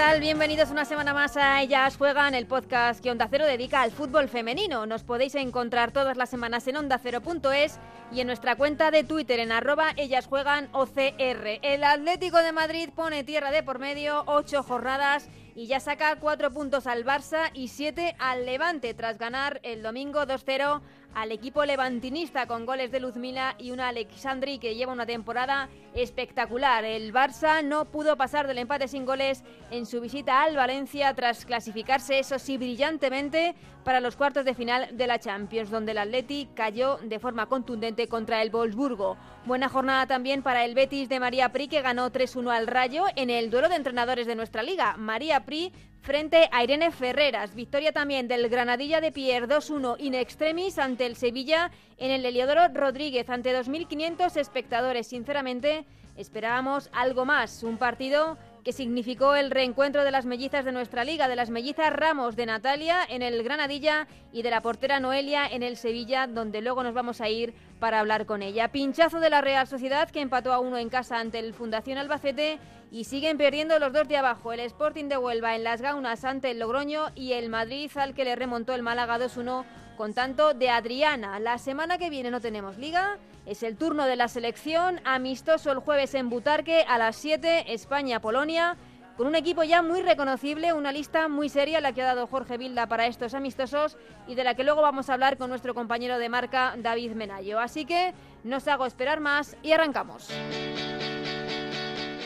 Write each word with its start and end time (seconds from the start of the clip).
Bienvenidos 0.00 0.70
una 0.70 0.86
semana 0.86 1.12
más 1.12 1.36
a 1.36 1.60
Ellas 1.60 1.98
Juegan, 1.98 2.34
el 2.34 2.46
podcast 2.46 3.02
que 3.02 3.10
Onda 3.10 3.28
Cero 3.30 3.44
dedica 3.44 3.82
al 3.82 3.90
fútbol 3.90 4.28
femenino. 4.28 4.86
Nos 4.86 5.04
podéis 5.04 5.34
encontrar 5.34 5.92
todas 5.92 6.16
las 6.16 6.30
semanas 6.30 6.66
en 6.66 6.76
ondacero.es 6.78 7.78
y 8.10 8.20
en 8.20 8.26
nuestra 8.26 8.56
cuenta 8.56 8.90
de 8.90 9.04
Twitter 9.04 9.38
en 9.40 9.52
arroba 9.52 9.92
Ellas 9.96 10.26
Juegan 10.26 10.70
OCR. 10.72 11.60
El 11.62 11.84
Atlético 11.84 12.38
de 12.38 12.50
Madrid 12.50 12.88
pone 12.96 13.24
tierra 13.24 13.50
de 13.50 13.62
por 13.62 13.78
medio, 13.78 14.24
ocho 14.26 14.62
jornadas 14.62 15.28
y 15.54 15.66
ya 15.66 15.80
saca 15.80 16.16
cuatro 16.16 16.50
puntos 16.50 16.86
al 16.86 17.04
Barça 17.04 17.50
y 17.52 17.68
siete 17.68 18.16
al 18.18 18.46
Levante 18.46 18.94
tras 18.94 19.18
ganar 19.18 19.60
el 19.62 19.82
domingo 19.82 20.22
2-0 20.22 20.80
al 21.14 21.32
equipo 21.32 21.64
levantinista 21.64 22.46
con 22.46 22.66
goles 22.66 22.90
de 22.90 23.00
Luzmila 23.00 23.54
y 23.58 23.70
una 23.70 23.88
Alexandri 23.88 24.58
que 24.58 24.74
lleva 24.74 24.92
una 24.92 25.06
temporada 25.06 25.68
espectacular. 25.94 26.84
El 26.84 27.12
Barça 27.12 27.64
no 27.64 27.86
pudo 27.86 28.16
pasar 28.16 28.46
del 28.46 28.58
empate 28.58 28.88
sin 28.88 29.04
goles 29.04 29.42
en 29.70 29.86
su 29.86 30.00
visita 30.00 30.42
al 30.42 30.56
Valencia 30.56 31.14
tras 31.14 31.44
clasificarse, 31.44 32.18
eso 32.18 32.38
sí, 32.38 32.56
brillantemente 32.58 33.54
para 33.84 34.00
los 34.00 34.16
cuartos 34.16 34.44
de 34.44 34.54
final 34.54 34.96
de 34.96 35.06
la 35.06 35.18
Champions, 35.18 35.70
donde 35.70 35.92
el 35.92 35.98
Atleti 35.98 36.48
cayó 36.54 36.98
de 36.98 37.18
forma 37.18 37.46
contundente 37.46 38.08
contra 38.08 38.42
el 38.42 38.50
Wolfsburgo. 38.50 39.16
Buena 39.46 39.68
jornada 39.68 40.06
también 40.06 40.42
para 40.42 40.64
el 40.64 40.74
Betis 40.74 41.08
de 41.08 41.18
María 41.18 41.50
Pri, 41.50 41.68
que 41.68 41.82
ganó 41.82 42.10
3-1 42.10 42.50
al 42.50 42.66
Rayo 42.66 43.04
en 43.16 43.30
el 43.30 43.50
duelo 43.50 43.68
de 43.68 43.76
entrenadores 43.76 44.26
de 44.26 44.36
nuestra 44.36 44.62
liga. 44.62 44.96
María 44.96 45.44
Pri 45.44 45.72
frente 46.00 46.48
a 46.52 46.64
Irene 46.64 46.90
Ferreras. 46.90 47.54
Victoria 47.54 47.92
también 47.92 48.28
del 48.28 48.48
Granadilla 48.48 49.00
de 49.00 49.12
Pierre 49.12 49.46
2-1 49.46 49.96
in 49.98 50.14
extremis 50.14 50.78
ante 50.78 51.06
el 51.06 51.16
Sevilla 51.16 51.70
en 51.98 52.10
el 52.10 52.24
Heliodoro 52.24 52.68
Rodríguez 52.68 53.28
ante 53.28 53.54
2.500 53.54 54.36
espectadores. 54.36 55.06
Sinceramente, 55.06 55.84
esperábamos 56.16 56.90
algo 56.92 57.24
más. 57.24 57.62
Un 57.62 57.76
partido 57.76 58.38
que 58.64 58.72
significó 58.72 59.34
el 59.34 59.50
reencuentro 59.50 60.04
de 60.04 60.10
las 60.10 60.26
mellizas 60.26 60.64
de 60.64 60.72
nuestra 60.72 61.04
liga, 61.04 61.28
de 61.28 61.36
las 61.36 61.50
mellizas 61.50 61.92
Ramos 61.92 62.36
de 62.36 62.46
Natalia 62.46 62.98
en 63.08 63.22
el 63.22 63.42
Granadilla 63.42 64.06
y 64.32 64.42
de 64.42 64.50
la 64.50 64.60
portera 64.60 65.00
Noelia 65.00 65.46
en 65.46 65.62
el 65.62 65.76
Sevilla, 65.76 66.26
donde 66.26 66.60
luego 66.60 66.82
nos 66.82 66.94
vamos 66.94 67.20
a 67.20 67.28
ir 67.28 67.54
para 67.78 68.00
hablar 68.00 68.26
con 68.26 68.42
ella. 68.42 68.68
Pinchazo 68.68 69.20
de 69.20 69.30
la 69.30 69.40
Real 69.40 69.66
Sociedad 69.66 70.10
que 70.10 70.20
empató 70.20 70.52
a 70.52 70.60
uno 70.60 70.78
en 70.78 70.90
casa 70.90 71.18
ante 71.18 71.38
el 71.38 71.54
Fundación 71.54 71.98
Albacete 71.98 72.58
y 72.90 73.04
siguen 73.04 73.38
perdiendo 73.38 73.78
los 73.78 73.92
dos 73.92 74.08
de 74.08 74.16
abajo, 74.16 74.52
el 74.52 74.60
Sporting 74.60 75.06
de 75.06 75.16
Huelva 75.16 75.54
en 75.54 75.64
las 75.64 75.80
Gaunas 75.80 76.24
ante 76.24 76.50
el 76.50 76.58
Logroño 76.58 77.06
y 77.14 77.32
el 77.32 77.48
Madrid 77.48 77.90
al 77.94 78.14
que 78.14 78.24
le 78.24 78.36
remontó 78.36 78.74
el 78.74 78.82
Málaga 78.82 79.18
2-1 79.18 79.64
con 79.96 80.14
tanto 80.14 80.54
de 80.54 80.70
Adriana. 80.70 81.38
La 81.40 81.58
semana 81.58 81.98
que 81.98 82.10
viene 82.10 82.30
no 82.30 82.40
tenemos 82.40 82.78
liga, 82.78 83.18
es 83.46 83.62
el 83.62 83.76
turno 83.76 84.06
de 84.06 84.16
la 84.16 84.28
selección, 84.28 85.00
amistoso 85.04 85.72
el 85.72 85.78
jueves 85.78 86.14
en 86.14 86.28
Butarque 86.30 86.84
a 86.88 86.98
las 86.98 87.16
7, 87.16 87.72
España-Polonia, 87.72 88.76
con 89.16 89.26
un 89.26 89.34
equipo 89.34 89.62
ya 89.64 89.82
muy 89.82 90.00
reconocible, 90.02 90.72
una 90.72 90.92
lista 90.92 91.28
muy 91.28 91.48
seria 91.48 91.80
la 91.80 91.92
que 91.92 92.00
ha 92.02 92.06
dado 92.06 92.26
Jorge 92.26 92.56
Vilda 92.56 92.86
para 92.86 93.06
estos 93.06 93.34
amistosos 93.34 93.98
y 94.26 94.34
de 94.34 94.44
la 94.44 94.54
que 94.54 94.64
luego 94.64 94.80
vamos 94.80 95.10
a 95.10 95.14
hablar 95.14 95.36
con 95.36 95.50
nuestro 95.50 95.74
compañero 95.74 96.18
de 96.18 96.28
marca 96.28 96.74
David 96.78 97.12
Menayo. 97.12 97.60
Así 97.60 97.84
que 97.84 98.14
no 98.44 98.56
os 98.56 98.68
hago 98.68 98.86
esperar 98.86 99.20
más 99.20 99.56
y 99.62 99.72
arrancamos. 99.72 100.30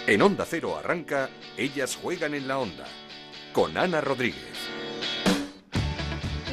En 0.06 0.22
Onda 0.22 0.44
Cero 0.44 0.76
arranca 0.76 1.30
Ellas 1.56 1.96
juegan 1.96 2.34
en 2.34 2.46
la 2.46 2.58
onda 2.58 2.84
con 3.52 3.76
Ana 3.76 4.00
Rodríguez. 4.00 4.63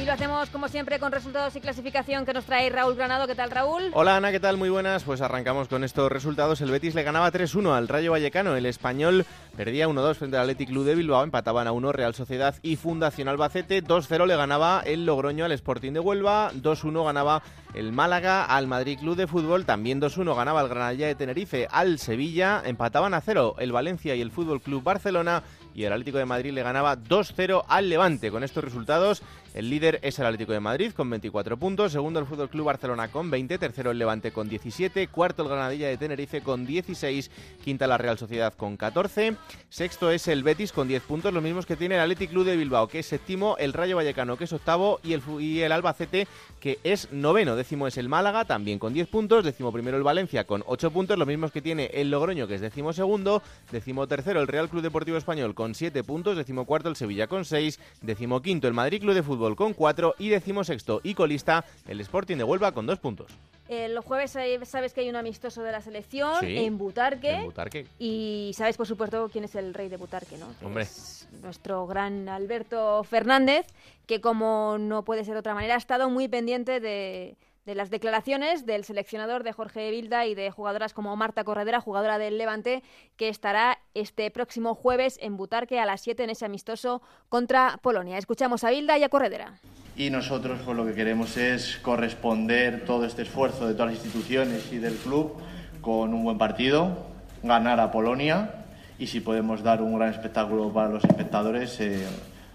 Y 0.02 0.04
lo 0.04 0.14
hacemos 0.14 0.50
como 0.50 0.66
siempre 0.66 0.98
con 0.98 1.12
resultados 1.12 1.54
y 1.54 1.60
clasificación 1.60 2.26
que 2.26 2.32
nos 2.32 2.44
trae 2.44 2.68
Raúl 2.70 2.96
Granado. 2.96 3.28
¿Qué 3.28 3.36
tal, 3.36 3.52
Raúl? 3.52 3.92
Hola 3.92 4.16
Ana, 4.16 4.32
¿qué 4.32 4.40
tal? 4.40 4.56
Muy 4.56 4.68
buenas. 4.68 5.04
Pues 5.04 5.20
arrancamos 5.20 5.68
con 5.68 5.84
estos 5.84 6.10
resultados. 6.10 6.60
El 6.60 6.72
Betis 6.72 6.96
le 6.96 7.04
ganaba 7.04 7.30
3-1 7.30 7.72
al 7.72 7.86
Rayo 7.86 8.10
Vallecano. 8.10 8.56
El 8.56 8.66
español 8.66 9.24
perdía 9.56 9.86
1-2 9.86 10.16
frente 10.16 10.36
al 10.36 10.42
Athletic 10.42 10.70
Club 10.70 10.86
de 10.86 10.96
Bilbao. 10.96 11.22
Empataban 11.22 11.68
a 11.68 11.72
1 11.72 11.92
Real 11.92 12.16
Sociedad 12.16 12.56
y 12.62 12.74
Fundación 12.74 13.28
Albacete. 13.28 13.84
2-0 13.84 14.26
le 14.26 14.34
ganaba 14.34 14.82
el 14.84 15.06
Logroño 15.06 15.44
al 15.44 15.52
Sporting 15.52 15.92
de 15.92 16.00
Huelva. 16.00 16.50
2-1 16.52 17.04
ganaba 17.06 17.44
el 17.72 17.92
Málaga 17.92 18.44
al 18.44 18.66
Madrid 18.66 18.98
Club 18.98 19.14
de 19.14 19.28
Fútbol. 19.28 19.66
También 19.66 20.00
2-1 20.00 20.34
ganaba 20.34 20.62
el 20.62 20.68
Granadilla 20.68 21.06
de 21.06 21.14
Tenerife 21.14 21.68
al 21.70 22.00
Sevilla. 22.00 22.60
Empataban 22.64 23.14
a 23.14 23.20
0 23.20 23.54
el 23.60 23.70
Valencia 23.70 24.16
y 24.16 24.20
el 24.20 24.32
Fútbol 24.32 24.60
Club 24.62 24.82
Barcelona 24.82 25.44
y 25.74 25.84
el 25.84 25.92
Atlético 25.92 26.18
de 26.18 26.26
Madrid 26.26 26.52
le 26.52 26.62
ganaba 26.62 26.96
2-0 26.96 27.64
al 27.68 27.88
Levante. 27.88 28.30
Con 28.30 28.42
estos 28.42 28.64
resultados, 28.64 29.22
el 29.54 29.68
líder 29.68 30.00
es 30.02 30.18
el 30.18 30.26
Atlético 30.26 30.52
de 30.52 30.60
Madrid 30.60 30.92
con 30.92 31.10
24 31.10 31.56
puntos, 31.56 31.92
segundo 31.92 32.20
el 32.20 32.26
Fútbol 32.26 32.48
Club 32.48 32.66
Barcelona 32.66 33.08
con 33.08 33.30
20, 33.30 33.58
tercero 33.58 33.90
el 33.90 33.98
Levante 33.98 34.32
con 34.32 34.48
17, 34.48 35.08
cuarto 35.08 35.42
el 35.42 35.48
Granadilla 35.48 35.88
de 35.88 35.98
Tenerife 35.98 36.40
con 36.40 36.64
16, 36.64 37.30
quinta 37.62 37.86
la 37.86 37.98
Real 37.98 38.16
Sociedad 38.16 38.54
con 38.54 38.76
14, 38.76 39.36
sexto 39.68 40.10
es 40.10 40.28
el 40.28 40.42
Betis 40.42 40.72
con 40.72 40.88
10 40.88 41.02
puntos, 41.02 41.34
los 41.34 41.42
mismos 41.42 41.66
que 41.66 41.76
tiene 41.76 41.96
el 41.96 42.00
Atlético 42.00 42.32
Club 42.32 42.46
de 42.46 42.56
Bilbao, 42.56 42.88
que 42.88 43.00
es 43.00 43.06
séptimo, 43.06 43.56
el 43.58 43.74
Rayo 43.74 43.96
Vallecano, 43.96 44.36
que 44.36 44.44
es 44.44 44.52
octavo, 44.52 45.00
y 45.02 45.12
el, 45.12 45.22
el 45.62 45.72
Albacete, 45.72 46.26
que 46.58 46.78
es 46.82 47.12
noveno. 47.12 47.56
Décimo 47.56 47.86
es 47.86 47.98
el 47.98 48.08
Málaga, 48.08 48.44
también 48.46 48.78
con 48.78 48.94
10 48.94 49.08
puntos, 49.08 49.44
décimo 49.44 49.72
primero 49.72 49.96
el 49.96 50.02
Valencia 50.02 50.44
con 50.44 50.62
8 50.66 50.90
puntos, 50.90 51.18
los 51.18 51.28
mismos 51.28 51.52
que 51.52 51.60
tiene 51.60 51.90
el 51.92 52.10
Logroño, 52.10 52.46
que 52.46 52.54
es 52.54 52.60
décimo 52.60 52.92
segundo, 52.92 53.42
décimo 53.70 54.06
tercero 54.06 54.40
el 54.40 54.48
Real 54.48 54.70
Club 54.70 54.82
Deportivo 54.82 55.18
Español 55.18 55.54
con 55.54 55.74
7 55.74 56.04
puntos, 56.04 56.36
decimocuarto 56.36 56.88
el 56.88 56.96
Sevilla 56.96 57.26
con 57.26 57.44
6, 57.44 57.78
decimoquinto 58.00 58.68
el 58.68 58.74
Madrid 58.74 59.00
Club 59.00 59.14
de 59.14 59.22
Fútbol 59.22 59.41
con 59.56 59.74
4 59.74 60.14
y 60.18 60.28
decimosexto 60.28 61.00
y 61.02 61.14
colista 61.14 61.64
el 61.88 62.00
Sporting 62.00 62.36
de 62.36 62.44
Huelva 62.44 62.72
con 62.72 62.86
2 62.86 62.98
puntos. 63.00 63.32
El 63.68 63.98
jueves 64.00 64.36
eh, 64.36 64.60
sabes 64.64 64.92
que 64.92 65.00
hay 65.00 65.08
un 65.08 65.16
amistoso 65.16 65.62
de 65.62 65.72
la 65.72 65.80
selección 65.80 66.34
Sí, 66.40 66.58
en 66.58 66.76
Butarque. 66.78 67.30
en 67.30 67.44
Butarque. 67.44 67.86
Y 67.98 68.52
sabes, 68.54 68.76
por 68.76 68.86
supuesto, 68.86 69.28
quién 69.32 69.44
es 69.44 69.54
el 69.54 69.72
rey 69.72 69.88
de 69.88 69.96
Butarque, 69.96 70.36
¿no? 70.36 70.46
Hombre. 70.62 70.82
es 70.82 71.26
nuestro 71.42 71.86
gran 71.86 72.28
Alberto 72.28 73.02
Fernández, 73.04 73.66
que 74.06 74.20
como 74.20 74.76
no 74.78 75.04
puede 75.04 75.24
ser 75.24 75.34
de 75.34 75.40
otra 75.40 75.54
manera, 75.54 75.74
ha 75.74 75.78
estado 75.78 76.10
muy 76.10 76.28
pendiente 76.28 76.80
de, 76.80 77.36
de 77.64 77.74
las 77.74 77.90
declaraciones 77.90 78.66
del 78.66 78.84
seleccionador 78.84 79.44
de 79.44 79.52
Jorge 79.52 79.90
Vilda 79.90 80.26
y 80.26 80.34
de 80.34 80.50
jugadoras 80.50 80.92
como 80.92 81.14
Marta 81.16 81.44
Corredera, 81.44 81.80
jugadora 81.80 82.18
del 82.18 82.38
Levante, 82.38 82.82
que 83.16 83.28
estará 83.28 83.78
este 83.94 84.30
próximo 84.30 84.74
jueves 84.74 85.18
en 85.22 85.36
Butarque 85.36 85.78
a 85.78 85.86
las 85.86 86.00
7 86.00 86.24
en 86.24 86.30
ese 86.30 86.44
amistoso 86.44 87.02
contra 87.28 87.78
Polonia. 87.82 88.18
Escuchamos 88.18 88.64
a 88.64 88.70
Vilda 88.70 88.98
y 88.98 89.04
a 89.04 89.08
Corredera. 89.08 89.58
y 89.96 90.10
nosotros 90.10 90.60
pues 90.64 90.76
lo 90.76 90.86
que 90.86 90.94
queremos 90.94 91.36
es 91.36 91.76
corresponder 91.82 92.84
todo 92.84 93.04
este 93.04 93.22
esfuerzo 93.22 93.68
de 93.68 93.74
todas 93.74 93.92
las 93.92 94.04
instituciones 94.04 94.72
y 94.72 94.78
del 94.78 94.96
club 94.96 95.34
con 95.82 96.14
un 96.14 96.24
buen 96.24 96.38
partido, 96.38 97.06
ganar 97.42 97.78
a 97.78 97.90
Polonia 97.90 98.64
y 98.98 99.06
si 99.06 99.20
podemos 99.20 99.62
dar 99.62 99.82
un 99.82 99.98
gran 99.98 100.10
espectáculo 100.10 100.72
para 100.72 100.88
los 100.88 101.04
espectadores, 101.04 101.78
eh, 101.80 102.06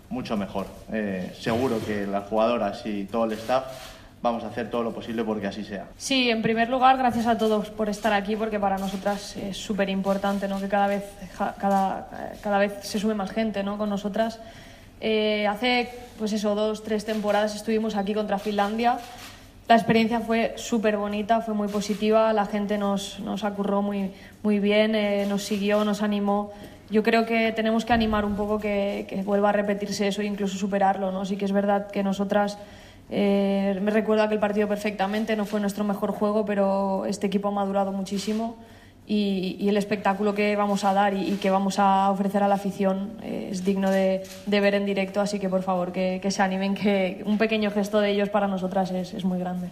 mucho 0.09 0.37
mejor. 0.37 0.65
Eh, 0.91 1.33
seguro 1.39 1.79
que 1.85 2.07
las 2.07 2.27
jugadoras 2.27 2.85
y 2.85 3.05
todo 3.05 3.25
el 3.25 3.33
staff 3.33 3.65
vamos 4.21 4.43
a 4.43 4.47
hacer 4.47 4.69
todo 4.69 4.83
lo 4.83 4.93
posible 4.93 5.23
porque 5.23 5.47
así 5.47 5.63
sea. 5.63 5.87
Sí, 5.97 6.29
en 6.29 6.41
primer 6.41 6.69
lugar, 6.69 6.97
gracias 6.97 7.27
a 7.27 7.37
todos 7.37 7.69
por 7.69 7.89
estar 7.89 8.13
aquí, 8.13 8.35
porque 8.35 8.59
para 8.59 8.77
nosotras 8.77 9.35
es 9.37 9.57
súper 9.57 9.89
importante 9.89 10.47
¿no? 10.47 10.59
que 10.59 10.67
cada 10.67 10.87
vez, 10.87 11.03
cada, 11.59 12.09
eh, 12.13 12.37
cada 12.41 12.57
vez 12.57 12.73
se 12.81 12.99
sube 12.99 13.13
más 13.13 13.31
gente 13.31 13.63
¿no? 13.63 13.77
con 13.77 13.89
nosotras. 13.89 14.39
Eh, 14.99 15.45
hace, 15.47 15.89
pues 16.17 16.33
eso, 16.33 16.55
dos, 16.55 16.83
tres 16.83 17.05
temporadas 17.05 17.55
estuvimos 17.55 17.95
aquí 17.95 18.13
contra 18.13 18.39
Finlandia. 18.39 18.97
La 19.67 19.75
experiencia 19.75 20.21
fue 20.21 20.53
súper 20.55 20.97
bonita, 20.97 21.41
fue 21.41 21.53
muy 21.53 21.67
positiva, 21.67 22.31
la 22.31 22.45
gente 22.45 22.77
nos, 22.77 23.19
nos 23.19 23.43
acurró 23.43 23.81
muy, 23.81 24.11
muy 24.41 24.59
bien, 24.59 24.95
eh, 24.95 25.25
nos 25.27 25.43
siguió, 25.43 25.83
nos 25.83 26.01
animó. 26.01 26.51
Yo 26.89 27.03
creo 27.03 27.25
que 27.25 27.51
tenemos 27.51 27.83
que 27.83 27.91
animar 27.91 28.23
un 28.23 28.37
poco 28.37 28.59
que, 28.59 29.05
que 29.09 29.21
vuelva 29.23 29.49
a 29.49 29.51
repetirse 29.51 30.07
eso 30.07 30.21
e 30.21 30.25
incluso 30.25 30.57
superarlo. 30.57 31.11
¿no? 31.11 31.25
Sí 31.25 31.35
que 31.35 31.43
es 31.43 31.51
verdad 31.51 31.91
que 31.91 32.01
nosotras 32.01 32.57
eh, 33.09 33.79
me 33.81 33.91
recuerdo 33.91 34.23
aquel 34.23 34.39
partido 34.39 34.67
perfectamente, 34.67 35.35
no 35.35 35.45
fue 35.45 35.59
nuestro 35.59 35.83
mejor 35.83 36.11
juego, 36.11 36.45
pero 36.45 37.05
este 37.05 37.27
equipo 37.27 37.47
ha 37.47 37.51
madurado 37.51 37.91
muchísimo 37.91 38.57
y, 39.05 39.67
el 39.69 39.77
espectáculo 39.77 40.35
que 40.35 40.55
vamos 40.55 40.83
a 40.83 40.93
dar 40.93 41.13
y, 41.13 41.37
que 41.37 41.49
vamos 41.49 41.79
a 41.79 42.11
ofrecer 42.11 42.43
a 42.43 42.47
la 42.47 42.55
afición 42.55 43.17
eh, 43.23 43.49
es 43.51 43.63
digno 43.63 43.89
de, 43.89 44.23
ver 44.47 44.75
en 44.75 44.85
directo, 44.85 45.21
así 45.21 45.39
que 45.39 45.49
por 45.49 45.63
favor 45.63 45.91
que, 45.91 46.19
que 46.21 46.31
se 46.31 46.41
animen, 46.41 46.75
que 46.75 47.23
un 47.25 47.37
pequeño 47.37 47.71
gesto 47.71 47.99
de 47.99 48.11
ellos 48.11 48.29
para 48.29 48.47
nosotras 48.47 48.91
es, 48.91 49.13
es 49.13 49.23
muy 49.23 49.39
grande. 49.39 49.69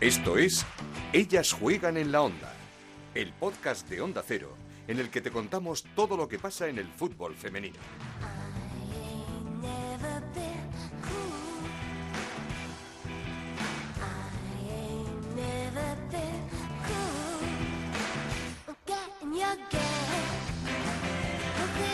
Esto 0.00 0.36
es 0.36 0.66
Ellas 1.12 1.52
juegan 1.52 1.96
en 1.96 2.10
la 2.10 2.22
onda, 2.22 2.50
el 3.14 3.32
podcast 3.32 3.88
de 3.88 4.00
Onda 4.00 4.22
Cero 4.26 4.62
en 4.88 4.98
el 4.98 5.10
que 5.10 5.20
te 5.20 5.30
contamos 5.30 5.84
todo 5.94 6.16
lo 6.16 6.28
que 6.28 6.38
pasa 6.38 6.68
en 6.68 6.78
el 6.78 6.86
fútbol 6.86 7.34
femenino. 7.34 7.78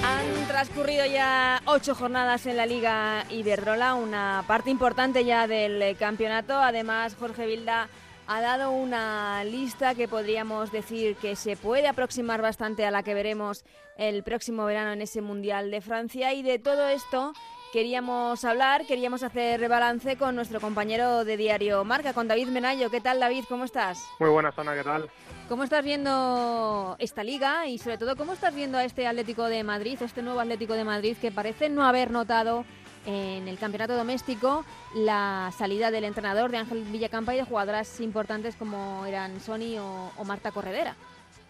Han 0.05 0.47
transcurrido 0.49 1.07
ya 1.07 1.61
ocho 1.67 1.95
jornadas 1.95 2.47
en 2.47 2.57
la 2.57 2.67
Liga 2.67 3.25
Iberdrola, 3.31 3.95
una 3.95 4.45
parte 4.47 4.71
importante 4.71 5.25
ya 5.25 5.47
del 5.47 5.97
campeonato. 5.97 6.55
Además, 6.55 7.17
Jorge 7.19 7.47
Vilda 7.47 7.89
ha 8.27 8.41
dado 8.41 8.71
una 8.71 9.43
lista 9.45 9.95
que 9.95 10.09
podríamos 10.09 10.71
decir 10.71 11.17
que 11.17 11.37
se 11.37 11.57
puede 11.57 11.89
aproximar 11.89 12.43
bastante 12.43 12.85
a 12.85 12.91
la 12.91 13.03
que 13.03 13.15
veremos 13.15 13.65
el 13.97 14.23
próximo 14.23 14.65
verano 14.65 14.93
en 14.93 15.03
ese 15.03 15.23
Mundial 15.23 15.71
de 15.71 15.81
Francia. 15.81 16.33
Y 16.35 16.43
de 16.43 16.59
todo 16.59 16.89
esto 16.89 17.33
queríamos 17.73 18.45
hablar, 18.45 18.87
queríamos 18.87 19.23
hacer 19.23 19.69
balance 19.69 20.17
con 20.17 20.35
nuestro 20.35 20.61
compañero 20.61 21.25
de 21.25 21.37
Diario 21.37 21.85
Marca, 21.85 22.13
con 22.13 22.29
David 22.29 22.49
Menayo. 22.49 22.91
¿Qué 22.91 23.01
tal, 23.01 23.21
David? 23.21 23.45
¿Cómo 23.49 23.65
estás? 23.65 23.99
Muy 24.19 24.31
buenas, 24.31 24.59
Ana, 24.59 24.75
¿qué 24.75 24.85
tal? 24.85 25.11
¿Cómo 25.49 25.65
estás 25.65 25.85
viendo 25.85 26.97
esta 26.99 27.25
liga 27.25 27.67
y 27.67 27.79
sobre 27.79 27.99
todo 27.99 28.17
cómo 28.17 28.33
estás 28.33 28.55
viendo 28.55 28.79
a 28.79 28.85
este 28.85 29.07
Atlético 29.07 29.45
de 29.45 29.65
Madrid, 29.65 29.99
este 30.01 30.23
nuevo 30.23 30.41
Atlético 30.41 30.75
de 30.75 30.85
Madrid 30.85 31.17
que 31.21 31.31
parece 31.31 31.69
no 31.69 31.85
haber 31.85 32.11
notado 32.11 32.65
en 33.07 33.49
el 33.49 33.59
campeonato 33.59 33.97
doméstico 33.97 34.65
la 34.95 35.51
salida 35.57 35.91
del 35.91 36.05
entrenador 36.05 36.51
de 36.51 36.59
Ángel 36.59 36.83
Villacampa 36.85 37.35
y 37.35 37.39
de 37.39 37.45
jugadoras 37.45 38.01
importantes 38.01 38.57
como 38.57 39.07
eran 39.07 39.41
Sony 39.41 39.79
o, 39.79 40.25
Marta 40.25 40.53
Corredera? 40.53 40.97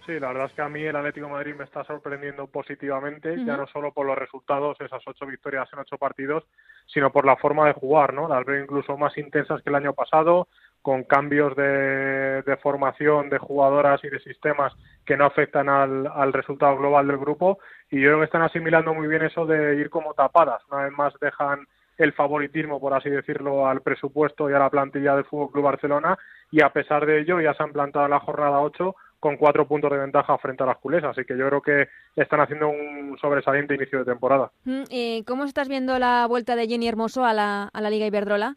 Sí, 0.08 0.18
la 0.18 0.28
verdad 0.28 0.46
es 0.46 0.52
que 0.54 0.62
a 0.62 0.70
mí 0.70 0.82
el 0.82 0.96
Atlético 0.96 1.26
de 1.26 1.32
Madrid 1.32 1.54
me 1.54 1.64
está 1.64 1.84
sorprendiendo 1.84 2.46
positivamente, 2.46 3.44
ya 3.44 3.58
no 3.58 3.66
solo 3.66 3.92
por 3.92 4.06
los 4.06 4.16
resultados, 4.16 4.80
esas 4.80 5.02
ocho 5.06 5.26
victorias 5.26 5.68
en 5.70 5.80
ocho 5.80 5.98
partidos, 5.98 6.44
sino 6.86 7.12
por 7.12 7.26
la 7.26 7.36
forma 7.36 7.66
de 7.66 7.74
jugar, 7.74 8.14
¿no? 8.14 8.26
Las 8.26 8.46
veo 8.46 8.58
incluso 8.58 8.96
más 8.96 9.18
intensas 9.18 9.60
que 9.60 9.68
el 9.68 9.76
año 9.76 9.92
pasado, 9.92 10.48
con 10.80 11.04
cambios 11.04 11.54
de, 11.56 12.58
formación 12.62 13.28
de 13.28 13.36
jugadoras 13.36 14.02
y 14.02 14.08
de 14.08 14.20
sistemas 14.20 14.72
que 15.04 15.18
no 15.18 15.26
afectan 15.26 15.68
al, 15.68 16.32
resultado 16.32 16.78
global 16.78 17.06
del 17.06 17.18
grupo 17.18 17.58
y 17.90 18.00
yo 18.00 18.08
creo 18.08 18.18
que 18.20 18.24
están 18.24 18.40
asimilando 18.40 18.94
muy 18.94 19.08
bien 19.08 19.24
eso 19.24 19.44
de 19.44 19.76
ir 19.76 19.90
como 19.90 20.14
tapadas. 20.14 20.62
Una 20.70 20.84
vez 20.84 20.92
más 20.92 21.12
dejan 21.20 21.66
el 21.98 22.14
favoritismo, 22.14 22.80
por 22.80 22.94
así 22.94 23.10
decirlo, 23.10 23.68
al 23.68 23.82
presupuesto 23.82 24.48
y 24.48 24.54
a 24.54 24.58
la 24.58 24.70
plantilla 24.70 25.16
del 25.16 25.26
Fútbol 25.26 25.50
Club 25.50 25.64
Barcelona 25.64 26.16
y 26.50 26.62
a 26.62 26.70
pesar 26.70 27.04
de 27.04 27.20
ello 27.20 27.42
ya 27.42 27.52
se 27.52 27.62
han 27.62 27.72
plantado 27.72 28.06
en 28.06 28.12
la 28.12 28.20
jornada 28.20 28.60
8 28.60 28.94
con 29.20 29.36
cuatro 29.36 29.66
puntos 29.66 29.90
de 29.90 29.98
ventaja 29.98 30.38
frente 30.38 30.62
a 30.62 30.66
las 30.66 30.78
culés, 30.78 31.02
así 31.04 31.24
que 31.24 31.36
yo 31.36 31.48
creo 31.48 31.62
que 31.62 31.88
están 32.14 32.40
haciendo 32.40 32.68
un 32.68 33.16
sobresaliente 33.20 33.74
inicio 33.74 34.00
de 34.00 34.04
temporada. 34.04 34.50
Mm, 34.64 35.22
¿Cómo 35.26 35.44
estás 35.44 35.68
viendo 35.68 35.98
la 35.98 36.26
vuelta 36.26 36.56
de 36.56 36.68
Jenny 36.68 36.88
Hermoso 36.88 37.24
a 37.24 37.32
la, 37.32 37.64
a 37.72 37.80
la 37.80 37.90
Liga 37.90 38.06
Iberdrola? 38.06 38.54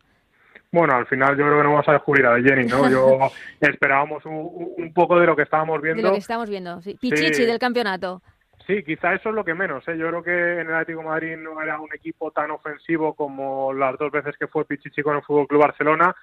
Bueno, 0.72 0.96
al 0.96 1.06
final 1.06 1.36
yo 1.38 1.44
creo 1.44 1.58
que 1.58 1.64
no 1.64 1.72
vamos 1.72 1.88
a 1.90 1.94
descubrir 1.94 2.26
a 2.26 2.42
Jenny, 2.42 2.66
¿no? 2.66 2.90
Yo 2.90 3.20
esperábamos 3.60 4.26
un, 4.26 4.94
poco 4.94 5.20
de 5.20 5.26
lo 5.26 5.36
que 5.36 5.42
estábamos 5.44 5.82
viendo. 5.82 6.02
De 6.02 6.08
lo 6.08 6.14
que 6.14 6.20
estamos 6.20 6.50
viendo, 6.50 6.82
sí. 6.82 6.96
Pichichi 7.00 7.46
del 7.46 7.60
campeonato. 7.60 8.22
Sí, 8.68 8.84
quizá 8.84 9.14
eso 9.14 9.30
es 9.30 9.36
lo 9.36 9.44
que 9.44 9.54
menos. 9.54 9.86
¿eh? 9.88 9.98
Yo 9.98 10.08
creo 10.08 10.24
que 10.24 10.62
en 10.62 10.68
el 10.68 10.76
Atlético 10.76 11.00
de 11.00 11.06
Madrid 11.06 11.38
no 11.38 11.62
era 11.62 11.80
un 11.80 11.94
equipo 11.94 12.32
tan 12.32 12.52
ofensivo 12.52 13.16
como 13.16 13.74
las 13.74 13.98
dos 13.98 14.12
veces 14.12 14.38
que 14.38 14.48
fue 14.48 14.66
Pichichi 14.66 15.02
con 15.02 15.18
el 15.18 15.24
Fútbol 15.24 15.48
Club 15.48 15.62
Barcelona. 15.62 16.16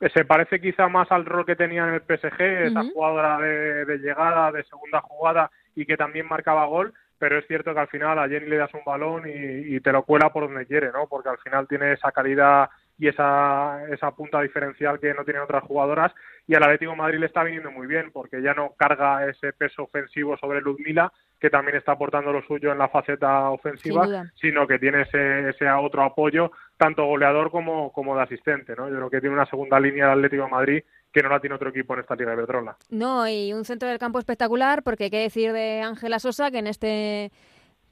Se 0.00 0.24
parece 0.24 0.60
quizá 0.60 0.88
más 0.88 1.10
al 1.10 1.24
rol 1.24 1.44
que 1.44 1.56
tenía 1.56 1.82
en 1.86 1.94
el 1.94 2.02
PSG, 2.02 2.40
esa 2.40 2.84
jugadora 2.84 3.38
de, 3.38 3.98
llegada, 3.98 4.52
de 4.52 4.62
segunda 4.64 5.00
jugada 5.00 5.50
y 5.74 5.86
que 5.86 5.96
también 5.96 6.28
marcaba 6.28 6.66
gol. 6.66 6.94
Pero 7.18 7.36
es 7.36 7.46
cierto 7.48 7.74
que 7.74 7.80
al 7.80 7.88
final 7.88 8.16
a 8.18 8.28
Jenny 8.28 8.46
le 8.46 8.58
das 8.58 8.72
un 8.74 8.84
balón 8.86 9.24
y, 9.26 9.74
y 9.74 9.80
te 9.80 9.90
lo 9.90 10.04
cuela 10.04 10.32
por 10.32 10.44
donde 10.44 10.66
quiere, 10.66 10.92
¿no? 10.92 11.08
Porque 11.08 11.28
al 11.28 11.38
final 11.38 11.66
tiene 11.66 11.94
esa 11.94 12.12
calidad 12.12 12.70
y 12.98 13.08
esa, 13.08 13.80
esa 13.90 14.10
punta 14.10 14.40
diferencial 14.40 14.98
que 14.98 15.14
no 15.14 15.24
tienen 15.24 15.42
otras 15.42 15.62
jugadoras. 15.62 16.12
Y 16.46 16.54
al 16.54 16.64
Atlético 16.64 16.96
Madrid 16.96 17.20
le 17.20 17.26
está 17.26 17.44
viniendo 17.44 17.70
muy 17.70 17.86
bien 17.86 18.10
porque 18.12 18.42
ya 18.42 18.54
no 18.54 18.74
carga 18.76 19.28
ese 19.28 19.52
peso 19.52 19.84
ofensivo 19.84 20.36
sobre 20.36 20.60
Ludmila, 20.60 21.12
que 21.38 21.50
también 21.50 21.76
está 21.76 21.92
aportando 21.92 22.32
lo 22.32 22.42
suyo 22.42 22.72
en 22.72 22.78
la 22.78 22.88
faceta 22.88 23.50
ofensiva, 23.50 24.26
sino 24.34 24.66
que 24.66 24.78
tiene 24.78 25.02
ese, 25.02 25.50
ese 25.50 25.70
otro 25.70 26.02
apoyo, 26.02 26.50
tanto 26.76 27.04
goleador 27.04 27.50
como, 27.50 27.92
como 27.92 28.16
de 28.16 28.22
asistente. 28.22 28.74
¿no? 28.76 28.88
Yo 28.88 28.96
creo 28.96 29.10
que 29.10 29.20
tiene 29.20 29.36
una 29.36 29.46
segunda 29.46 29.78
línea 29.78 30.06
del 30.08 30.18
Atlético 30.18 30.44
de 30.44 30.50
Madrid 30.50 30.82
que 31.12 31.22
no 31.22 31.28
la 31.28 31.40
tiene 31.40 31.56
otro 31.56 31.70
equipo 31.70 31.94
en 31.94 32.00
esta 32.00 32.16
Liga 32.16 32.32
de 32.32 32.42
Petrola. 32.42 32.76
No, 32.90 33.26
y 33.28 33.52
un 33.52 33.64
centro 33.64 33.88
del 33.88 33.98
campo 33.98 34.18
espectacular, 34.18 34.82
porque 34.82 35.04
hay 35.04 35.10
que 35.10 35.20
decir 35.20 35.52
de 35.52 35.80
Ángela 35.80 36.18
Sosa 36.18 36.50
que 36.50 36.58
en 36.58 36.66
este 36.66 37.30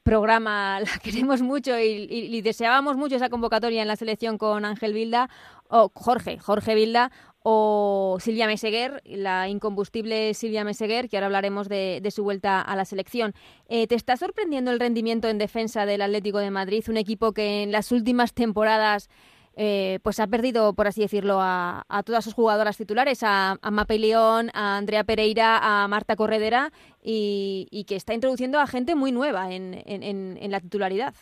programa 0.07 0.79
la 0.79 0.99
queremos 1.03 1.43
mucho 1.43 1.77
y, 1.81 2.41
deseábamos 2.41 2.97
mucho 2.97 3.17
esa 3.17 3.29
convocatoria 3.29 3.83
en 3.83 3.89
la 3.89 3.97
selección 3.97 4.39
con 4.39 4.65
Ángel 4.65 4.93
Vilda, 4.95 5.29
o 5.69 5.91
Jorge, 5.93 6.39
Jorge 6.39 6.77
Vilda, 6.77 7.11
o 7.43 8.19
Silvia 8.21 8.47
Meseguer, 8.47 9.03
la 9.05 9.49
incombustible 9.49 10.33
Silvia 10.35 10.63
Meseguer, 10.63 11.09
que 11.09 11.17
ahora 11.17 11.27
hablaremos 11.27 11.69
de, 11.69 12.09
su 12.15 12.23
vuelta 12.23 12.61
a 12.61 12.77
la 12.77 12.85
selección. 12.85 13.35
Eh, 13.69 13.89
¿Te 13.89 13.97
está 13.97 14.17
sorprendiendo 14.17 14.71
el 14.71 14.79
rendimiento 14.79 15.29
en 15.29 15.39
defensa 15.39 15.87
del 15.87 16.03
Atlético 16.03 16.39
de 16.39 16.53
Madrid, 16.53 16.85
un 16.89 16.99
equipo 16.99 17.33
que 17.33 17.65
en 17.65 17.73
las 17.73 17.91
últimas 17.91 18.33
temporadas 18.33 19.11
eh, 19.59 20.01
pues 20.03 20.21
ha 20.21 20.27
perdido, 20.27 20.75
por 20.75 20.87
así 20.87 21.01
decirlo, 21.01 21.39
a, 21.41 21.83
todas 22.05 22.23
sus 22.23 22.35
jugadoras 22.35 22.77
titulares, 22.77 23.23
a, 23.23 23.57
a 23.61 23.71
Mape 23.71 23.99
León, 23.99 24.51
a 24.53 24.77
Andrea 24.77 25.05
Pereira, 25.05 25.59
a 25.63 25.89
Marta 25.89 26.15
Corredera, 26.15 26.71
y, 27.03 27.85
que 27.89 27.97
está 27.97 28.13
introduciendo 28.13 28.61
a 28.61 28.67
gente 28.67 28.95
muy 28.95 29.13
nueva 29.13 29.51
en, 29.53 30.51
la 30.51 30.61
titularidad. 30.61 31.15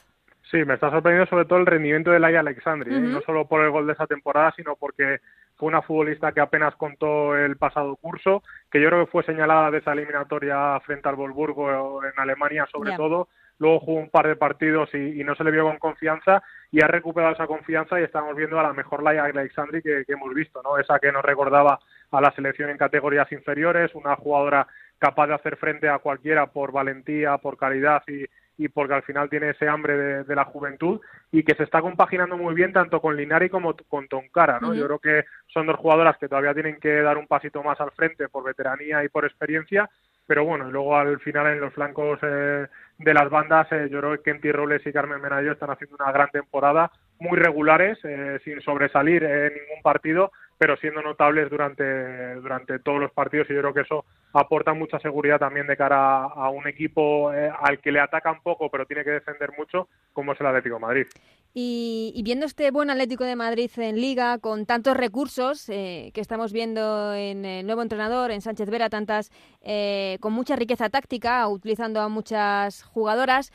Sí, 0.50 0.64
me 0.64 0.74
está 0.74 0.90
sorprendiendo 0.90 1.28
sobre 1.30 1.46
todo 1.46 1.58
el 1.60 1.66
rendimiento 1.66 2.10
de 2.10 2.20
Laia 2.20 2.40
Alexandri, 2.40 2.94
¿eh? 2.94 3.00
no 3.00 3.20
solo 3.22 3.46
por 3.46 3.64
el 3.64 3.70
gol 3.70 3.86
de 3.86 3.92
esa 3.92 4.06
temporada, 4.06 4.52
sino 4.56 4.76
porque 4.76 5.20
fue 5.56 5.68
una 5.68 5.82
futbolista 5.82 6.32
que 6.32 6.40
apenas 6.40 6.74
contó 6.76 7.36
el 7.36 7.56
pasado 7.56 7.96
curso, 7.96 8.42
que 8.70 8.80
yo 8.80 8.88
creo 8.88 9.04
que 9.04 9.10
fue 9.10 9.24
señalada 9.24 9.70
de 9.70 9.78
esa 9.78 9.92
eliminatoria 9.92 10.78
frente 10.80 11.08
al 11.08 11.16
Wolfsburgo 11.16 12.04
en 12.04 12.12
Alemania 12.16 12.66
sobre 12.70 12.96
todo, 12.96 13.28
luego 13.58 13.80
jugó 13.80 14.00
un 14.00 14.10
par 14.10 14.26
de 14.26 14.36
partidos 14.36 14.92
y, 14.94 15.22
no 15.24 15.34
se 15.34 15.44
le 15.44 15.50
vio 15.50 15.64
con 15.64 15.78
confianza 15.78 16.42
y 16.70 16.82
ha 16.82 16.86
recuperado 16.86 17.34
esa 17.34 17.46
confianza 17.46 17.98
y 18.00 18.04
estamos 18.04 18.36
viendo 18.36 18.58
a 18.58 18.62
la 18.62 18.72
mejor 18.72 19.02
Laia 19.02 19.24
Alexandri 19.24 19.82
que, 19.82 20.04
que, 20.04 20.12
hemos 20.12 20.34
visto, 20.34 20.60
¿no? 20.62 20.78
Esa 20.78 20.98
que 20.98 21.12
nos 21.12 21.24
recordaba 21.24 21.78
a 22.10 22.20
la 22.20 22.32
selección 22.32 22.70
en 22.70 22.76
categorías 22.76 23.30
inferiores, 23.32 23.94
una 23.94 24.16
jugadora 24.16 24.66
capaz 24.98 25.28
de 25.28 25.34
hacer 25.34 25.56
frente 25.56 25.88
a 25.88 25.98
cualquiera 25.98 26.46
por 26.46 26.72
valentía, 26.72 27.38
por 27.38 27.56
calidad 27.56 28.02
y, 28.06 28.24
y 28.56 28.68
porque 28.68 28.94
al 28.94 29.02
final 29.02 29.28
tiene 29.28 29.50
ese 29.50 29.68
hambre 29.68 30.24
de, 30.24 30.34
la 30.34 30.44
juventud 30.44 31.00
y 31.32 31.42
que 31.42 31.54
se 31.54 31.64
está 31.64 31.80
compaginando 31.80 32.36
muy 32.36 32.54
bien 32.54 32.72
tanto 32.72 33.00
con 33.00 33.16
Linari 33.16 33.48
como 33.48 33.74
con 33.88 34.06
Toncara, 34.06 34.60
¿no? 34.60 34.74
Yo 34.74 34.86
creo 34.86 34.98
que 34.98 35.24
son 35.52 35.66
dos 35.66 35.76
jugadoras 35.76 36.16
que 36.18 36.28
todavía 36.28 36.54
tienen 36.54 36.78
que 36.78 37.02
dar 37.02 37.18
un 37.18 37.26
pasito 37.26 37.62
más 37.62 37.80
al 37.80 37.90
frente 37.92 38.28
por 38.28 38.44
veteranía 38.44 39.02
y 39.04 39.08
por 39.08 39.24
experiencia, 39.24 39.90
pero 40.26 40.44
bueno, 40.44 40.68
y 40.68 40.72
luego 40.72 40.96
al 40.96 41.18
final 41.20 41.48
en 41.48 41.60
los 41.60 41.74
flancos 41.74 42.18
eh, 42.22 42.66
de 42.98 43.14
las 43.14 43.28
bandas, 43.28 43.70
eh, 43.72 43.88
yo 43.90 44.00
creo 44.00 44.12
que 44.12 44.22
Kenty 44.22 44.52
Robles 44.52 44.86
y 44.86 44.92
Carmen 44.92 45.20
Menayo 45.20 45.52
están 45.52 45.70
haciendo 45.70 45.96
una 45.98 46.12
gran 46.12 46.30
temporada, 46.30 46.90
muy 47.18 47.38
regulares, 47.38 47.98
eh, 48.04 48.38
sin 48.44 48.60
sobresalir 48.60 49.24
en 49.24 49.54
ningún 49.54 49.82
partido, 49.82 50.30
pero 50.58 50.76
siendo 50.76 51.02
notables 51.02 51.50
durante, 51.50 52.34
durante 52.36 52.78
todos 52.78 53.00
los 53.00 53.12
partidos 53.12 53.50
y 53.50 53.54
yo 53.54 53.60
creo 53.60 53.74
que 53.74 53.80
eso 53.80 54.04
aporta 54.32 54.72
mucha 54.72 54.98
seguridad 55.00 55.38
también 55.38 55.66
de 55.66 55.76
cara 55.76 56.24
a, 56.24 56.48
un 56.50 56.66
equipo 56.68 57.32
eh, 57.32 57.50
al 57.60 57.80
que 57.80 57.92
le 57.92 58.00
atacan 58.00 58.40
poco 58.42 58.70
pero 58.70 58.86
tiene 58.86 59.04
que 59.04 59.10
defender 59.10 59.50
mucho 59.58 59.88
como 60.12 60.32
es 60.32 60.40
el 60.40 60.46
Atlético 60.46 60.78
Madrid. 60.78 61.06
Y, 61.56 62.20
viendo 62.24 62.46
este 62.46 62.72
buen 62.72 62.90
Atlético 62.90 63.22
de 63.22 63.36
Madrid 63.36 63.70
en 63.76 64.00
Liga, 64.00 64.38
con 64.38 64.66
tantos 64.66 64.96
recursos 64.96 65.68
eh, 65.68 66.10
que 66.12 66.20
estamos 66.20 66.52
viendo 66.52 67.14
en 67.14 67.44
el 67.44 67.64
nuevo 67.64 67.80
entrenador, 67.80 68.32
en 68.32 68.40
Sánchez 68.40 68.68
Vera, 68.68 68.90
tantas, 68.90 69.30
eh, 69.60 70.18
con 70.20 70.32
mucha 70.32 70.56
riqueza 70.56 70.90
táctica, 70.90 71.46
utilizando 71.46 72.00
a 72.00 72.08
muchas 72.08 72.82
jugadoras, 72.82 73.52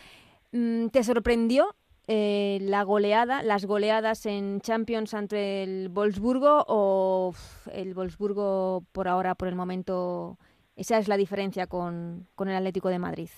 mm, 0.54 0.88
¿te 0.88 1.04
sorprendió 1.04 1.76
eh, 2.12 2.58
la 2.62 2.82
goleada, 2.82 3.44
las 3.44 3.66
goleadas 3.66 4.26
en 4.26 4.62
Champions 4.62 5.14
ante 5.14 5.62
el 5.62 5.90
Wolfsburgo 5.90 6.66
o 6.68 7.36
el 7.72 7.94
Wolfsburgo 7.94 8.84
por 8.94 9.08
ahora, 9.08 9.36
por 9.36 9.48
el 9.48 9.54
momento, 9.54 10.40
esa 10.76 10.98
es 10.98 11.08
la 11.08 11.18
diferencia 11.18 11.68
con, 11.68 12.28
el 12.40 12.56
Atlético 12.56 12.90
de 12.90 12.98
Madrid. 12.98 13.30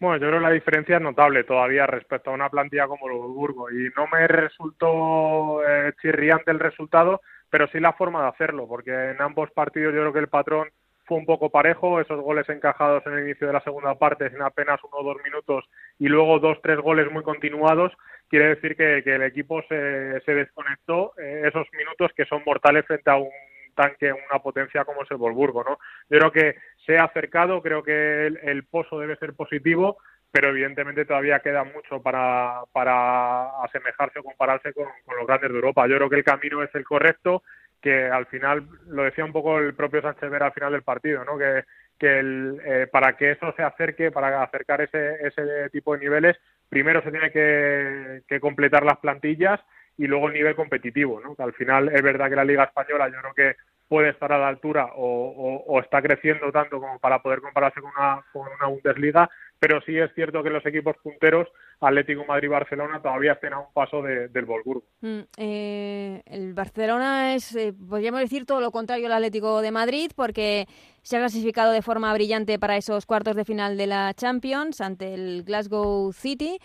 Bueno, 0.00 0.16
yo 0.16 0.28
creo 0.28 0.40
que 0.40 0.46
la 0.46 0.50
diferencia 0.50 0.96
es 0.96 1.02
notable 1.02 1.44
todavía 1.44 1.86
respecto 1.86 2.30
a 2.30 2.34
una 2.34 2.50
plantilla 2.50 2.86
como 2.86 3.08
el 3.08 3.14
Wolfsburgo 3.14 3.70
y 3.70 3.90
no 3.96 4.06
me 4.12 4.26
resultó 4.26 5.62
eh, 5.66 5.92
chirriante 6.02 6.50
el 6.50 6.58
resultado, 6.58 7.20
pero 7.48 7.68
sí 7.68 7.78
la 7.78 7.92
forma 7.92 8.22
de 8.22 8.28
hacerlo, 8.28 8.66
porque 8.66 8.90
en 8.90 9.22
ambos 9.22 9.50
partidos 9.52 9.94
yo 9.94 10.00
creo 10.00 10.12
que 10.12 10.18
el 10.18 10.28
patrón 10.28 10.68
fue 11.06 11.18
un 11.18 11.26
poco 11.26 11.50
parejo, 11.50 12.00
esos 12.00 12.20
goles 12.20 12.48
encajados 12.48 13.06
en 13.06 13.12
el 13.12 13.24
inicio 13.24 13.46
de 13.46 13.52
la 13.52 13.60
segunda 13.60 13.94
parte 13.94 14.26
en 14.26 14.42
apenas 14.42 14.80
uno 14.84 14.96
o 14.98 15.04
dos 15.04 15.22
minutos 15.22 15.64
y 15.98 16.08
luego 16.08 16.38
dos, 16.38 16.58
tres 16.62 16.78
goles 16.78 17.10
muy 17.12 17.22
continuados, 17.22 17.92
quiere 18.28 18.48
decir 18.48 18.74
que, 18.76 18.98
el 18.98 19.22
equipo 19.22 19.62
se, 19.68 20.20
se 20.22 20.34
desconectó 20.34 21.12
eh, 21.18 21.42
esos 21.46 21.66
minutos 21.76 22.10
que 22.16 22.24
son 22.24 22.42
mortales 22.44 22.86
frente 22.86 23.10
a 23.10 23.16
un 23.16 23.30
tanque, 23.74 24.12
una 24.12 24.40
potencia 24.42 24.84
como 24.84 25.02
es 25.02 25.10
el 25.10 25.16
Volburgo, 25.16 25.64
¿no? 25.64 25.78
Yo 26.08 26.18
creo 26.18 26.32
que 26.32 26.56
se 26.86 26.98
ha 26.98 27.04
acercado, 27.04 27.62
creo 27.62 27.82
que 27.82 28.26
el, 28.26 28.64
pozo 28.64 28.98
debe 28.98 29.16
ser 29.16 29.34
positivo, 29.34 29.98
pero 30.30 30.48
evidentemente 30.48 31.04
todavía 31.04 31.40
queda 31.40 31.64
mucho 31.64 32.02
para, 32.02 32.62
para 32.72 33.62
asemejarse 33.62 34.18
o 34.18 34.24
compararse 34.24 34.72
con, 34.72 34.86
los 35.16 35.26
grandes 35.26 35.50
de 35.50 35.56
Europa. 35.56 35.86
Yo 35.86 35.96
creo 35.96 36.10
que 36.10 36.16
el 36.16 36.24
camino 36.24 36.62
es 36.62 36.74
el 36.74 36.84
correcto, 36.84 37.42
que 37.80 38.06
al 38.06 38.26
final, 38.26 38.66
lo 38.86 39.04
decía 39.04 39.24
un 39.24 39.32
poco 39.32 39.58
el 39.58 39.74
propio 39.74 40.00
Sánchez 40.02 40.30
Vera 40.30 40.46
al 40.46 40.52
final 40.52 40.72
del 40.72 40.82
partido, 40.82 41.24
¿no? 41.24 41.36
que, 41.36 41.64
que 41.98 42.18
el, 42.18 42.60
eh, 42.64 42.86
para 42.90 43.16
que 43.16 43.32
eso 43.32 43.52
se 43.56 43.62
acerque, 43.62 44.10
para 44.10 44.42
acercar 44.42 44.80
ese, 44.80 45.26
ese 45.26 45.70
tipo 45.70 45.94
de 45.94 46.00
niveles, 46.00 46.36
primero 46.68 47.02
se 47.02 47.10
tiene 47.10 47.30
que, 47.30 48.40
completar 48.40 48.84
las 48.84 48.98
plantillas 48.98 49.60
y 49.96 50.06
luego 50.06 50.28
el 50.28 50.34
nivel 50.34 50.56
competitivo, 50.56 51.20
¿no? 51.20 51.34
Que 51.34 51.42
al 51.42 51.52
final 51.52 51.88
es 51.88 52.02
verdad 52.02 52.28
que 52.28 52.36
la 52.36 52.44
Liga 52.44 52.64
Española 52.64 53.08
yo 53.08 53.20
creo 53.20 53.34
que 53.34 53.56
puede 53.88 54.10
estar 54.10 54.32
a 54.32 54.38
la 54.38 54.48
altura 54.48 54.90
o, 54.96 55.80
está 55.80 56.00
creciendo 56.00 56.50
tanto 56.50 56.80
como 56.80 56.98
para 56.98 57.20
poder 57.20 57.40
compararse 57.40 57.80
con 57.80 57.90
una, 57.96 58.24
con 58.32 58.42
una 58.42 58.66
Bundesliga, 58.66 59.30
pero 59.58 59.80
sí 59.82 59.96
es 59.96 60.12
cierto 60.14 60.42
que 60.42 60.50
los 60.50 60.64
equipos 60.66 60.96
punteros, 61.02 61.48
Atlético 61.80 62.24
Madrid 62.24 62.48
Barcelona, 62.48 63.00
todavía 63.00 63.32
estén 63.32 63.52
a 63.52 63.60
un 63.60 63.72
paso 63.72 64.02
del 64.02 64.44
Volburgo. 64.44 64.84
Mm, 65.00 65.20
eh, 65.36 66.22
el 66.26 66.54
Barcelona 66.54 67.34
es, 67.34 67.54
eh, 67.54 67.72
podríamos 67.72 68.20
decir, 68.20 68.46
todo 68.46 68.60
lo 68.60 68.70
contrario 68.70 69.06
al 69.06 69.12
Atlético 69.12 69.60
de 69.60 69.70
Madrid, 69.70 70.10
porque 70.16 70.66
se 71.02 71.16
ha 71.16 71.20
clasificado 71.20 71.72
de 71.72 71.82
forma 71.82 72.12
brillante 72.14 72.58
para 72.58 72.76
esos 72.76 73.06
cuartos 73.06 73.36
de 73.36 73.44
final 73.44 73.76
de 73.76 73.86
la 73.86 74.12
Champions 74.14 74.80
ante 74.80 75.14
el 75.14 75.44
Glasgow 75.44 76.12
City 76.12 76.58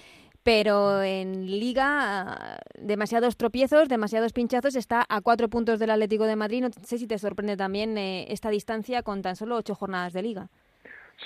pero 0.49 1.03
en 1.03 1.45
liga 1.45 2.57
demasiados 2.73 3.37
tropiezos, 3.37 3.87
demasiados 3.87 4.33
pinchazos, 4.33 4.75
está 4.75 5.05
a 5.07 5.21
cuatro 5.21 5.47
puntos 5.47 5.77
del 5.77 5.91
Atlético 5.91 6.25
de 6.25 6.35
Madrid. 6.35 6.63
No 6.63 6.69
sé 6.71 6.97
si 6.97 7.05
te 7.05 7.19
sorprende 7.19 7.55
también 7.55 7.95
eh, 7.99 8.25
esta 8.29 8.49
distancia 8.49 9.03
con 9.03 9.21
tan 9.21 9.35
solo 9.35 9.57
ocho 9.57 9.75
jornadas 9.75 10.11
de 10.11 10.23
liga. 10.23 10.47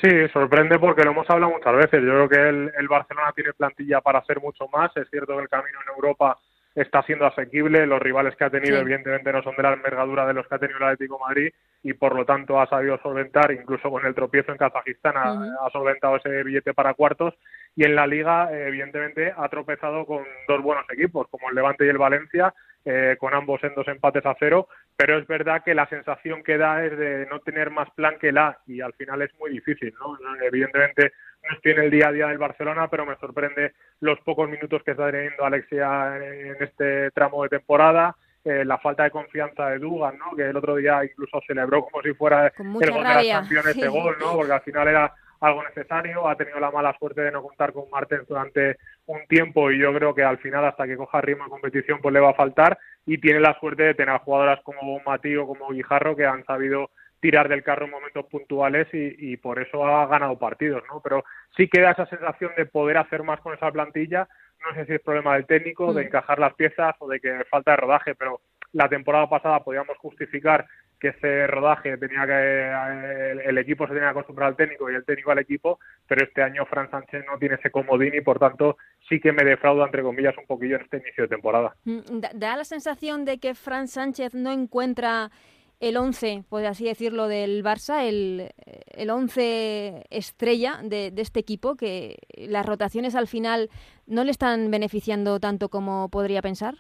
Sí, 0.02 0.10
sorprende 0.34 0.78
porque 0.78 1.06
lo 1.06 1.12
hemos 1.12 1.30
hablado 1.30 1.54
muchas 1.54 1.74
veces. 1.74 2.02
Yo 2.04 2.28
creo 2.28 2.28
que 2.28 2.50
el, 2.50 2.72
el 2.78 2.88
Barcelona 2.90 3.32
tiene 3.34 3.54
plantilla 3.54 4.02
para 4.02 4.20
hacer 4.20 4.42
mucho 4.42 4.68
más. 4.68 4.92
Es 4.98 5.10
cierto 5.10 5.38
que 5.38 5.44
el 5.44 5.48
camino 5.48 5.80
en 5.88 5.96
Europa 5.96 6.38
está 6.76 7.04
siendo 7.04 7.26
asequible. 7.26 7.86
Los 7.86 8.02
rivales 8.02 8.36
que 8.36 8.44
ha 8.44 8.50
tenido, 8.50 8.78
evidentemente, 8.78 9.32
no 9.32 9.44
son 9.44 9.56
de 9.56 9.64
la 9.64 9.74
envergadura 9.74 10.26
de 10.26 10.34
los 10.34 10.48
que 10.48 10.56
ha 10.56 10.60
tenido 10.60 10.78
el 10.78 10.86
Atlético 10.86 11.20
Madrid 11.20 11.52
y, 11.84 11.94
por 11.94 12.16
lo 12.16 12.26
tanto, 12.26 12.60
ha 12.60 12.68
sabido 12.68 13.00
solventar, 13.02 13.52
incluso 13.52 13.90
con 13.90 14.06
el 14.06 14.16
tropiezo 14.16 14.52
en 14.52 14.58
Kazajistán, 14.58 15.18
ha, 15.18 15.70
solventado 15.72 16.18
ese 16.18 16.44
billete 16.44 16.74
para 16.74 16.94
cuartos. 16.94 17.34
Y 17.76 17.86
en 17.86 17.96
la 17.96 18.08
Liga, 18.08 18.50
evidentemente, 18.52 19.34
ha 19.36 19.50
tropezado 19.50 20.06
con 20.06 20.24
dos 20.48 20.62
buenos 20.62 20.86
equipos, 20.92 21.28
como 21.30 21.50
el 21.50 21.56
Levante 21.56 21.86
y 21.86 21.90
el 21.90 21.98
Valencia, 21.98 22.54
eh, 22.86 23.16
con 23.20 23.34
ambos 23.34 23.64
en 23.64 23.74
dos 23.76 23.88
empates 23.88 24.26
a 24.26 24.36
cero. 24.40 24.68
Pero 24.96 25.18
es 25.18 25.28
verdad 25.28 25.64
que 25.64 25.74
la 25.74 25.88
sensación 25.88 26.44
que 26.44 26.58
da 26.58 26.86
es 26.86 26.98
de 26.98 27.26
no 27.26 27.40
tener 27.40 27.72
más 27.72 27.90
plan 27.92 28.18
que 28.20 28.32
la 28.32 28.60
y 28.68 28.82
al 28.82 28.94
final 28.94 29.22
es 29.22 29.32
muy 29.40 29.52
difícil, 29.52 29.94
¿no? 30.00 30.18
Evidentemente, 30.42 31.14
no 31.50 31.56
estoy 31.56 31.72
en 31.72 31.80
el 31.80 31.92
día 31.92 32.08
a 32.08 32.12
día 32.12 32.28
del 32.28 32.38
Barcelona, 32.38 32.88
pero 32.90 33.06
me 33.06 33.16
sorprende 33.18 33.74
los 34.00 34.20
pocos 34.22 34.50
minutos 34.50 34.84
que 34.84 34.92
está 34.92 35.12
teniendo 35.12 35.44
Alexia 35.44 36.18
en 36.18 36.56
este 36.60 37.12
tramo 37.12 37.44
de 37.44 37.50
temporada. 37.50 38.16
Eh, 38.46 38.66
la 38.66 38.78
falta 38.78 39.04
de 39.04 39.12
confianza 39.12 39.70
de 39.70 39.80
Dugan, 39.80 40.18
¿no? 40.18 40.36
que 40.36 40.44
el 40.44 40.58
otro 40.58 40.76
día 40.76 41.04
incluso 41.04 41.40
celebró 41.48 41.86
como 41.86 42.04
si 42.04 42.14
fuera 42.14 42.48
el 42.48 42.52
gol 42.58 42.82
de 42.82 42.92
las 42.92 43.28
campeones 43.28 43.78
de 43.78 43.88
gol, 43.88 44.18
¿no? 44.20 44.34
porque 44.34 44.52
al 44.52 44.62
final 44.62 44.88
era 44.90 45.14
algo 45.40 45.64
necesario, 45.64 46.28
ha 46.28 46.36
tenido 46.36 46.60
la 46.60 46.72
mala 46.72 46.96
suerte 46.98 47.22
de 47.22 47.32
no 47.32 47.42
contar 47.42 47.74
con 47.74 47.90
Martens 47.90 48.28
durante 48.28 48.78
un 49.06 49.26
tiempo 49.28 49.72
y 49.72 49.80
yo 49.80 49.94
creo 49.94 50.16
que 50.16 50.24
al 50.24 50.38
final 50.38 50.66
hasta 50.66 50.88
que 50.88 50.96
coja 50.96 51.22
ritmo 51.22 51.46
de 51.46 51.50
competición 51.50 52.00
pues 52.02 52.14
le 52.14 52.20
va 52.20 52.32
a 52.32 52.36
faltar 52.36 52.78
y 53.06 53.18
tiene 53.18 53.40
la 53.40 53.58
suerte 53.60 53.84
de 53.84 53.94
tener 53.94 54.18
jugadoras 54.20 54.62
como 54.64 55.00
Matío, 55.06 55.46
como 55.46 55.70
Guijarro 55.70 56.16
que 56.16 56.26
han 56.26 56.46
sabido 56.46 56.90
tirar 57.24 57.48
del 57.48 57.64
carro 57.64 57.86
en 57.86 57.92
momentos 57.92 58.26
puntuales 58.26 58.86
y, 58.92 59.38
por 59.38 59.62
eso 59.62 59.86
ha 59.86 60.08
ganado 60.08 60.38
partidos, 60.38 60.84
¿no? 60.90 61.00
Pero 61.02 61.24
sí 61.56 61.70
queda 61.70 61.92
esa 61.92 62.06
sensación 62.08 62.52
de 62.58 62.66
poder 62.66 62.98
hacer 62.98 63.24
más 63.24 63.40
con 63.40 63.54
esa 63.54 63.72
plantilla. 63.72 64.28
No 64.60 64.76
sé 64.76 64.86
si 64.86 64.94
es 64.96 65.02
problema 65.02 65.36
del 65.36 65.46
técnico, 65.46 65.94
de 65.94 66.04
mm. 66.04 66.08
encajar 66.08 66.40
las 66.40 66.54
piezas 66.56 66.94
o 67.00 67.08
de 67.08 67.22
que 67.22 67.46
falta 67.50 67.72
de 67.72 67.78
rodaje, 67.78 68.16
pero 68.16 68.42
la 68.74 68.90
temporada 68.90 69.30
pasada 69.30 69.64
podíamos 69.64 69.98
justificar 70.00 70.66
que 71.04 71.10
ese 71.10 71.48
rodaje 71.48 71.98
tenía 71.98 72.26
que 72.26 73.50
el, 73.50 73.58
equipo 73.58 73.86
se 73.86 73.94
tenía 73.94 74.08
que 74.08 74.20
acostumbrar 74.20 74.48
al 74.48 74.56
técnico 74.56 74.90
y 74.90 74.96
el 74.96 75.04
técnico 75.04 75.32
al 75.32 75.40
equipo, 75.40 75.78
pero 76.08 76.24
este 76.24 76.42
año 76.42 76.66
Fran 76.66 76.90
Sánchez 76.90 77.26
no 77.30 77.38
tiene 77.38 77.56
ese 77.56 77.72
comodín 77.72 78.16
y 78.16 78.22
por 78.22 78.40
tanto 78.40 78.78
sí 79.10 79.20
que 79.20 79.34
me 79.34 79.44
defrauda 79.44 79.84
entre 79.84 80.02
comillas 80.02 80.38
un 80.38 80.46
poquillo 80.46 80.78
este 80.78 81.00
inicio 81.00 81.24
de 81.26 81.28
temporada. 81.28 81.76
Mm, 81.84 82.22
da 82.36 82.56
la 82.56 82.64
sensación 82.64 83.26
de 83.26 83.38
que 83.38 83.54
Fran 83.54 83.90
Sánchez 83.90 84.34
no 84.34 84.50
encuentra 84.50 85.30
el 85.82 85.98
11, 85.98 86.46
por 86.48 86.66
así 86.66 86.86
decirlo, 86.86 87.28
del 87.28 87.66
Barça, 87.66 88.06
el, 88.08 88.52
el 88.96 89.10
11 89.10 90.06
estrella 90.10 90.80
de, 90.82 91.12
este 91.18 91.42
equipo, 91.42 91.76
que 91.76 92.20
las 92.38 92.66
rotaciones 92.66 93.14
al 93.16 93.28
final 93.28 93.70
no 94.08 94.24
le 94.24 94.32
están 94.32 94.72
beneficiando 94.72 95.42
tanto 95.42 95.68
como 95.68 96.08
podría 96.08 96.42
pensar? 96.42 96.76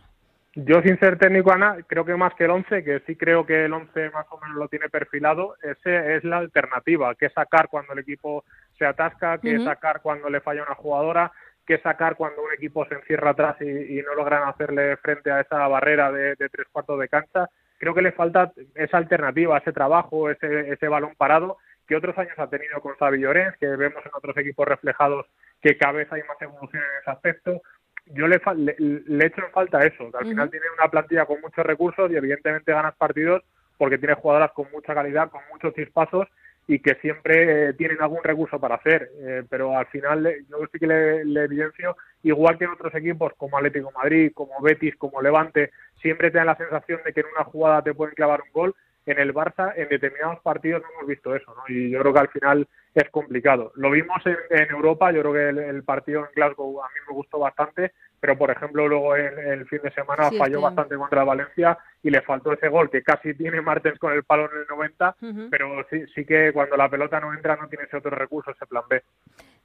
Yo, 0.55 0.81
sin 0.83 0.99
ser 0.99 1.17
técnico, 1.17 1.51
Ana, 1.51 1.77
creo 1.87 2.05
que 2.05 2.15
más 2.15 2.33
que 2.35 2.43
el 2.43 2.51
11, 2.51 2.83
que 2.83 2.99
sí 3.07 3.15
creo 3.15 3.45
que 3.45 3.65
el 3.65 3.73
11 3.73 4.11
más 4.11 4.25
o 4.29 4.39
menos 4.39 4.57
lo 4.57 4.67
tiene 4.67 4.87
perfilado, 4.87 5.55
ese 5.63 6.15
es 6.15 6.23
la 6.23 6.37
alternativa, 6.37 7.15
que 7.15 7.29
sacar 7.29 7.69
cuando 7.69 7.93
el 7.93 7.99
equipo 7.99 8.45
se 8.77 8.85
atasca, 8.85 9.39
que 9.39 9.59
sacar 9.63 10.01
cuando 10.01 10.29
le 10.29 10.41
falla 10.41 10.63
una 10.63 10.75
jugadora, 10.75 11.31
que 11.65 11.79
sacar 11.79 12.15
cuando 12.15 12.43
un 12.43 12.53
equipo 12.53 12.85
se 12.85 12.95
encierra 12.95 13.31
atrás 13.31 13.55
y, 13.61 14.01
no 14.03 14.13
logran 14.13 14.47
hacerle 14.47 14.97
frente 14.97 15.31
a 15.31 15.41
esa 15.41 15.67
barrera 15.67 16.11
de, 16.11 16.35
de 16.35 16.49
tres 16.49 16.67
cuartos 16.71 16.99
de 16.99 17.09
cancha 17.09 17.49
creo 17.83 17.93
que 17.93 18.01
le 18.01 18.13
falta 18.13 18.53
esa 18.75 18.97
alternativa, 18.97 19.57
ese 19.57 19.73
trabajo, 19.73 20.29
ese, 20.29 20.71
ese 20.71 20.87
balón 20.87 21.15
parado 21.17 21.57
que 21.85 21.97
otros 21.97 22.17
años 22.17 22.37
ha 22.37 22.49
tenido 22.49 22.79
con 22.79 22.95
Xavi 22.95 23.19
Llorens, 23.19 23.57
que 23.57 23.67
vemos 23.67 24.01
en 24.05 24.11
otros 24.13 24.37
equipos 24.37 24.65
reflejados 24.65 25.25
que 25.61 25.77
cada 25.77 25.91
vez 25.91 26.11
hay 26.13 26.21
más 26.23 26.41
evolución 26.41 26.81
en 26.81 27.01
ese 27.01 27.11
aspecto. 27.11 27.61
Yo 28.07 28.27
le, 28.27 28.41
le, 28.77 29.25
echo 29.25 29.41
en 29.45 29.51
falta 29.51 29.79
eso, 29.85 30.11
que 30.11 30.17
al 30.17 30.25
final 30.25 30.49
tiene 30.49 30.65
una 30.77 30.89
plantilla 30.89 31.25
con 31.25 31.39
muchos 31.41 31.65
recursos 31.65 32.11
y 32.11 32.15
evidentemente 32.15 32.73
ganas 32.73 32.95
partidos 32.95 33.43
porque 33.77 33.97
tiene 33.97 34.13
jugadoras 34.13 34.51
con 34.51 34.67
mucha 34.71 34.93
calidad, 34.93 35.29
con 35.29 35.41
muchos 35.51 35.73
chispazos 35.73 36.27
y 36.67 36.79
que 36.79 36.95
siempre 36.95 37.69
eh, 37.69 37.73
tienen 37.73 38.01
algún 38.01 38.23
recurso 38.23 38.59
para 38.59 38.75
hacer. 38.75 39.09
Eh, 39.19 39.43
pero 39.49 39.77
al 39.77 39.87
final 39.87 40.23
yo 40.49 40.57
sí 40.71 40.79
que 40.79 40.87
le, 40.87 41.25
le, 41.25 41.43
evidencio, 41.43 41.97
igual 42.23 42.57
que 42.57 42.65
en 42.65 42.71
otros 42.71 42.93
equipos 42.95 43.33
como 43.37 43.57
Atlético 43.57 43.91
Madrid, 43.91 44.31
como 44.33 44.61
Betis, 44.61 44.95
como 44.95 45.21
Levante, 45.21 45.71
siempre 46.01 46.31
te 46.31 46.37
dan 46.37 46.47
la 46.47 46.57
sensación 46.57 47.01
de 47.05 47.13
que 47.13 47.21
en 47.21 47.27
una 47.35 47.45
jugada 47.45 47.81
te 47.81 47.93
pueden 47.93 48.15
clavar 48.15 48.41
un 48.41 48.51
gol. 48.51 48.75
En 49.05 49.19
el 49.19 49.33
Barça, 49.33 49.73
en 49.75 49.89
determinados 49.89 50.39
partidos 50.39 50.81
no 50.81 50.87
hemos 50.93 51.07
visto 51.07 51.35
eso, 51.35 51.53
¿no? 51.53 51.63
Y 51.67 51.89
yo 51.89 51.99
creo 51.99 52.13
que 52.13 52.19
al 52.19 52.29
final 52.29 52.67
es 52.93 53.09
complicado. 53.09 53.71
Lo 53.75 53.91
vimos 53.91 54.21
en, 54.25 54.69
Europa, 54.69 55.11
yo 55.11 55.21
creo 55.21 55.33
que 55.33 55.69
el, 55.69 55.83
partido 55.83 56.21
en 56.21 56.31
Glasgow 56.35 56.81
a 56.81 56.87
mí 56.87 56.99
me 57.07 57.13
gustó 57.13 57.39
bastante, 57.39 57.91
pero 58.23 58.37
por 58.37 58.49
ejemplo 58.49 58.87
luego 58.87 59.17
en 59.17 59.37
el 59.37 59.67
fin 59.67 59.81
de 59.83 59.91
semana 59.91 60.31
falló 60.31 60.61
bastante 60.61 60.95
contra 60.95 61.25
Valencia 61.25 61.77
y 62.01 62.09
le 62.09 62.21
faltó 62.21 62.53
ese 62.53 62.69
gol 62.69 62.89
que 62.89 63.03
casi 63.03 63.33
tiene 63.33 63.59
Martens 63.59 63.99
con 63.99 64.13
el 64.13 64.23
palo 64.23 64.49
en 64.49 64.61
el 64.61 64.67
90, 64.69 65.15
pero 65.51 65.85
sí, 65.89 66.05
sí 66.15 66.23
que 66.23 66.53
cuando 66.53 66.77
la 66.77 66.87
pelota 66.87 67.19
no 67.19 67.33
entra 67.33 67.57
no 67.57 67.67
tiene 67.67 67.83
ese 67.83 67.97
otro 67.97 68.11
recurso, 68.11 68.51
ese 68.51 68.65
plan 68.65 68.83
B. 68.89 69.03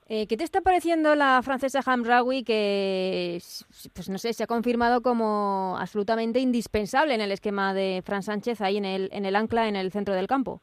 Eh, 0.08 0.26
¿Qué 0.26 0.36
te 0.36 0.42
está 0.42 0.60
pareciendo 0.60 1.14
la 1.14 1.40
francesa 1.44 1.82
Hamraoui 1.86 2.42
que, 2.42 3.38
pues 3.94 4.08
no 4.08 4.18
sé, 4.18 4.32
se 4.32 4.42
ha 4.42 4.48
confirmado 4.48 5.02
como 5.02 5.76
absolutamente 5.78 6.40
indispensable 6.40 7.14
en 7.14 7.20
el 7.20 7.30
esquema 7.30 7.74
de 7.74 8.02
Fran 8.04 8.24
Sánchez 8.24 8.60
ahí 8.60 8.78
en 8.78 8.86
el, 8.86 9.08
en 9.12 9.24
el 9.24 9.36
ancla 9.36 9.68
en 9.68 9.76
el 9.76 9.92
centro 9.92 10.14
del 10.14 10.26
campo? 10.26 10.60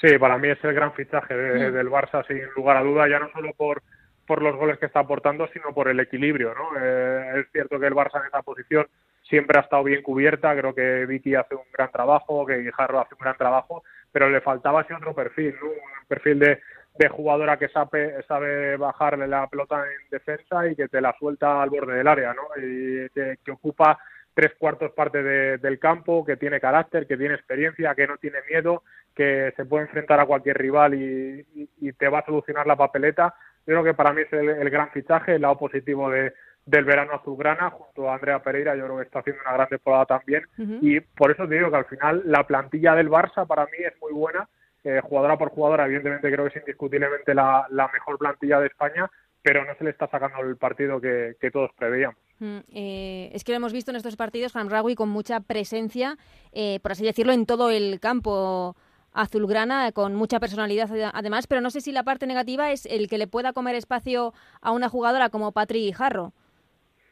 Sí, 0.00 0.18
para 0.18 0.38
mí 0.38 0.48
es 0.48 0.58
el 0.64 0.74
gran 0.74 0.92
fichaje 0.92 1.34
del 1.34 1.88
Barça, 1.88 2.26
sin 2.26 2.40
lugar 2.56 2.78
a 2.78 2.82
duda, 2.82 3.08
ya 3.08 3.20
no 3.20 3.30
solo 3.30 3.52
por, 3.56 3.80
por 4.28 4.42
los 4.42 4.54
goles 4.54 4.78
que 4.78 4.86
está 4.86 5.00
aportando, 5.00 5.48
sino 5.48 5.74
por 5.74 5.88
el 5.88 5.98
equilibrio. 5.98 6.54
¿no? 6.54 6.78
Eh, 6.80 7.40
es 7.40 7.50
cierto 7.50 7.80
que 7.80 7.86
el 7.86 7.94
Barça 7.94 8.20
en 8.20 8.26
esa 8.26 8.42
posición 8.42 8.86
siempre 9.22 9.58
ha 9.58 9.62
estado 9.62 9.82
bien 9.82 10.02
cubierta, 10.02 10.54
creo 10.54 10.74
que 10.74 11.06
Vicky 11.06 11.34
hace 11.34 11.56
un 11.56 11.64
gran 11.72 11.90
trabajo, 11.90 12.46
que 12.46 12.58
Guijarro 12.58 13.00
hace 13.00 13.14
un 13.14 13.20
gran 13.20 13.36
trabajo, 13.36 13.82
pero 14.12 14.30
le 14.30 14.40
faltaba 14.40 14.82
ese 14.82 14.94
otro 14.94 15.14
perfil, 15.14 15.54
¿no? 15.60 15.68
un 15.68 16.06
perfil 16.06 16.38
de, 16.38 16.60
de 16.98 17.08
jugadora 17.08 17.56
que 17.56 17.68
sabe, 17.68 18.22
sabe 18.26 18.76
bajarle 18.76 19.28
la 19.28 19.46
pelota 19.46 19.84
en 19.84 20.10
defensa 20.10 20.66
y 20.66 20.74
que 20.74 20.88
te 20.88 21.00
la 21.00 21.14
suelta 21.18 21.62
al 21.62 21.70
borde 21.70 21.94
del 21.94 22.08
área, 22.08 22.34
¿no? 22.34 22.42
Y 22.56 23.08
que, 23.10 23.38
ocupa 23.52 23.98
tres 24.34 24.52
cuartos 24.58 24.92
parte 24.92 25.22
del 25.22 25.78
campo, 25.78 26.24
que 26.24 26.36
tiene 26.36 26.60
carácter, 26.60 27.06
que 27.06 27.16
tiene 27.16 27.34
experiencia, 27.34 27.94
que 27.94 28.06
no 28.06 28.18
tiene 28.18 28.38
miedo, 28.48 28.82
que 29.14 29.52
se 29.56 29.64
puede 29.64 29.84
enfrentar 29.84 30.20
a 30.20 30.26
cualquier 30.26 30.58
rival 30.58 30.94
y, 30.94 31.92
te 31.92 32.08
va 32.08 32.20
a 32.20 32.24
solucionar 32.24 32.66
la 32.66 32.76
papeleta. 32.76 33.34
Yo 33.68 33.74
creo 33.74 33.84
que 33.84 33.92
para 33.92 34.14
mí 34.14 34.22
es 34.22 34.32
el, 34.32 34.70
gran 34.70 34.88
fichaje, 34.92 35.34
el 35.34 35.42
lado 35.42 35.58
positivo 35.58 36.08
de, 36.08 36.32
del 36.64 36.86
verano 36.86 37.12
azulgrana 37.12 37.68
junto 37.68 38.08
a 38.08 38.14
Andrea 38.14 38.42
Pereira, 38.42 38.74
yo 38.74 38.84
creo 38.84 38.96
que 38.96 39.02
está 39.02 39.18
haciendo 39.18 39.42
una 39.42 39.52
gran 39.52 39.68
temporada 39.68 40.06
también. 40.06 40.44
Y 40.80 41.00
por 41.00 41.30
eso 41.30 41.46
te 41.46 41.56
digo 41.56 41.70
que 41.70 41.76
al 41.76 41.84
final 41.84 42.22
la 42.24 42.46
plantilla 42.46 42.94
del 42.94 43.10
Barça 43.10 43.46
para 43.46 43.66
mí 43.66 43.76
es 43.80 43.92
muy 44.00 44.14
buena 44.14 44.48
eh, 44.84 45.00
jugadora 45.02 45.36
por 45.36 45.50
jugadora, 45.50 45.84
evidentemente 45.84 46.32
creo 46.32 46.44
que 46.46 46.56
es 46.56 46.64
indiscutiblemente 46.64 47.34
la, 47.34 47.66
mejor 47.92 48.16
plantilla 48.16 48.58
de 48.58 48.68
España, 48.68 49.10
pero 49.42 49.62
no 49.66 49.74
se 49.74 49.84
le 49.84 49.90
está 49.90 50.08
sacando 50.08 50.40
el 50.40 50.56
partido 50.56 50.98
que, 50.98 51.36
todos 51.52 51.70
preveíamos. 51.76 52.16
Mm, 52.38 52.58
eh, 52.72 53.30
es 53.34 53.44
que 53.44 53.52
lo 53.52 53.56
hemos 53.56 53.74
visto 53.74 53.90
en 53.90 53.98
estos 53.98 54.16
partidos, 54.16 54.56
Hamraoui 54.56 54.94
con 54.94 55.10
mucha 55.10 55.40
presencia, 55.40 56.16
eh, 56.52 56.80
por 56.80 56.92
así 56.92 57.04
decirlo, 57.04 57.34
en 57.34 57.44
todo 57.44 57.68
el 57.68 58.00
campo 58.00 58.76
azulgrana, 59.12 59.92
con 59.92 60.14
mucha 60.14 60.40
personalidad 60.40 60.88
además, 61.12 61.46
pero 61.46 61.60
no 61.60 61.70
sé 61.70 61.80
si 61.80 61.92
la 61.92 62.02
parte 62.02 62.26
negativa 62.26 62.70
es 62.72 62.86
el 62.86 63.08
que 63.08 63.18
le 63.18 63.26
pueda 63.26 63.52
comer 63.52 63.74
espacio 63.74 64.32
a 64.60 64.72
una 64.72 64.88
jugadora 64.88 65.28
como 65.28 65.52
Patri 65.52 65.92
Jarro. 65.92 66.32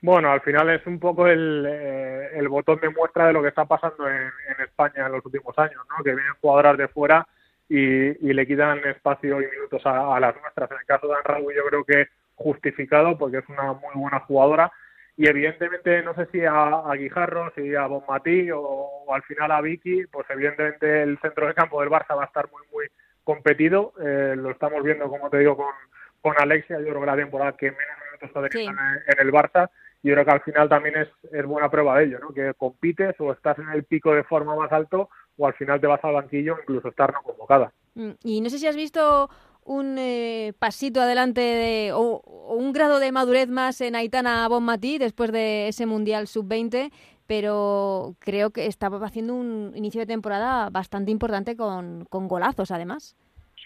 Bueno, 0.03 0.31
al 0.31 0.41
final 0.43 0.71
es 0.71 0.87
un 0.87 1.01
poco 1.01 1.27
el, 1.27 1.67
el 1.67 2.49
botón 2.49 2.79
de 2.81 2.91
muestra 2.91 3.27
de 3.27 3.33
lo 3.33 3.43
que 3.43 3.49
está 3.49 3.65
pasando 3.65 4.09
en, 4.09 4.31
España 4.63 5.07
en 5.07 5.13
los 5.13 5.25
últimos 5.25 5.59
años, 5.59 5.83
¿no? 5.91 6.05
que 6.05 6.15
vienen 6.15 6.35
jugadoras 6.41 6.77
de 6.77 6.89
fuera 6.89 7.27
y, 7.69 8.33
le 8.33 8.47
quitan 8.47 8.79
espacio 8.87 9.41
y 9.41 9.47
minutos 9.47 9.83
a, 9.85 10.21
las 10.21 10.35
nuestras. 10.41 10.71
En 10.71 10.79
el 10.79 10.87
caso 10.87 11.09
de 11.09 11.15
Anraúl 11.17 11.55
yo 11.55 11.65
creo 11.67 11.85
que 11.85 12.09
justificado 12.35 13.17
porque 13.17 13.39
es 13.39 13.49
una 13.49 13.73
muy 13.73 13.95
buena 13.95 14.21
jugadora 14.21 14.71
y 15.17 15.27
evidentemente 15.27 16.03
no 16.03 16.15
sé 16.15 16.27
si 16.27 16.43
a, 16.45 16.83
Guijarro, 16.95 17.53
si 17.55 17.75
a 17.75 17.87
Bonmatí 17.87 18.51
o, 18.51 18.61
o, 18.61 19.15
al 19.15 19.23
final 19.23 19.51
a 19.51 19.61
Vicky, 19.61 20.07
pues 20.07 20.27
evidentemente 20.31 21.03
el 21.03 21.19
centro 21.21 21.47
de 21.47 21.55
campo 21.55 21.81
del 21.81 21.91
Barça 21.91 22.17
va 22.17 22.25
a 22.25 22.27
estar 22.27 22.51
muy 22.51 22.63
muy 22.73 22.87
competido, 23.25 23.93
eh, 24.01 24.35
lo 24.37 24.51
estamos 24.51 24.83
viendo 24.85 25.09
como 25.09 25.29
te 25.31 25.39
digo 25.39 25.57
con, 25.57 25.75
con 26.21 26.35
Alexia, 26.39 26.79
yo 26.79 26.87
creo 26.87 27.01
que 27.01 27.07
la 27.07 27.17
temporada 27.17 27.57
que 27.57 27.71
menos 27.73 27.97
minutos 28.07 28.51
está 28.51 28.61
en, 28.61 29.27
el 29.27 29.33
Barça 29.33 29.71
y 30.03 30.09
yo 30.09 30.15
creo 30.15 30.25
que 30.25 30.31
al 30.31 30.43
final 30.43 30.69
también 30.69 30.97
es, 30.97 31.09
es 31.33 31.45
buena 31.45 31.71
prueba 31.71 31.99
de 31.99 32.05
ello, 32.05 32.19
¿no? 32.21 32.33
que 32.33 32.53
compites 32.55 33.17
o 33.19 33.33
estás 33.33 33.59
en 33.59 33.69
el 33.71 33.85
pico 33.85 34.15
de 34.15 34.23
forma 34.23 34.55
más 34.55 34.71
alto 34.71 35.09
o 35.39 35.47
al 35.47 35.55
final 35.55 35.81
te 35.81 35.87
vas 35.87 36.05
al 36.05 36.15
banquillo 36.15 36.57
incluso 36.61 36.89
estar 36.89 37.13
no 37.13 37.23
convocada. 37.23 37.73
Mm, 37.95 38.11
y 38.23 38.41
no 38.41 38.51
sé 38.51 38.59
si 38.59 38.67
has 38.67 38.77
visto 38.77 39.29
un 39.67 39.97
eh, 39.99 40.53
pasito 40.59 41.01
adelante 41.01 41.41
de, 41.41 41.91
o, 41.93 42.23
un 42.49 42.73
grado 42.73 42.99
de 43.01 43.13
madurez 43.13 43.49
más 43.49 43.81
en 43.81 43.97
Aitana 43.97 44.49
Bonmatí 44.49 44.99
después 44.99 45.33
de 45.33 45.69
ese 45.69 45.87
Mundial 45.87 46.27
Sub-20, 46.27 46.91
pero 47.27 48.15
creo 48.21 48.51
que 48.51 48.67
estaba 48.67 49.05
haciendo 49.05 49.35
un 49.35 49.73
inicio 49.75 50.01
de 50.01 50.07
temporada 50.07 50.71
bastante 50.71 51.11
importante 51.11 51.57
con, 51.57 52.05
con 52.07 52.29
golazos, 52.29 52.71
además. 52.71 53.17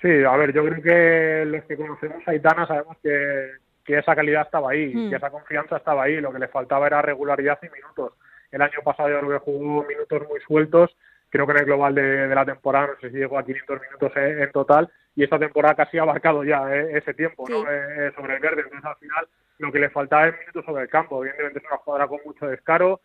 Sí, 0.00 0.09
a 0.25 0.37
ver, 0.37 0.52
yo 0.54 0.64
creo 0.64 0.83
que 0.83 1.45
los 1.45 1.64
que 1.64 1.76
conocemos 1.76 2.26
a 2.26 2.30
Aitana 2.30 2.66
sabemos 2.66 2.97
que, 3.02 3.50
que 3.85 3.99
esa 3.99 4.16
calidad 4.16 4.47
estaba 4.47 4.71
ahí, 4.71 4.95
mm. 4.95 5.11
que 5.11 5.16
esa 5.16 5.30
confianza 5.30 5.76
estaba 5.76 6.04
ahí, 6.04 6.21
lo 6.21 6.33
que 6.33 6.38
le 6.38 6.49
faltaba 6.49 6.87
era 6.87 7.02
regularidad 7.02 7.59
y 7.62 7.69
minutos. 7.69 8.14
El 8.50 8.62
año 8.62 8.78
pasado 8.83 9.11
yo 9.11 9.21
creo 9.21 9.38
que 9.38 9.45
jugó 9.45 9.85
minutos 9.85 10.23
muy 10.28 10.40
sueltos 10.40 10.90
creo 11.30 11.47
que 11.47 11.52
en 11.52 11.59
el 11.59 11.64
global 11.64 11.95
de, 11.95 12.28
la 12.28 12.45
temporada, 12.45 12.88
no 12.88 13.00
sé 13.00 13.11
si 13.11 13.16
llegó 13.16 13.38
a 13.38 13.45
500 13.45 13.80
minutos 13.80 14.12
en, 14.16 14.50
total, 14.52 14.90
y 15.14 15.24
esta 15.24 15.38
temporada 15.38 15.74
casi 15.74 15.98
ha 15.98 16.02
abarcado 16.02 16.44
ya 16.44 16.74
eh, 16.74 16.98
ese 16.98 17.14
tiempo 17.14 17.44
¿no? 17.48 17.62
Eh, 17.68 18.08
eh, 18.08 18.12
sobre 18.14 18.34
el 18.34 18.40
verde. 18.40 18.62
Entonces, 18.62 18.84
al 18.84 18.96
final, 18.96 19.28
lo 19.58 19.72
que 19.72 19.78
le 19.78 19.90
faltaba 19.90 20.28
es 20.28 20.38
minutos 20.38 20.64
sobre 20.64 20.84
el 20.84 20.88
campo. 20.88 21.22
Evidentemente, 21.22 21.58
es 21.58 21.64
una 21.66 21.78
jugadora 21.78 22.08
con 22.08 22.20
mucho 22.24 22.46
descaro, 22.46 23.00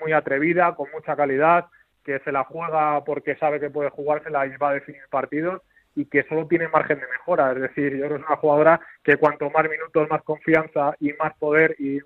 muy 0.00 0.12
atrevida, 0.12 0.74
con 0.74 0.90
mucha 0.92 1.16
calidad, 1.16 1.66
que 2.04 2.18
se 2.20 2.32
la 2.32 2.44
juega 2.44 3.02
porque 3.04 3.36
sabe 3.36 3.60
que 3.60 3.70
puede 3.70 3.90
jugársela 3.90 4.46
y 4.46 4.56
va 4.56 4.70
a 4.70 4.74
definir 4.74 5.02
partidos 5.08 5.62
y 5.94 6.06
que 6.06 6.24
solo 6.24 6.46
tiene 6.46 6.68
margen 6.68 6.98
de 6.98 7.06
mejora. 7.06 7.52
Es 7.52 7.60
decir, 7.60 7.92
yo 7.92 8.06
creo 8.06 8.16
que 8.16 8.22
es 8.22 8.28
una 8.28 8.36
jugadora 8.36 8.80
que 9.02 9.16
cuanto 9.16 9.50
más 9.50 9.68
minutos, 9.68 10.08
más 10.08 10.22
confianza 10.22 10.94
y 11.00 11.12
más 11.14 11.34
poder 11.38 11.76
y, 11.78 11.98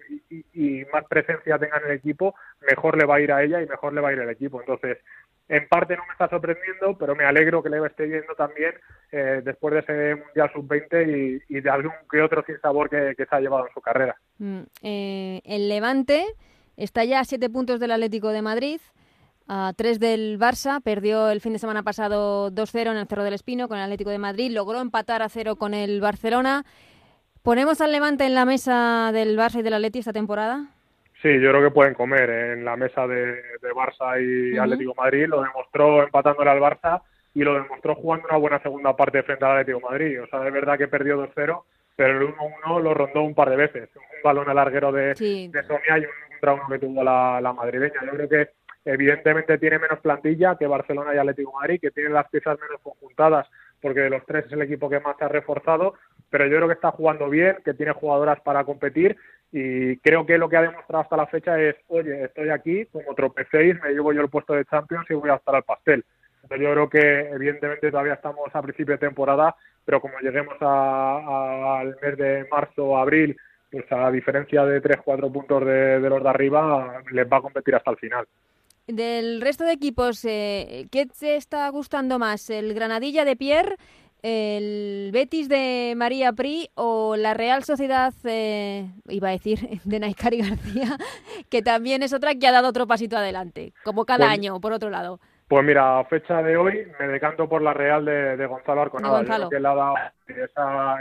y, 0.52 0.84
más 0.92 1.04
presencia 1.04 1.58
tenga 1.58 1.78
en 1.78 1.90
el 1.90 1.96
equipo, 1.96 2.34
mejor 2.68 2.96
le 2.96 3.06
va 3.06 3.16
a 3.16 3.20
ir 3.20 3.32
a 3.32 3.42
ella 3.42 3.62
y 3.62 3.66
mejor 3.66 3.92
le 3.92 4.00
va 4.00 4.08
a 4.08 4.12
ir 4.12 4.20
al 4.20 4.30
equipo. 4.30 4.60
Entonces, 4.60 4.98
en 5.48 5.68
parte 5.68 5.96
no 5.96 6.04
me 6.04 6.12
está 6.12 6.28
sorprendiendo, 6.28 6.96
pero 6.98 7.14
me 7.14 7.24
alegro 7.24 7.62
que 7.62 7.70
le 7.70 7.84
esté 7.86 8.06
viendo 8.06 8.34
también 8.34 8.74
eh, 9.12 9.42
después 9.44 9.74
de 9.74 9.80
ese 9.80 10.22
Mundial 10.22 10.50
Sub-20 10.52 11.42
y, 11.48 11.60
de 11.60 11.70
algún 11.70 11.92
que 12.10 12.20
otro 12.20 12.42
sin 12.44 12.60
sabor 12.60 12.90
que, 12.90 13.14
se 13.16 13.26
ha 13.30 13.40
llevado 13.40 13.66
en 13.66 13.72
su 13.72 13.80
carrera. 13.80 14.16
Mm, 14.38 14.62
eh, 14.82 15.40
el 15.44 15.68
Levante 15.68 16.24
está 16.76 17.04
ya 17.04 17.20
a 17.20 17.24
siete 17.24 17.48
puntos 17.48 17.78
del 17.78 17.92
Atlético 17.92 18.30
de 18.30 18.42
Madrid, 18.42 18.80
a 19.48 19.72
tres 19.76 20.00
del 20.00 20.38
Barça, 20.38 20.82
perdió 20.82 21.30
el 21.30 21.40
fin 21.40 21.52
de 21.52 21.60
semana 21.60 21.84
pasado 21.84 22.50
2-0 22.50 22.90
en 22.90 22.96
el 22.96 23.06
Cerro 23.06 23.22
del 23.22 23.34
Espino 23.34 23.68
con 23.68 23.78
el 23.78 23.84
Atlético 23.84 24.10
de 24.10 24.18
Madrid, 24.18 24.50
logró 24.50 24.80
empatar 24.80 25.22
a 25.22 25.28
cero 25.28 25.54
con 25.56 25.74
el 25.74 26.00
Barcelona. 26.00 26.64
¿Ponemos 27.42 27.80
al 27.80 27.92
Levante 27.92 28.26
en 28.26 28.34
la 28.34 28.44
mesa 28.44 29.10
del 29.12 29.38
Barça 29.38 29.60
y 29.60 29.62
del 29.62 29.74
Atleti 29.74 30.00
esta 30.00 30.12
temporada? 30.12 30.75
Sí, 31.26 31.40
yo 31.40 31.50
creo 31.50 31.62
que 31.62 31.74
pueden 31.74 31.94
comer 31.94 32.30
en 32.30 32.64
la 32.64 32.76
mesa 32.76 33.04
de, 33.04 33.42
Barça 33.74 34.22
y 34.22 34.56
Atlético 34.56 34.94
Madrid. 34.94 35.26
Lo 35.26 35.42
demostró 35.42 36.04
empatándole 36.04 36.50
al 36.50 36.60
Barça 36.60 37.02
y 37.34 37.42
lo 37.42 37.54
demostró 37.54 37.96
jugando 37.96 38.28
una 38.28 38.38
buena 38.38 38.62
segunda 38.62 38.94
parte 38.94 39.24
frente 39.24 39.44
al 39.44 39.58
Atlético 39.58 39.90
Madrid. 39.90 40.22
O 40.22 40.28
sea, 40.28 40.46
es 40.46 40.52
verdad 40.52 40.78
que 40.78 40.86
perdió 40.86 41.20
2-0, 41.20 41.64
pero 41.96 42.20
el 42.20 42.28
1-1 42.28 42.80
lo 42.80 42.94
rondó 42.94 43.22
un 43.22 43.34
par 43.34 43.50
de 43.50 43.56
veces. 43.56 43.88
Un 43.96 44.22
balón 44.22 44.48
al 44.48 44.54
larguero 44.54 44.92
de, 44.92 45.16
Sonia 45.16 45.98
y 45.98 46.02
un 46.02 46.30
contra 46.30 46.54
uno 46.54 46.68
que 46.70 46.78
tuvo 46.78 47.02
la, 47.02 47.40
la 47.40 47.52
madrileña. 47.52 48.04
Yo 48.04 48.12
creo 48.12 48.28
que 48.28 48.48
evidentemente 48.84 49.58
tiene 49.58 49.80
menos 49.80 49.98
plantilla 49.98 50.54
que 50.56 50.68
Barcelona 50.68 51.12
y 51.12 51.18
Atlético 51.18 51.54
Madrid, 51.54 51.80
que 51.80 51.90
tienen 51.90 52.12
las 52.12 52.30
piezas 52.30 52.56
menos 52.60 52.80
conjuntadas, 52.84 53.48
porque 53.82 54.02
de 54.02 54.10
los 54.10 54.24
tres 54.26 54.46
es 54.46 54.52
el 54.52 54.62
equipo 54.62 54.88
que 54.88 55.00
más 55.00 55.16
se 55.16 55.24
ha 55.24 55.28
reforzado, 55.28 55.94
pero 56.30 56.46
yo 56.46 56.56
creo 56.56 56.68
que 56.68 56.74
está 56.74 56.92
jugando 56.92 57.28
bien, 57.28 57.56
que 57.64 57.74
tiene 57.74 57.90
jugadoras 57.90 58.40
para 58.42 58.62
competir 58.62 59.16
y 59.52 59.96
creo 59.98 60.26
que 60.26 60.38
lo 60.38 60.48
que 60.48 60.56
ha 60.56 60.62
demostrado 60.62 61.02
hasta 61.02 61.16
la 61.16 61.26
fecha 61.26 61.60
es, 61.60 61.76
oye, 61.88 62.24
estoy 62.24 62.50
aquí, 62.50 62.86
como 62.86 63.14
tropecéis, 63.14 63.80
me 63.82 63.90
llevo 63.90 64.12
yo 64.12 64.20
el 64.20 64.28
puesto 64.28 64.54
de 64.54 64.64
Champions 64.64 65.06
y 65.10 65.14
voy 65.14 65.30
a 65.30 65.36
estar 65.36 65.54
al 65.54 65.62
pastel. 65.62 66.04
Entonces 66.42 66.64
yo 66.64 66.72
creo 66.72 66.88
que 66.88 67.20
evidentemente 67.34 67.90
todavía 67.90 68.14
estamos 68.14 68.48
a 68.52 68.62
principio 68.62 68.94
de 68.94 68.98
temporada, 68.98 69.56
pero 69.84 70.00
como 70.00 70.18
lleguemos 70.20 70.56
al 70.60 71.96
mes 72.00 72.16
de 72.16 72.46
marzo 72.50 72.84
o 72.84 72.96
abril, 72.96 73.36
pues 73.70 73.84
a 73.90 74.10
diferencia 74.10 74.64
de 74.64 74.82
3-4 74.82 75.32
puntos 75.32 75.64
de, 75.64 76.00
los 76.00 76.22
de 76.22 76.28
arriba, 76.28 77.02
les 77.10 77.26
va 77.26 77.38
a 77.38 77.42
competir 77.42 77.74
hasta 77.74 77.90
el 77.90 77.96
final. 77.96 78.26
Del 78.86 79.40
resto 79.40 79.64
de 79.64 79.72
equipos, 79.72 80.24
eh, 80.24 80.86
¿qué 80.92 81.06
te 81.06 81.34
está 81.34 81.68
gustando 81.70 82.20
más? 82.20 82.48
¿El 82.50 82.72
Granadilla 82.74 83.24
de 83.24 83.34
Pierre? 83.34 83.76
El 84.22 85.10
Betis 85.12 85.48
de 85.48 85.94
María 85.96 86.32
Pri 86.32 86.70
o 86.74 87.16
la 87.16 87.34
Real 87.34 87.64
Sociedad, 87.64 88.12
eh, 88.24 88.90
iba 89.08 89.28
a 89.28 89.32
decir, 89.32 89.58
de 89.84 90.00
Naikari 90.00 90.38
García, 90.38 90.96
que 91.50 91.62
también 91.62 92.02
es 92.02 92.12
otra 92.12 92.34
que 92.34 92.46
ha 92.46 92.52
dado 92.52 92.68
otro 92.68 92.86
pasito 92.86 93.16
adelante, 93.16 93.72
como 93.84 94.04
cada 94.04 94.26
pues 94.26 94.38
año, 94.38 94.60
por 94.60 94.72
otro 94.72 94.90
lado. 94.90 95.20
Pues 95.48 95.64
mira, 95.64 96.00
a 96.00 96.04
fecha 96.06 96.42
de 96.42 96.56
hoy 96.56 96.88
me 96.98 97.06
decanto 97.06 97.48
por 97.48 97.62
la 97.62 97.72
Real 97.72 98.04
de, 98.04 98.46
Gonzalo 98.46 98.82
Arconada, 98.82 99.48
que 99.48 99.60
le 99.60 99.68
ha 99.68 99.74
dado 99.74 99.94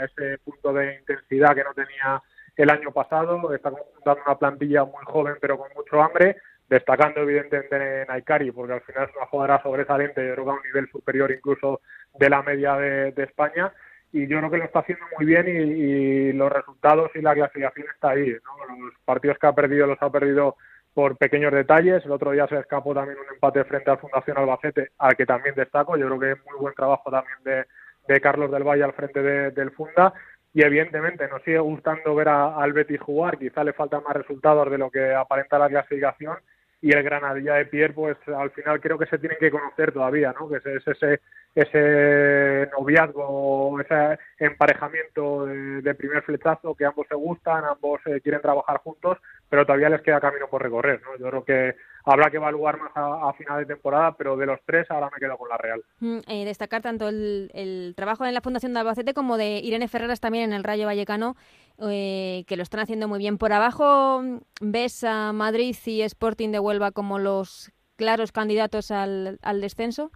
ese 0.04 0.38
punto 0.44 0.72
de 0.72 0.94
intensidad 0.96 1.52
que 1.52 1.64
no 1.64 1.74
tenía 1.74 2.22
el 2.56 2.70
año 2.70 2.92
pasado, 2.92 3.52
está 3.52 3.70
dando 4.04 4.22
una 4.24 4.38
plantilla 4.38 4.84
muy 4.84 5.04
joven 5.04 5.34
pero 5.40 5.58
con 5.58 5.68
mucho 5.74 6.00
hambre, 6.00 6.36
destacando 6.68 7.22
evidentemente 7.22 8.02
en 8.02 8.10
Aikari, 8.10 8.52
porque 8.52 8.74
al 8.74 8.80
final 8.82 9.08
es 9.08 9.16
una 9.16 9.26
jugadora 9.26 9.62
sobresaliente, 9.62 10.26
yo 10.26 10.34
creo 10.34 10.44
que 10.44 10.50
a 10.50 10.54
un 10.54 10.62
nivel 10.62 10.88
superior 10.90 11.30
incluso 11.32 11.80
de 12.18 12.30
la 12.30 12.42
media 12.42 12.76
de, 12.76 13.22
España, 13.22 13.72
y 14.12 14.26
yo 14.26 14.38
creo 14.38 14.50
que 14.50 14.58
lo 14.58 14.64
está 14.64 14.80
haciendo 14.80 15.04
muy 15.16 15.26
bien 15.26 15.46
y, 15.48 16.32
los 16.32 16.50
resultados 16.50 17.10
y 17.14 17.20
la 17.20 17.34
clasificación 17.34 17.86
está 17.94 18.10
ahí. 18.10 18.30
Los 18.30 18.94
partidos 19.04 19.38
que 19.38 19.46
ha 19.46 19.52
perdido 19.52 19.86
los 19.86 20.00
ha 20.00 20.10
perdido 20.10 20.56
por 20.94 21.16
pequeños 21.16 21.52
detalles. 21.52 22.04
El 22.04 22.12
otro 22.12 22.30
día 22.30 22.46
se 22.46 22.58
escapó 22.58 22.94
también 22.94 23.18
un 23.18 23.34
empate 23.34 23.64
frente 23.64 23.90
a 23.90 23.98
Fundación 23.98 24.38
Albacete, 24.38 24.92
al 24.98 25.16
que 25.16 25.26
también 25.26 25.54
destaco. 25.54 25.96
Yo 25.96 26.06
creo 26.06 26.20
que 26.20 26.32
es 26.32 26.44
muy 26.46 26.58
buen 26.58 26.74
trabajo 26.74 27.10
también 27.10 27.66
de, 28.06 28.20
Carlos 28.20 28.50
del 28.50 28.62
Valle 28.62 28.84
al 28.84 28.94
frente 28.94 29.22
del 29.22 29.70
Funda. 29.72 30.14
Y 30.54 30.62
evidentemente 30.62 31.28
nos 31.28 31.42
sigue 31.42 31.58
gustando 31.58 32.14
ver 32.14 32.28
a, 32.28 32.56
al 32.56 32.72
Betis 32.72 33.00
jugar. 33.00 33.36
Quizá 33.36 33.62
le 33.62 33.74
faltan 33.74 34.02
más 34.04 34.16
resultados 34.16 34.70
de 34.70 34.78
lo 34.78 34.90
que 34.90 35.12
aparenta 35.12 35.58
la 35.58 35.68
clasificación 35.68 36.38
y 36.80 36.92
el 36.92 37.02
Granadilla 37.02 37.54
de 37.54 37.66
Pierre, 37.66 37.94
pues 37.94 38.16
al 38.28 38.50
final 38.50 38.80
creo 38.80 38.98
que 38.98 39.06
se 39.06 39.18
tienen 39.18 39.38
que 39.38 39.50
conocer 39.50 39.92
todavía, 39.92 40.34
¿no? 40.38 40.48
Que 40.48 40.56
es 40.56 40.86
ese, 40.86 41.20
ese 41.54 42.70
noviazgo, 42.78 43.80
ese 43.80 44.18
emparejamiento 44.38 45.46
de, 45.46 45.94
primer 45.94 46.22
flechazo, 46.22 46.74
que 46.74 46.84
ambos 46.84 47.06
se 47.08 47.14
gustan, 47.14 47.64
ambos 47.64 48.00
eh, 48.06 48.20
quieren 48.20 48.42
trabajar 48.42 48.78
juntos, 48.78 49.18
pero 49.48 49.64
todavía 49.64 49.88
les 49.88 50.02
queda 50.02 50.20
camino 50.20 50.48
por 50.48 50.62
recorrer, 50.62 51.00
¿no? 51.02 51.16
Yo 51.18 51.30
creo 51.30 51.44
que 51.44 51.76
habrá 52.04 52.30
que 52.30 52.36
evaluar 52.36 52.78
más 52.78 52.92
a, 52.94 53.32
final 53.34 53.60
de 53.60 53.66
temporada, 53.66 54.12
pero 54.16 54.36
de 54.36 54.46
los 54.46 54.60
tres 54.64 54.90
ahora 54.90 55.10
me 55.12 55.18
quedo 55.18 55.36
con 55.36 55.48
la 55.48 55.56
Real. 55.56 55.82
Mm, 56.00 56.18
eh, 56.28 56.44
destacar 56.44 56.82
tanto 56.82 57.08
el, 57.08 57.94
trabajo 57.96 58.24
en 58.24 58.34
la 58.34 58.40
Fundación 58.40 58.74
de 58.74 58.80
Albacete 58.80 59.14
como 59.14 59.36
de 59.36 59.58
Irene 59.58 59.88
Ferreras 59.88 60.20
también 60.20 60.44
en 60.44 60.52
el 60.52 60.64
Rayo 60.64 60.86
Vallecano, 60.86 61.36
eh, 61.78 62.44
que 62.46 62.56
lo 62.56 62.62
están 62.62 62.80
haciendo 62.80 63.08
muy 63.08 63.18
bien. 63.18 63.38
Por 63.38 63.52
abajo 63.52 64.22
ves 64.60 65.04
a 65.04 65.32
Madrid 65.32 65.76
y 65.84 66.02
Sporting 66.02 66.50
de 66.50 66.58
Huelva 66.58 66.92
como 66.92 67.18
los 67.18 67.72
claros 67.96 68.32
candidatos 68.32 68.90
al, 68.90 69.38
descenso. 69.60 70.10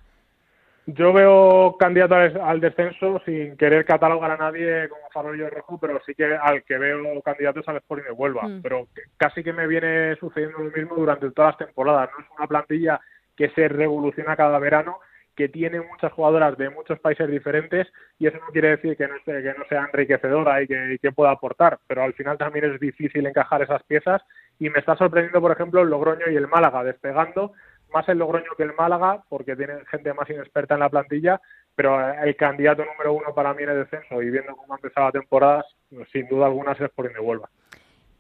Yo 0.87 1.13
veo 1.13 1.77
candidato 1.79 2.15
al, 2.15 2.61
descenso 2.61 3.21
sin 3.25 3.57
querer 3.57 3.85
catalogar 3.85 4.31
a 4.31 4.37
nadie 4.37 4.89
como 4.89 5.03
farolillo 5.13 5.51
rojo, 5.51 5.79
pero 5.79 6.01
sí 6.05 6.15
que 6.15 6.35
al 6.35 6.65
que 6.65 6.79
veo 6.79 7.21
candidatos 7.23 7.69
al 7.69 7.77
Sporting 7.77 8.05
de 8.05 8.13
Huelva. 8.13 8.49
Mm. 8.49 8.63
Pero 8.63 8.89
casi 9.17 9.43
que 9.43 9.53
me 9.53 9.67
viene 9.67 10.17
sucediendo 10.17 10.59
lo 10.59 10.71
mismo 10.71 10.97
durante 10.97 11.31
todas 11.31 11.53
las 11.53 11.67
temporadas. 11.67 12.11
No 12.17 12.25
es 12.25 12.31
una 12.37 12.47
plantilla 12.47 13.01
que 13.37 13.51
se 13.51 13.69
revoluciona 13.69 14.37
cada 14.37 14.59
verano, 14.59 14.99
que 15.37 15.49
tiene 15.49 15.81
muchas 15.81 16.13
jugadoras 16.13 16.57
de 16.59 16.71
muchos 16.71 16.99
países 17.01 17.29
diferentes 17.31 17.89
y 18.19 18.27
eso 18.27 18.39
no 18.39 18.53
quiere 18.53 18.71
decir 18.71 18.97
que 18.97 19.09
no, 19.09 19.15
sea, 19.25 19.43
que 19.43 19.59
no 19.59 19.65
sea 19.69 19.85
enriquecedora 19.85 20.63
y 20.63 20.67
que, 20.67 21.13
pueda 21.13 21.31
aportar, 21.31 21.79
pero 21.87 22.03
al 22.03 22.13
final 22.15 22.39
también 22.39 22.67
es 22.67 22.81
difícil 22.81 23.27
encajar 23.27 23.63
esas 23.63 23.83
piezas 23.85 24.23
y 24.59 24.71
me 24.71 24.79
está 24.79 24.97
sorprendiendo, 24.97 25.41
por 25.41 25.53
ejemplo, 25.53 25.81
el 25.81 25.89
Logroño 25.89 26.31
y 26.31 26.37
el 26.37 26.47
Málaga 26.47 26.85
despegando, 26.85 27.53
más 27.93 28.09
el 28.09 28.19
Logroño 28.19 28.53
que 28.57 28.63
el 28.63 28.75
Málaga, 28.75 29.23
porque 29.29 29.57
tiene 29.57 29.85
gente 29.91 30.13
más 30.15 30.29
inexperta 30.31 30.75
en 30.75 30.81
la 30.81 30.91
plantilla, 30.91 31.41
pero 31.75 31.99
el 32.23 32.37
candidato 32.37 32.85
número 32.85 33.15
uno 33.15 33.35
para 33.35 33.55
mí 33.55 33.63
en 33.63 33.71
el 33.71 33.79
descenso 33.79 34.23
y 34.23 34.31
viendo 34.31 34.55
cómo 34.55 34.75
ha 34.75 34.77
empezado 34.77 35.07
la 35.07 35.13
temporada, 35.13 35.65
sin 36.13 36.29
duda 36.29 36.47
alguna 36.47 36.73
es 36.73 36.91
por 36.91 37.11
Huelva. 37.19 37.49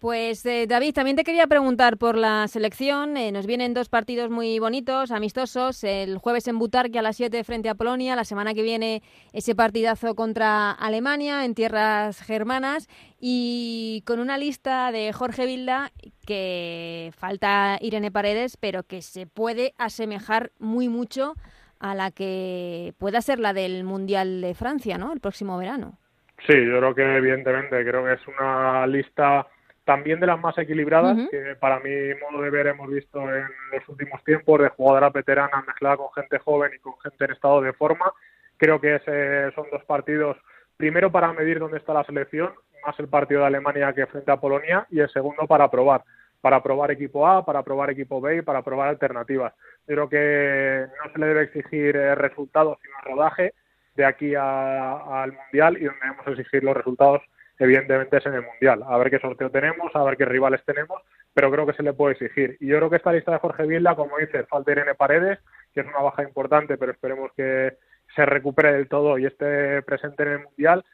Pues 0.00 0.46
eh, 0.46 0.64
David, 0.66 0.94
también 0.94 1.14
te 1.14 1.24
quería 1.24 1.46
preguntar 1.46 1.98
por 1.98 2.16
la 2.16 2.48
selección. 2.48 3.18
Eh, 3.18 3.32
nos 3.32 3.46
vienen 3.46 3.74
dos 3.74 3.90
partidos 3.90 4.30
muy 4.30 4.58
bonitos, 4.58 5.10
amistosos. 5.10 5.84
El 5.84 6.16
jueves 6.16 6.48
en 6.48 6.58
Butarque 6.58 6.98
a 6.98 7.02
las 7.02 7.16
7 7.16 7.44
frente 7.44 7.68
a 7.68 7.74
Polonia. 7.74 8.16
La 8.16 8.24
semana 8.24 8.54
que 8.54 8.62
viene 8.62 9.02
ese 9.34 9.54
partidazo 9.54 10.14
contra 10.14 10.70
Alemania 10.70 11.44
en 11.44 11.54
tierras 11.54 12.22
germanas. 12.22 12.88
Y 13.20 14.02
con 14.06 14.20
una 14.20 14.38
lista 14.38 14.90
de 14.90 15.12
Jorge 15.12 15.44
Vilda 15.44 15.92
que 16.26 17.12
falta 17.18 17.76
Irene 17.82 18.10
Paredes, 18.10 18.56
pero 18.56 18.84
que 18.84 19.02
se 19.02 19.26
puede 19.26 19.74
asemejar 19.76 20.50
muy 20.58 20.88
mucho 20.88 21.34
a 21.78 21.94
la 21.94 22.10
que 22.10 22.94
pueda 22.98 23.20
ser 23.20 23.38
la 23.38 23.52
del 23.52 23.84
Mundial 23.84 24.40
de 24.40 24.54
Francia, 24.54 24.96
¿no? 24.96 25.12
El 25.12 25.20
próximo 25.20 25.58
verano. 25.58 25.98
Sí, 26.46 26.54
yo 26.54 26.78
creo 26.78 26.94
que 26.94 27.16
evidentemente 27.16 27.84
creo 27.84 28.02
que 28.02 28.14
es 28.14 28.26
una 28.26 28.86
lista 28.86 29.46
también 29.90 30.20
de 30.20 30.26
las 30.28 30.38
más 30.38 30.56
equilibradas, 30.56 31.18
que 31.32 31.56
para 31.58 31.80
mi 31.80 31.90
modo 32.14 32.44
de 32.44 32.50
ver 32.50 32.68
hemos 32.68 32.88
visto 32.88 33.18
en 33.22 33.44
los 33.72 33.88
últimos 33.88 34.22
tiempos, 34.22 34.60
de 34.60 34.68
jugadoras 34.68 35.12
veteranas 35.12 35.66
mezclada 35.66 35.96
con 35.96 36.12
gente 36.12 36.38
joven 36.38 36.70
y 36.76 36.78
con 36.78 36.96
gente 37.00 37.24
en 37.24 37.32
estado 37.32 37.60
de 37.60 37.72
forma. 37.72 38.12
Creo 38.56 38.80
que 38.80 38.94
ese 38.94 39.50
son 39.52 39.66
dos 39.72 39.84
partidos, 39.86 40.36
primero 40.76 41.10
para 41.10 41.32
medir 41.32 41.58
dónde 41.58 41.78
está 41.78 41.92
la 41.92 42.04
selección, 42.04 42.52
más 42.86 43.00
el 43.00 43.08
partido 43.08 43.40
de 43.40 43.48
Alemania 43.48 43.92
que 43.92 44.06
frente 44.06 44.30
a 44.30 44.36
Polonia, 44.36 44.86
y 44.90 45.00
el 45.00 45.10
segundo 45.10 45.44
para 45.48 45.68
probar, 45.68 46.04
para 46.40 46.62
probar 46.62 46.92
equipo 46.92 47.26
A, 47.26 47.44
para 47.44 47.64
probar 47.64 47.90
equipo 47.90 48.20
B 48.20 48.36
y 48.36 48.42
para 48.42 48.62
probar 48.62 48.90
alternativas. 48.90 49.54
Creo 49.86 50.08
que 50.08 50.86
no 51.04 51.12
se 51.12 51.18
le 51.18 51.26
debe 51.26 51.42
exigir 51.42 51.96
eh, 51.96 52.14
resultados, 52.14 52.78
sino 52.80 53.12
rodaje 53.12 53.54
de 53.96 54.04
aquí 54.04 54.36
al 54.36 55.32
Mundial 55.32 55.78
y 55.78 55.86
donde 55.86 56.00
debemos 56.00 56.28
exigir 56.28 56.62
los 56.62 56.76
resultados 56.76 57.22
evidentemente 57.60 58.16
es 58.16 58.26
en 58.26 58.34
el 58.34 58.42
Mundial. 58.42 58.82
A 58.86 58.98
ver 58.98 59.10
qué 59.10 59.18
sorteo 59.18 59.50
tenemos, 59.50 59.94
a 59.94 60.02
ver 60.02 60.16
qué 60.16 60.24
rivales 60.24 60.64
tenemos, 60.64 61.02
pero 61.34 61.50
creo 61.50 61.66
que 61.66 61.74
se 61.74 61.82
le 61.82 61.92
puede 61.92 62.14
exigir. 62.14 62.56
Y 62.60 62.66
yo 62.66 62.78
creo 62.78 62.90
que 62.90 62.96
esta 62.96 63.12
lista 63.12 63.32
de 63.32 63.38
Jorge 63.38 63.66
Vilda, 63.66 63.94
como 63.94 64.18
dice, 64.18 64.44
falta 64.44 64.72
Irene 64.72 64.94
Paredes, 64.94 65.38
que 65.72 65.80
es 65.80 65.86
una 65.86 66.00
baja 66.00 66.22
importante, 66.22 66.76
pero 66.76 66.92
esperemos 66.92 67.30
que 67.36 67.76
se 68.14 68.26
recupere 68.26 68.72
del 68.72 68.88
todo 68.88 69.18
y 69.18 69.26
esté 69.26 69.82
presente 69.82 70.22
en 70.24 70.28
el 70.30 70.44
Mundial. 70.44 70.84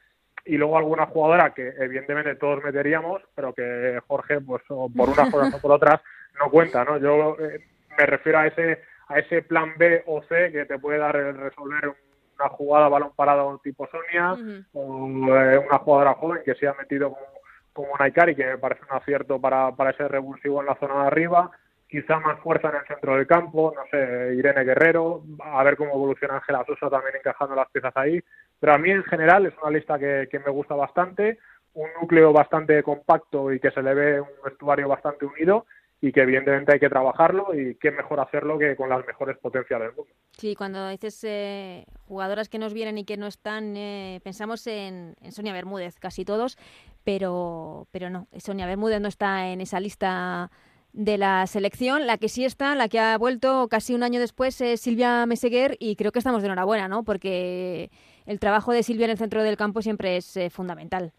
Y 0.45 0.57
luego 0.57 0.77
alguna 0.77 1.07
jugadora 1.07 1.53
que 1.53 1.73
evidentemente 1.79 2.35
todos 2.35 2.63
meteríamos, 2.63 3.21
pero 3.35 3.53
que 3.53 3.99
Jorge, 4.07 4.39
pues 4.41 4.63
por 4.67 5.09
unas 5.09 5.29
cosas 5.29 5.53
o 5.53 5.61
por 5.61 5.71
otras, 5.71 6.01
no 6.39 6.49
cuenta, 6.49 6.85
¿no? 6.85 6.97
Yo 6.97 7.35
eh, 7.39 7.59
me 7.97 8.05
refiero 8.05 8.39
a 8.39 8.47
ese 8.47 8.81
a 9.09 9.19
ese 9.19 9.41
plan 9.41 9.73
B 9.77 10.03
o 10.05 10.21
C 10.23 10.51
que 10.51 10.65
te 10.65 10.79
puede 10.79 10.99
dar 10.99 11.15
el 11.15 11.37
resolver 11.37 11.89
un 11.89 11.95
una 12.39 12.49
jugada 12.49 12.89
balón 12.89 13.11
parado 13.15 13.59
tipo 13.63 13.87
Sonia 13.87 14.33
o 14.73 15.07
eh, 15.07 15.57
una 15.57 15.77
jugadora 15.79 16.13
joven 16.15 16.41
que 16.45 16.55
se 16.55 16.67
ha 16.67 16.73
metido 16.73 17.09
como, 17.09 17.25
como 17.73 17.97
Naikari 17.97 18.35
que 18.35 18.45
me 18.45 18.57
parece 18.57 18.81
un 18.89 18.97
acierto 18.97 19.39
para, 19.39 19.71
para 19.71 19.91
ese 19.91 20.07
revulsivo 20.07 20.61
en 20.61 20.67
la 20.67 20.75
zona 20.75 21.01
de 21.01 21.07
arriba. 21.07 21.51
Quizá 21.89 22.19
más 22.19 22.37
fuerza 22.41 22.69
en 22.69 22.75
el 22.75 22.85
centro 22.85 23.15
del 23.15 23.25
campo, 23.25 23.73
no 23.73 23.81
sé, 23.89 24.35
Irene 24.35 24.65
Guerrero, 24.65 25.23
a 25.41 25.63
ver 25.63 25.77
cómo 25.77 25.93
evoluciona 25.93 26.35
Ángela 26.35 26.65
Sosa 26.65 26.89
también 26.89 27.15
encajando 27.15 27.55
las 27.55 27.69
piezas 27.69 27.95
ahí, 27.95 28.21
pero 28.59 28.73
a 28.73 28.77
mí 28.77 28.91
en 28.91 29.05
general 29.05 29.45
es 29.45 29.53
una 29.61 29.71
lista 29.71 29.97
que, 29.97 30.27
que 30.29 30.39
me 30.39 30.51
gusta 30.51 30.75
bastante, 30.75 31.39
un 31.75 31.87
núcleo 32.01 32.33
bastante 32.33 32.83
compacto 32.83 33.53
y 33.53 33.61
que 33.61 33.71
se 33.71 33.81
le 33.81 33.93
ve 33.93 34.19
un 34.19 34.27
vestuario 34.43 34.89
bastante 34.89 35.25
unido 35.25 35.65
y 35.99 36.11
que 36.11 36.21
evidentemente 36.21 36.73
hay 36.73 36.79
que 36.79 36.89
trabajarlo 36.89 37.55
y 37.55 37.75
qué 37.75 37.91
mejor 37.91 38.19
hacerlo 38.19 38.59
que 38.59 38.75
con 38.75 38.89
las 38.89 39.05
mejores 39.05 39.37
potencias 39.37 39.79
del 39.79 39.93
mundo. 39.93 40.11
Sí, 40.37 40.55
cuando 40.55 40.89
dices 40.89 41.23
eh, 41.23 41.85
jugadoras 42.07 42.49
que 42.49 42.59
nos 42.59 42.73
vienen 42.73 42.99
y 42.99 43.05
que 43.05 43.17
no 43.17 43.25
están, 43.25 43.75
eh, 43.75 44.19
pensamos 44.23 44.67
en, 44.67 45.15
Sonia 45.29 45.53
Bermúdez, 45.53 45.99
casi 45.99 46.23
todos, 46.23 46.57
pero, 47.03 47.87
pero 47.91 48.09
no, 48.09 48.27
Sonia 48.37 48.67
Bermúdez 48.67 49.01
no 49.01 49.07
está 49.07 49.49
en 49.49 49.61
esa 49.61 49.79
lista 49.79 50.51
de 50.93 51.17
la 51.17 51.47
selección. 51.47 52.05
La 52.05 52.17
que 52.17 52.29
sí 52.29 52.45
está, 52.45 52.75
la 52.75 52.89
que 52.89 52.99
ha 52.99 53.17
vuelto 53.17 53.67
casi 53.67 53.95
un 53.95 54.03
año 54.03 54.19
después 54.19 54.59
es 54.61 54.81
Silvia 54.81 55.25
Meseguer 55.25 55.77
y 55.79 55.95
creo 55.95 56.11
que 56.11 56.19
estamos 56.19 56.41
de 56.41 56.47
enhorabuena, 56.47 56.87
¿no? 56.87 57.03
Porque 57.03 57.89
el 58.25 58.39
trabajo 58.39 58.71
de 58.71 58.83
Silvia 58.83 59.05
en 59.05 59.11
el 59.11 59.17
centro 59.17 59.43
del 59.43 59.57
campo 59.57 59.81
siempre 59.81 60.17
es 60.17 60.37
eh, 60.37 60.49
fundamental. 60.49 61.13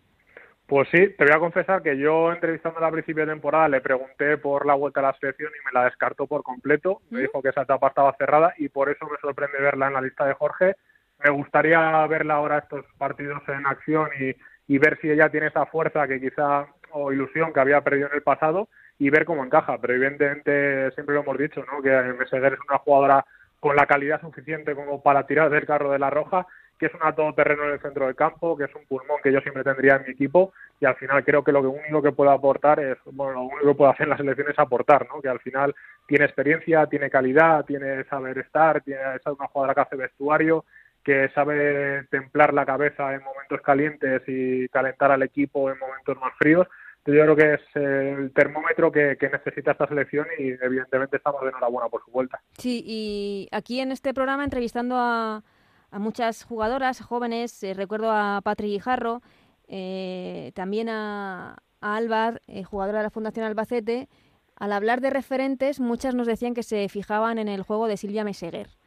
Pues 0.69 0.87
sí, 0.91 1.15
te 1.17 1.25
voy 1.25 1.33
a 1.33 1.39
confesar 1.39 1.83
que 1.83 1.97
yo 1.97 2.31
entrevistándola 2.31 2.89
a 2.89 2.93
principio 2.93 3.25
de 3.25 3.33
temporada 3.33 3.69
le 3.69 3.81
pregunté 3.81 4.37
por 4.37 4.67
la 4.67 4.75
vuelta 4.75 5.01
a 5.01 5.05
la 5.05 5.15
selección 5.15 5.51
y 5.51 5.65
me 5.65 5.73
la 5.73 5.87
descartó 5.87 6.27
por 6.27 6.43
completo. 6.43 7.01
Me 7.09 7.21
¿Mm? 7.21 7.23
dijo 7.23 7.43
que 7.43 7.49
esa 7.49 7.63
etapa 7.63 7.89
estaba 7.89 8.15
cerrada 8.19 8.53
y 8.59 8.69
por 8.69 8.91
eso 8.91 9.07
me 9.07 9.17
sorprende 9.19 9.59
verla 9.63 9.87
en 9.87 9.95
la 9.95 10.03
lista 10.03 10.27
de 10.27 10.35
Jorge. 10.35 10.77
Me 11.25 11.31
gustaría 11.31 12.07
verla 12.07 12.35
ahora 12.35 12.59
estos 12.59 12.85
partidos 12.99 13.43
en 13.49 13.67
acción 13.67 14.11
y, 14.21 14.37
y 14.67 14.77
ver 14.77 14.99
si 15.01 15.11
ella 15.11 15.31
tiene 15.31 15.47
esa 15.47 15.65
fuerza 15.65 16.07
que 16.07 16.21
quizá 16.21 16.67
o 16.91 17.13
ilusión 17.13 17.55
que 17.55 17.61
había 17.61 17.81
perdido 17.81 18.09
en 18.09 18.17
el 18.17 18.23
pasado 18.23 18.69
y 18.99 19.09
ver 19.09 19.25
cómo 19.25 19.43
encaja. 19.43 19.79
Pero 19.81 19.95
evidentemente 19.95 20.91
siempre 20.91 21.15
lo 21.15 21.23
hemos 21.23 21.39
dicho, 21.39 21.65
¿no? 21.65 21.81
Que 21.81 21.91
Meseguer 22.13 22.53
es 22.53 22.61
una 22.69 22.77
jugadora 22.77 23.25
con 23.59 23.75
la 23.75 23.87
calidad 23.87 24.21
suficiente 24.21 24.75
como 24.75 25.03
para 25.03 25.27
tirar 25.27 25.49
del 25.49 25.65
carro 25.65 25.91
de 25.91 25.99
la 25.99 26.11
roja 26.11 26.47
que 26.79 26.87
es 26.87 26.95
una 26.95 27.15
todoterreno 27.15 27.65
en 27.65 27.73
el 27.73 27.81
centro 27.81 28.07
del 28.07 28.15
campo, 28.15 28.57
que 28.57 28.65
es 28.65 28.75
un 28.75 28.87
pulmón 28.87 29.19
que 29.23 29.33
yo 29.33 29.41
siempre 29.41 29.65
tendría 29.65 29.97
en 29.97 30.05
mi 30.05 30.13
equipo 30.13 30.53
y 30.81 30.87
al 30.87 30.95
final 30.95 31.25
creo 31.25 31.43
que 31.43 31.53
lo 31.53 31.61
único 31.61 32.01
que 32.01 32.13
puede 32.13 32.31
aportar 32.31 32.79
es, 32.79 32.99
bueno, 33.07 33.33
lo 33.33 33.43
único 33.43 33.67
que 33.69 33.75
puede 33.75 33.91
hacer 33.91 34.05
en 34.05 34.11
la 34.11 34.17
selección 34.17 34.51
es 34.51 34.59
aportar, 34.59 35.09
¿no? 35.09 35.21
Que 35.21 35.29
al 35.29 35.41
final 35.41 35.75
tiene 36.07 36.25
experiencia, 36.25 36.87
tiene 36.87 37.11
calidad, 37.11 37.65
tiene 37.65 38.05
saber 38.05 38.39
estar, 38.39 38.81
tiene, 38.83 39.01
es 39.17 39.27
una 39.27 39.49
jugadora 39.49 39.75
que 39.75 39.81
hace 39.81 39.97
vestuario, 39.97 40.65
que 41.03 41.29
sabe 41.31 42.05
templar 42.11 42.55
la 42.55 42.65
cabeza 42.65 43.13
en 43.15 43.23
momentos 43.25 43.61
calientes 43.63 44.23
y 44.29 44.69
calentar 44.69 45.11
al 45.11 45.23
equipo 45.23 45.71
en 45.71 45.79
momentos 45.79 46.17
más 46.19 46.33
fríos. 46.39 46.67
Yo 47.07 47.15
creo 47.23 47.37
que 47.37 47.55
es 47.55 47.61
el 47.75 48.33
termómetro 48.35 48.93
que, 48.93 49.17
que, 49.19 49.31
necesita 49.31 49.73
esta 49.73 49.87
selección 49.87 50.27
y 50.39 50.51
evidentemente 50.63 51.17
estamos 51.17 51.41
de 51.41 51.49
enhorabuena 51.49 51.89
por 51.89 52.05
su 52.05 52.11
vuelta. 52.11 52.39
Sí, 52.59 52.83
y 52.85 53.49
aquí 53.51 53.81
en 53.81 53.93
este 53.93 54.13
programa 54.13 54.45
entrevistando 54.45 54.97
a, 54.99 55.43
a 55.91 55.99
muchas 55.99 56.45
jugadoras 56.45 57.01
jóvenes, 57.01 57.63
eh, 57.63 57.75
recuerdo 57.75 58.11
a 58.11 58.41
Patri 58.43 58.69
Guijarro, 58.69 59.23
eh, 59.67 60.53
también 60.55 60.89
a, 60.89 61.57
a 61.81 62.01
eh, 62.47 62.65
jugadora 62.65 62.99
de 62.99 63.05
la 63.05 63.11
Fundación 63.11 63.47
Albacete, 63.47 64.09
al 64.57 64.73
hablar 64.73 65.01
de 65.01 65.11
referentes, 65.11 65.81
muchas 65.81 66.15
nos 66.15 66.27
decían 66.27 66.55
que 66.55 66.63
se 66.63 66.89
fijaban 66.89 67.39
en 67.39 67.49
el 67.49 67.63
juego 67.63 67.87
de 67.87 67.97
Silvia 67.97 68.25
Meseguer 68.25 68.78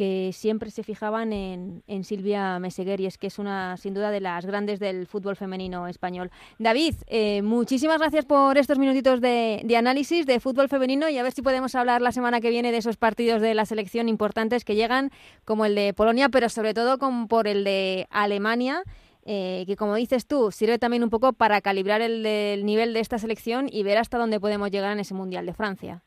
que 0.00 0.30
siempre 0.32 0.70
se 0.70 0.82
fijaban 0.82 1.30
en, 1.34 2.04
Silvia 2.04 2.58
Meseguer 2.58 3.02
y 3.02 3.06
es 3.06 3.18
que 3.18 3.26
es 3.26 3.38
una, 3.38 3.76
sin 3.76 3.92
duda, 3.92 4.10
de 4.10 4.20
las 4.20 4.46
grandes 4.46 4.80
del 4.80 5.06
fútbol 5.06 5.36
femenino 5.36 5.88
español. 5.88 6.30
David, 6.58 6.94
eh, 7.06 7.42
muchísimas 7.42 7.98
gracias 7.98 8.24
por 8.24 8.56
estos 8.56 8.78
minutitos 8.78 9.20
de, 9.20 9.62
análisis 9.76 10.24
de 10.24 10.40
fútbol 10.40 10.70
femenino 10.70 11.10
y 11.10 11.18
a 11.18 11.22
ver 11.22 11.32
si 11.32 11.42
podemos 11.42 11.74
hablar 11.74 12.00
la 12.00 12.12
semana 12.12 12.40
que 12.40 12.48
viene 12.48 12.72
de 12.72 12.78
esos 12.78 12.96
partidos 12.96 13.42
de 13.42 13.52
la 13.52 13.66
selección 13.66 14.08
importantes 14.08 14.64
que 14.64 14.74
llegan, 14.74 15.10
como 15.44 15.66
el 15.66 15.74
de 15.74 15.92
Polonia, 15.92 16.30
pero 16.30 16.48
sobre 16.48 16.72
todo 16.72 16.96
como 16.96 17.28
por 17.28 17.46
el 17.46 17.62
de 17.62 18.06
Alemania. 18.08 18.82
Eh, 19.26 19.64
que 19.66 19.76
como 19.76 19.96
dices 19.96 20.26
tú, 20.26 20.50
sirve 20.50 20.78
también 20.78 21.02
un 21.02 21.10
poco 21.10 21.34
para 21.34 21.60
calibrar 21.60 22.00
el 22.00 22.64
nivel 22.64 22.94
de 22.94 23.00
esta 23.00 23.18
selección 23.18 23.66
y 23.70 23.82
ver 23.82 23.98
hasta 23.98 24.16
dónde 24.16 24.40
podemos 24.40 24.70
llegar 24.70 24.92
en 24.92 25.00
ese 25.00 25.12
Mundial 25.12 25.44
de 25.44 25.52
Francia. 25.52 26.00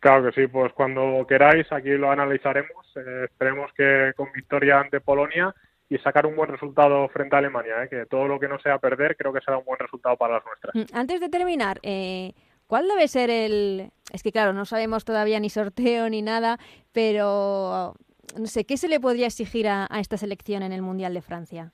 Claro 0.00 0.24
que 0.24 0.40
sí, 0.40 0.46
pues 0.46 0.72
cuando 0.72 1.26
queráis 1.28 1.70
aquí 1.70 1.90
lo 1.90 2.10
analizaremos. 2.10 2.83
Eh, 2.96 3.24
esperemos 3.24 3.70
que 3.76 4.12
con 4.16 4.30
victoria 4.32 4.80
ante 4.80 5.00
Polonia 5.00 5.54
y 5.88 5.98
sacar 5.98 6.26
un 6.26 6.36
buen 6.36 6.50
resultado 6.50 7.08
frente 7.08 7.36
a 7.36 7.38
Alemania, 7.38 7.84
¿eh? 7.84 7.88
que 7.88 8.06
todo 8.06 8.26
lo 8.26 8.40
que 8.40 8.48
no 8.48 8.58
sea 8.58 8.78
perder 8.78 9.16
creo 9.16 9.32
que 9.32 9.40
será 9.40 9.58
un 9.58 9.64
buen 9.64 9.78
resultado 9.78 10.16
para 10.16 10.34
las 10.34 10.44
nuestras. 10.44 10.74
Mm, 10.74 10.96
antes 10.96 11.20
de 11.20 11.28
terminar, 11.28 11.78
eh, 11.82 12.32
¿cuál 12.66 12.88
debe 12.88 13.06
ser 13.08 13.30
el...? 13.30 13.90
Es 14.12 14.22
que 14.22 14.32
claro, 14.32 14.52
no 14.52 14.64
sabemos 14.64 15.04
todavía 15.04 15.40
ni 15.40 15.50
sorteo 15.50 16.08
ni 16.08 16.22
nada, 16.22 16.58
pero 16.92 17.94
no 18.38 18.46
sé, 18.46 18.64
¿qué 18.64 18.76
se 18.76 18.88
le 18.88 19.00
podría 19.00 19.26
exigir 19.26 19.68
a 19.68 19.88
esta 19.98 20.16
selección 20.16 20.62
en 20.62 20.72
el 20.72 20.82
Mundial 20.82 21.14
de 21.14 21.22
Francia? 21.22 21.72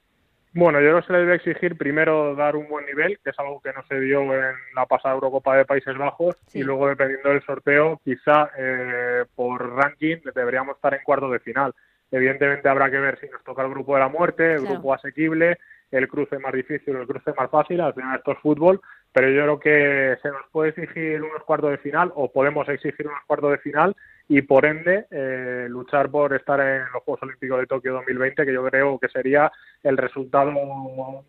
Bueno, 0.52 0.80
yo 0.80 0.88
creo 0.88 1.00
que 1.00 1.06
se 1.06 1.12
le 1.12 1.18
debe 1.20 1.34
exigir 1.36 1.76
primero 1.76 2.34
dar 2.34 2.56
un 2.56 2.68
buen 2.68 2.84
nivel, 2.84 3.20
que 3.22 3.30
es 3.30 3.38
algo 3.38 3.60
que 3.60 3.72
no 3.72 3.84
se 3.86 4.00
dio 4.00 4.22
en 4.34 4.54
la 4.74 4.84
pasada 4.86 5.14
Eurocopa 5.14 5.56
de 5.56 5.64
Países 5.64 5.96
Bajos, 5.96 6.36
y 6.52 6.62
luego 6.64 6.88
dependiendo 6.88 7.28
del 7.28 7.42
sorteo, 7.42 8.00
quizá 8.04 8.50
eh, 8.58 9.24
por 9.36 9.76
ranking 9.76 10.16
deberíamos 10.34 10.74
estar 10.74 10.92
en 10.94 11.04
cuarto 11.04 11.30
de 11.30 11.38
final. 11.38 11.72
Evidentemente 12.10 12.68
habrá 12.68 12.90
que 12.90 12.98
ver 12.98 13.20
si 13.20 13.28
nos 13.28 13.44
toca 13.44 13.62
el 13.62 13.70
grupo 13.70 13.94
de 13.94 14.00
la 14.00 14.08
muerte, 14.08 14.54
el 14.54 14.66
grupo 14.66 14.92
asequible, 14.92 15.58
el 15.92 16.08
cruce 16.08 16.38
más 16.40 16.52
difícil 16.52 16.96
o 16.96 17.02
el 17.02 17.06
cruce 17.06 17.32
más 17.36 17.48
fácil, 17.48 17.80
al 17.80 17.94
final 17.94 18.18
esto 18.18 18.32
es 18.32 18.38
fútbol, 18.38 18.80
pero 19.12 19.28
yo 19.28 19.42
creo 19.42 19.60
que 19.60 20.18
se 20.20 20.28
nos 20.30 20.42
puede 20.50 20.70
exigir 20.70 21.22
unos 21.22 21.44
cuartos 21.44 21.70
de 21.70 21.78
final 21.78 22.10
o 22.16 22.32
podemos 22.32 22.68
exigir 22.68 23.06
unos 23.06 23.22
cuartos 23.26 23.52
de 23.52 23.58
final 23.58 23.94
y 24.30 24.42
por 24.42 24.64
ende 24.64 25.06
eh, 25.10 25.66
luchar 25.68 26.08
por 26.08 26.32
estar 26.32 26.60
en 26.60 26.82
los 26.92 27.02
Juegos 27.02 27.24
Olímpicos 27.24 27.58
de 27.58 27.66
Tokio 27.66 27.94
2020, 27.94 28.46
que 28.46 28.52
yo 28.52 28.64
creo 28.64 28.96
que 28.96 29.08
sería 29.08 29.50
el 29.82 29.96
resultado 29.96 30.52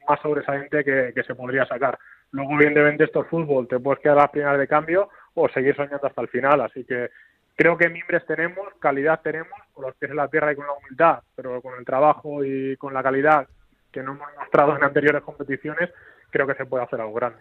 más 0.08 0.22
sobresaliente 0.22 0.84
que, 0.84 1.24
se 1.26 1.34
podría 1.34 1.66
sacar. 1.66 1.98
Luego, 2.30 2.52
evidentemente, 2.54 3.06
esto 3.06 3.24
es 3.24 3.28
fútbol, 3.28 3.68
te 3.68 3.80
puedes 3.80 4.02
quedar 4.02 4.20
a 4.20 4.22
la 4.22 4.28
final 4.28 4.60
de 4.60 4.68
cambio 4.68 5.10
o 5.34 5.50
seguir 5.50 5.76
soñando 5.76 6.06
hasta 6.06 6.22
el 6.22 6.28
final, 6.28 6.62
así 6.62 6.84
que 6.84 7.10
creo 7.56 7.76
que 7.76 7.90
mimbres 7.90 8.24
tenemos, 8.28 8.68
calidad 8.80 9.20
tenemos, 9.24 9.60
con 9.74 9.86
los 9.86 9.96
pies 9.96 10.12
en 10.12 10.18
la 10.18 10.28
tierra 10.28 10.52
y 10.52 10.56
con 10.56 10.68
la 10.68 10.74
humildad, 10.74 11.24
pero 11.36 11.60
con 11.60 11.80
el 11.80 11.86
trabajo 11.86 12.46
y 12.46 12.78
con 12.78 12.94
la 12.94 13.02
calidad 13.02 13.48
que 13.92 14.04
no 14.04 14.12
hemos 14.12 14.28
mostrado 14.38 14.78
en 14.78 14.84
anteriores 14.84 15.24
competiciones, 15.24 15.90
creo 16.30 16.46
que 16.46 16.54
se 16.54 16.68
puede 16.68 16.84
hacer 16.84 17.02
algo 17.02 17.16
grande. 17.16 17.40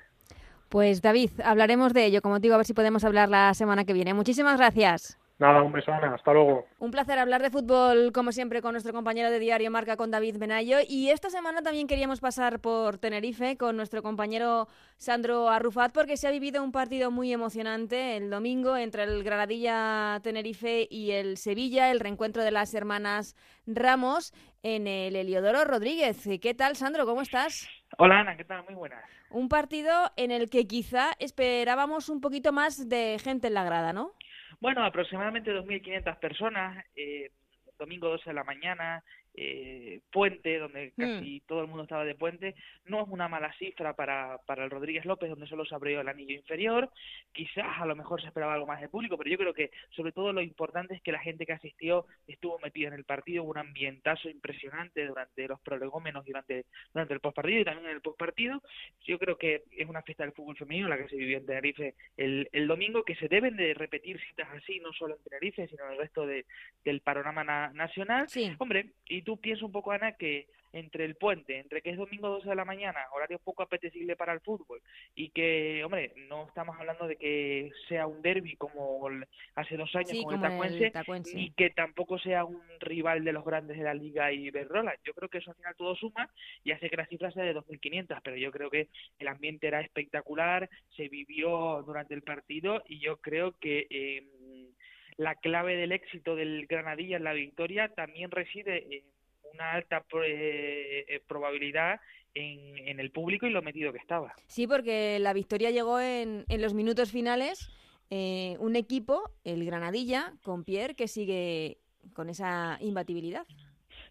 Pues 0.71 1.03
David, 1.03 1.33
hablaremos 1.45 1.93
de 1.93 2.07
ello, 2.07 2.23
como 2.23 2.37
te 2.37 2.45
digo, 2.45 2.55
a 2.55 2.59
ver 2.59 2.67
si 2.67 2.73
podemos 2.73 3.05
hablar 3.05 3.29
la 3.29 3.53
semana 3.53 3.85
que 3.85 3.93
viene. 3.93 4.15
Muchísimas 4.15 4.57
gracias. 4.57 5.20
Nada, 5.41 5.63
un 5.63 5.73
beso, 5.73 5.91
Ana. 5.91 6.15
Hasta 6.15 6.35
luego. 6.35 6.67
Un 6.81 6.91
placer 6.91 7.19
hablar 7.19 7.41
de 7.41 7.49
fútbol, 7.49 8.13
como 8.13 8.31
siempre, 8.31 8.61
con 8.61 8.73
nuestro 8.73 8.93
compañero 8.93 9.31
de 9.31 9.39
Diario 9.39 9.71
Marca, 9.71 9.97
con 9.97 10.11
David 10.11 10.37
Benayo. 10.37 10.77
Y 10.87 11.09
esta 11.09 11.31
semana 11.31 11.63
también 11.63 11.87
queríamos 11.87 12.21
pasar 12.21 12.61
por 12.61 12.99
Tenerife 12.99 13.57
con 13.57 13.75
nuestro 13.75 14.03
compañero 14.03 14.69
Sandro 14.99 15.49
Arrufat, 15.49 15.95
porque 15.95 16.19
se 16.19 16.29
ha 16.29 16.31
vivido 16.31 16.63
un 16.63 16.73
partido 16.73 17.11
muy 17.11 17.33
emocionante 17.33 18.19
el 18.19 18.29
domingo 18.29 18.77
entre 18.77 19.05
el 19.05 19.25
Granadilla 19.25 20.21
Tenerife 20.23 20.87
y 20.91 21.13
el 21.13 21.39
Sevilla, 21.39 21.91
el 21.91 22.01
reencuentro 22.01 22.45
de 22.45 22.51
las 22.51 22.75
hermanas 22.75 23.35
Ramos 23.67 24.35
en 24.63 24.87
el 24.87 25.17
Heliodoro 25.17 25.65
Rodríguez. 25.65 26.29
¿Qué 26.43 26.53
tal, 26.53 26.77
Sandro? 26.77 27.07
¿Cómo 27.07 27.23
estás? 27.23 27.67
Hola, 27.97 28.21
Ana. 28.21 28.37
¿Qué 28.37 28.45
tal? 28.45 28.63
Muy 28.65 28.75
buenas. 28.75 29.03
Un 29.31 29.49
partido 29.49 30.11
en 30.17 30.33
el 30.33 30.51
que 30.51 30.67
quizá 30.67 31.13
esperábamos 31.19 32.11
un 32.11 32.21
poquito 32.21 32.53
más 32.53 32.91
de 32.91 33.19
gente 33.23 33.47
en 33.47 33.55
la 33.55 33.65
grada, 33.65 33.95
¿no? 33.95 34.13
Bueno, 34.61 34.85
aproximadamente 34.85 35.53
2.500 35.53 36.19
personas, 36.19 36.85
eh, 36.95 37.31
domingo 37.79 38.09
12 38.09 38.31
de 38.31 38.35
la 38.35 38.45
mañana, 38.45 39.03
eh, 39.43 40.01
puente, 40.13 40.59
donde 40.59 40.93
Hmm. 40.97 41.01
casi 41.01 41.41
todo 41.47 41.63
el 41.63 41.67
mundo 41.69 41.85
estaba 41.85 42.05
de 42.05 42.15
puente, 42.15 42.55
no 42.85 43.01
es 43.03 43.09
una 43.09 43.29
mala 43.29 43.53
cifra 43.55 43.95
para, 43.95 44.39
para 44.47 44.65
el 44.65 44.71
Rodríguez 44.71 45.05
López, 45.07 45.31
donde 45.31 45.47
solo 45.47 45.65
se 45.65 45.75
abrió 45.75 46.01
el 46.01 46.09
anillo 46.09 46.35
inferior. 46.35 46.91
Quizás 47.33 47.65
a 47.81 47.87
lo 47.87 47.97
mejor 47.97 48.21
se 48.21 48.27
esperaba 48.27 48.55
algo 48.55 48.67
más 48.67 48.81
de 48.81 48.89
público, 48.89 49.17
pero 49.17 49.31
yo 49.31 49.39
creo 49.39 49.55
que 49.55 49.71
sobre 49.91 50.13
todo 50.13 50.33
lo 50.33 50.43
importante 50.43 50.95
es 50.95 51.03
que 51.03 51.13
la 51.13 51.21
gente 51.21 51.47
que 51.47 51.53
asistió 51.55 52.05
estuvo 52.27 52.59
metida 52.59 52.89
en 52.89 52.95
el 52.95 53.05
partido, 53.05 53.43
hubo 53.45 53.53
un 53.53 53.59
ambientazo 53.59 54.29
impresionante 54.29 55.07
durante 55.07 55.49
los 55.49 55.61
prolegómenos, 55.61 56.25
durante, 56.27 56.67
durante 56.93 57.15
el 57.15 57.21
postpartido 57.21 57.61
y 57.61 57.65
también 57.65 57.87
en 57.87 57.95
el 57.95 58.03
postpartido. 58.03 58.63
Yo 59.07 59.19
creo 59.19 59.39
que 59.39 59.63
es 59.77 59.89
una 59.89 60.03
fiesta 60.03 60.25
del 60.25 60.33
fútbol 60.33 60.57
femenino 60.57 60.89
la 60.89 60.99
que 60.99 61.09
se 61.09 61.17
vivió 61.17 61.39
en 61.39 61.47
Tenerife 61.47 61.95
el, 62.17 62.49
el 62.53 62.67
domingo, 62.67 63.05
que 63.05 63.15
se 63.17 63.29
deben 63.29 63.57
de 63.57 63.73
repetir 63.75 64.21
citas 64.29 64.49
así, 64.53 64.81
no 64.81 64.93
solo 64.93 65.17
en 65.17 65.23
Tenerife, 65.23 65.67
sino 65.69 65.87
en 65.87 65.93
el 65.93 65.99
resto 65.99 66.27
de, 66.27 66.45
del 66.85 67.01
panorama 67.01 67.45
na- 67.45 67.73
nacional. 67.73 68.29
Sí. 68.29 68.53
Hombre, 68.59 68.91
y 69.07 69.23
tú 69.23 69.30
piensas 69.39 69.63
un 69.65 69.73
poco, 69.73 69.93
Ana, 69.93 70.13
que 70.13 70.47
entre 70.73 71.05
el 71.05 71.17
puente, 71.17 71.59
entre 71.59 71.83
que 71.83 71.91
es 71.91 71.97
domingo 71.97 72.29
12 72.29 72.49
de 72.49 72.55
la 72.55 72.65
mañana, 72.65 73.01
horario 73.13 73.41
poco 73.41 73.65
apetecible 73.65 74.15
para 74.15 74.33
el 74.33 74.41
fútbol, 74.41 74.81
y 75.17 75.31
que, 75.31 75.83
hombre, 75.85 76.13
no 76.29 76.47
estamos 76.47 76.77
hablando 76.79 77.09
de 77.09 77.17
que 77.17 77.73
sea 77.89 78.07
un 78.07 78.23
derby 78.23 78.55
como 78.57 79.09
el- 79.09 79.27
hace 79.57 79.77
dos 79.77 79.93
años 79.97 80.13
Sí, 80.13 80.23
con 80.23 80.37
como 80.39 80.63
el 80.63 80.81
el 80.81 80.93
Tacuense, 80.93 81.37
ni 81.37 81.51
que 81.51 81.71
tampoco 81.71 82.19
sea 82.21 82.45
un 82.45 82.63
rival 82.79 83.25
de 83.25 83.33
los 83.33 83.45
grandes 83.45 83.79
de 83.79 83.83
la 83.85 83.95
Liga 83.95 84.33
y 84.33 84.47
Iberdrola. 84.47 84.95
Yo 85.05 85.13
creo 85.13 85.29
que 85.29 85.39
eso 85.39 85.51
al 85.51 85.57
final 85.57 85.75
todo 85.77 85.97
suma 85.97 86.31
y 86.63 86.71
hace 86.71 86.89
que 86.89 86.97
la 86.97 87.07
cifra 87.07 87.33
sea 87.33 87.43
de 87.43 87.53
2.500, 87.53 88.21
pero 88.23 88.37
yo 88.37 88.53
creo 88.53 88.71
que 88.71 88.89
el 89.19 89.27
ambiente 89.27 89.67
era 89.67 89.81
espectacular, 89.81 90.71
se 90.97 91.09
vivió 91.09 91.83
durante 91.85 92.15
el 92.15 92.23
partido 92.23 92.83
y 92.87 93.01
yo 93.01 93.17
creo 93.17 93.59
que 93.59 93.89
eh, 93.91 94.71
la 95.17 95.35
clave 95.35 95.77
del 95.77 95.93
éxito 95.93 96.37
del 96.37 96.67
Granadilla 96.67 97.17
en 97.17 97.25
la 97.25 97.33
victoria 97.33 97.89
también 97.89 98.31
reside 98.31 98.87
en 98.97 99.05
una 99.53 99.73
alta 99.73 100.05
eh, 100.27 101.21
probabilidad 101.27 102.01
en, 102.35 102.79
en 102.89 103.01
el 103.01 103.11
público 103.11 103.47
y 103.47 103.51
lo 103.51 103.63
metido 103.63 103.93
que 103.93 103.99
estaba. 103.99 104.35
Sí, 104.47 104.67
porque 104.67 105.19
la 105.19 105.33
victoria 105.33 105.71
llegó 105.71 106.01
en, 106.01 106.45
en 106.49 106.63
los 106.63 106.75
minutos 106.75 107.11
finales. 107.11 107.69
eh, 108.11 108.57
un 108.59 108.75
equipo, 108.77 109.31
el 109.45 109.65
Granadilla, 109.65 110.35
con 110.43 110.65
Pierre, 110.65 110.95
que 110.97 111.07
sigue 111.09 111.79
con 112.15 112.29
esa 112.29 112.77
imbatibilidad. 112.81 113.47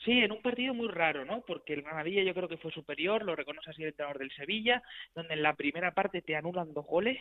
Sí, 0.05 0.11
en 0.21 0.31
un 0.31 0.41
partido 0.41 0.73
muy 0.73 0.87
raro, 0.87 1.25
¿no? 1.25 1.41
Porque 1.41 1.73
el 1.73 1.81
Granadilla 1.81 2.23
yo 2.23 2.33
creo 2.33 2.47
que 2.47 2.55
fue 2.57 2.71
superior, 2.71 3.21
lo 3.23 3.35
reconoce 3.35 3.69
así 3.69 3.81
el 3.83 3.89
entrenador 3.89 4.17
del 4.19 4.31
Sevilla, 4.31 4.81
donde 5.13 5.33
en 5.33 5.43
la 5.43 5.55
primera 5.57 5.93
parte 5.93 6.21
te 6.21 6.37
anulan 6.37 6.73
dos 6.73 6.85
goles. 6.85 7.17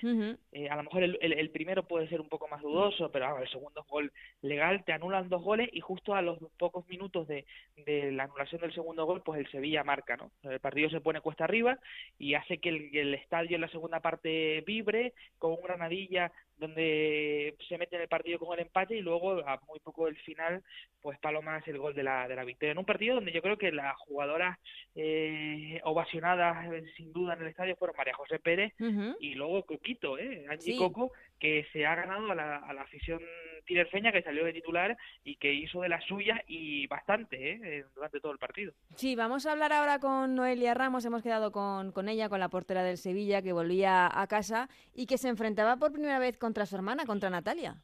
Eh, 0.52 0.68
a 0.68 0.76
lo 0.76 0.84
mejor 0.84 1.02
el, 1.02 1.18
el- 1.20 1.32
el 1.32 1.50
primero 1.50 1.88
puede 1.88 2.08
ser 2.08 2.20
un 2.20 2.28
poco 2.28 2.46
más 2.46 2.62
dudoso, 2.62 3.10
pero 3.10 3.24
vamos, 3.26 3.42
el 3.42 3.48
segundo 3.50 3.84
gol 3.88 4.12
legal, 4.42 4.84
te 4.84 4.92
anulan 4.92 5.28
dos 5.28 5.42
goles 5.42 5.68
y 5.72 5.80
justo 5.80 6.14
a 6.14 6.22
los 6.22 6.38
pocos 6.56 6.86
minutos 6.88 7.26
de, 7.26 7.46
de 7.84 8.12
la 8.12 8.24
anulación 8.24 8.60
del 8.60 8.72
segundo 8.72 9.04
gol, 9.06 9.22
pues 9.24 9.40
el 9.40 9.50
Sevilla 9.50 9.82
marca, 9.82 10.16
¿no? 10.16 10.30
El 10.44 10.60
partido 10.60 10.88
se 10.88 11.00
pone 11.00 11.20
cuesta 11.20 11.44
arriba 11.44 11.78
y 12.16 12.34
hace 12.34 12.58
que 12.58 12.68
el, 12.68 12.90
que 12.92 13.00
el 13.00 13.14
estadio 13.14 13.56
en 13.56 13.62
la 13.62 13.68
segunda 13.70 13.98
parte 14.00 14.62
vibre 14.64 15.14
con 15.38 15.50
un 15.52 15.62
Granadilla 15.62 16.30
donde 16.58 17.56
se 17.68 17.78
mete 17.78 17.96
en 17.96 18.02
el 18.02 18.08
partido 18.08 18.38
con 18.38 18.58
el 18.58 18.66
empate 18.66 18.96
y 18.96 19.00
luego 19.00 19.46
a 19.46 19.60
muy 19.66 19.78
poco 19.80 20.06
del 20.06 20.16
final 20.16 20.62
pues 21.00 21.18
Paloma 21.18 21.56
hace 21.56 21.70
el 21.70 21.78
gol 21.78 21.94
de 21.94 22.02
la, 22.02 22.28
de 22.28 22.36
la 22.36 22.44
victoria 22.44 22.72
en 22.72 22.78
un 22.78 22.84
partido 22.84 23.14
donde 23.16 23.32
yo 23.32 23.42
creo 23.42 23.56
que 23.56 23.72
las 23.72 23.96
jugadoras 23.98 24.58
eh, 24.94 25.80
ovacionadas 25.84 26.72
eh, 26.72 26.84
sin 26.96 27.12
duda 27.12 27.34
en 27.34 27.42
el 27.42 27.48
estadio 27.48 27.76
fueron 27.76 27.96
María 27.96 28.14
José 28.14 28.38
Pérez 28.38 28.72
y 29.20 29.34
luego 29.34 29.64
Coquito, 29.64 30.18
¿eh? 30.18 30.46
Angie 30.48 30.72
Sí. 30.72 30.76
Coco, 30.78 31.12
que 31.38 31.66
se 31.72 31.86
ha 31.86 31.94
ganado 31.94 32.30
a 32.30 32.34
la, 32.34 32.56
a 32.56 32.72
la 32.74 32.82
afición 32.82 33.20
tinerfeña 33.68 34.10
que 34.10 34.22
salió 34.22 34.44
de 34.44 34.52
titular 34.52 34.96
y 35.22 35.36
que 35.36 35.52
hizo 35.52 35.82
de 35.82 35.90
las 35.90 36.02
suyas 36.04 36.40
y 36.48 36.86
bastante, 36.88 37.52
¿eh? 37.52 37.60
Eh, 37.62 37.84
Durante 37.94 38.18
todo 38.18 38.32
el 38.32 38.38
partido. 38.38 38.72
Sí, 38.96 39.14
vamos 39.14 39.46
a 39.46 39.52
hablar 39.52 39.72
ahora 39.72 40.00
con 40.00 40.34
Noelia 40.34 40.74
Ramos. 40.74 41.04
Hemos 41.04 41.22
quedado 41.22 41.52
con, 41.52 41.92
con 41.92 42.08
ella, 42.08 42.28
con 42.28 42.40
la 42.40 42.48
portera 42.48 42.82
del 42.82 42.96
Sevilla, 42.96 43.42
que 43.42 43.52
volvía 43.52 44.08
a 44.12 44.26
casa 44.26 44.68
y 44.94 45.06
que 45.06 45.18
se 45.18 45.28
enfrentaba 45.28 45.76
por 45.76 45.92
primera 45.92 46.18
vez 46.18 46.38
contra 46.38 46.66
su 46.66 46.74
hermana, 46.74 47.04
contra 47.04 47.30
Natalia. 47.30 47.76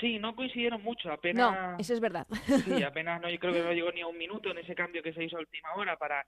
Sí, 0.00 0.18
no 0.18 0.34
coincidieron 0.34 0.82
mucho, 0.82 1.08
No, 1.08 1.14
apenas... 1.14 1.80
eso 1.80 1.94
es 1.94 2.00
verdad. 2.00 2.26
Sí, 2.64 2.82
apenas 2.82 3.20
no, 3.20 3.30
yo 3.30 3.38
creo 3.38 3.52
que 3.52 3.62
no 3.62 3.72
llegó 3.72 3.92
ni 3.92 4.00
a 4.00 4.06
un 4.06 4.18
minuto 4.18 4.50
en 4.50 4.58
ese 4.58 4.74
cambio 4.74 5.02
que 5.02 5.12
se 5.12 5.24
hizo 5.24 5.36
a 5.36 5.40
última 5.40 5.74
hora 5.74 5.96
para 5.96 6.26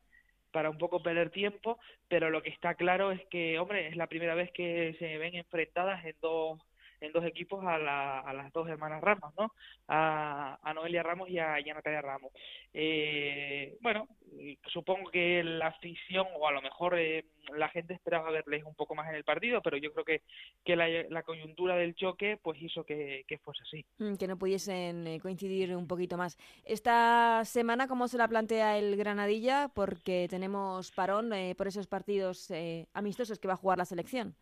para 0.52 0.70
un 0.70 0.78
poco 0.78 1.00
perder 1.00 1.30
tiempo, 1.30 1.78
pero 2.08 2.28
lo 2.28 2.42
que 2.42 2.50
está 2.50 2.74
claro 2.74 3.12
es 3.12 3.24
que, 3.26 3.58
hombre, 3.60 3.86
es 3.86 3.96
la 3.96 4.08
primera 4.08 4.34
vez 4.34 4.50
que 4.50 4.96
se 4.98 5.16
ven 5.18 5.36
enfrentadas 5.36 6.04
en 6.04 6.16
dos 6.20 6.60
en 7.00 7.12
dos 7.12 7.24
equipos 7.24 7.64
a, 7.64 7.78
la, 7.78 8.20
a 8.20 8.32
las 8.32 8.52
dos 8.52 8.68
hermanas 8.68 9.02
Ramos, 9.02 9.32
¿no? 9.38 9.52
A, 9.88 10.58
Noelia 10.74 11.02
Ramos 11.02 11.28
y 11.28 11.38
a, 11.38 11.60
y 11.60 11.68
a 11.68 11.74
Natalia 11.74 12.00
Ramos. 12.00 12.32
Eh, 12.72 13.76
bueno, 13.80 14.06
supongo 14.66 15.10
que 15.10 15.42
la 15.42 15.68
afición 15.68 16.26
o 16.36 16.46
a 16.46 16.52
lo 16.52 16.62
mejor 16.62 16.98
eh, 16.98 17.24
la 17.56 17.68
gente 17.68 17.94
esperaba 17.94 18.30
verles 18.30 18.64
un 18.64 18.74
poco 18.74 18.94
más 18.94 19.08
en 19.08 19.16
el 19.16 19.24
partido, 19.24 19.60
pero 19.62 19.76
yo 19.76 19.92
creo 19.92 20.04
que, 20.04 20.22
que 20.64 20.76
la, 20.76 20.88
la 21.08 21.22
coyuntura 21.22 21.76
del 21.76 21.94
choque 21.94 22.38
pues 22.42 22.60
hizo 22.62 22.84
que, 22.84 23.24
que 23.26 23.38
fuese 23.38 23.62
así. 23.62 23.84
Mm, 23.98 24.14
que 24.14 24.28
no 24.28 24.38
pudiesen 24.38 25.06
eh, 25.06 25.20
coincidir 25.20 25.74
un 25.74 25.86
poquito 25.86 26.16
más. 26.16 26.38
Esta 26.64 27.42
semana, 27.44 27.88
¿cómo 27.88 28.08
se 28.08 28.18
la 28.18 28.28
plantea 28.28 28.78
el 28.78 28.96
Granadilla? 28.96 29.70
Porque 29.74 30.26
tenemos 30.30 30.92
parón 30.92 31.32
eh, 31.32 31.54
por 31.56 31.66
esos 31.66 31.86
partidos 31.86 32.52
amistosos 32.92 33.38
que 33.38 33.48
va 33.48 33.54
a 33.54 33.58
jugar 33.58 33.78
la 33.78 33.84
selección. 33.84 34.34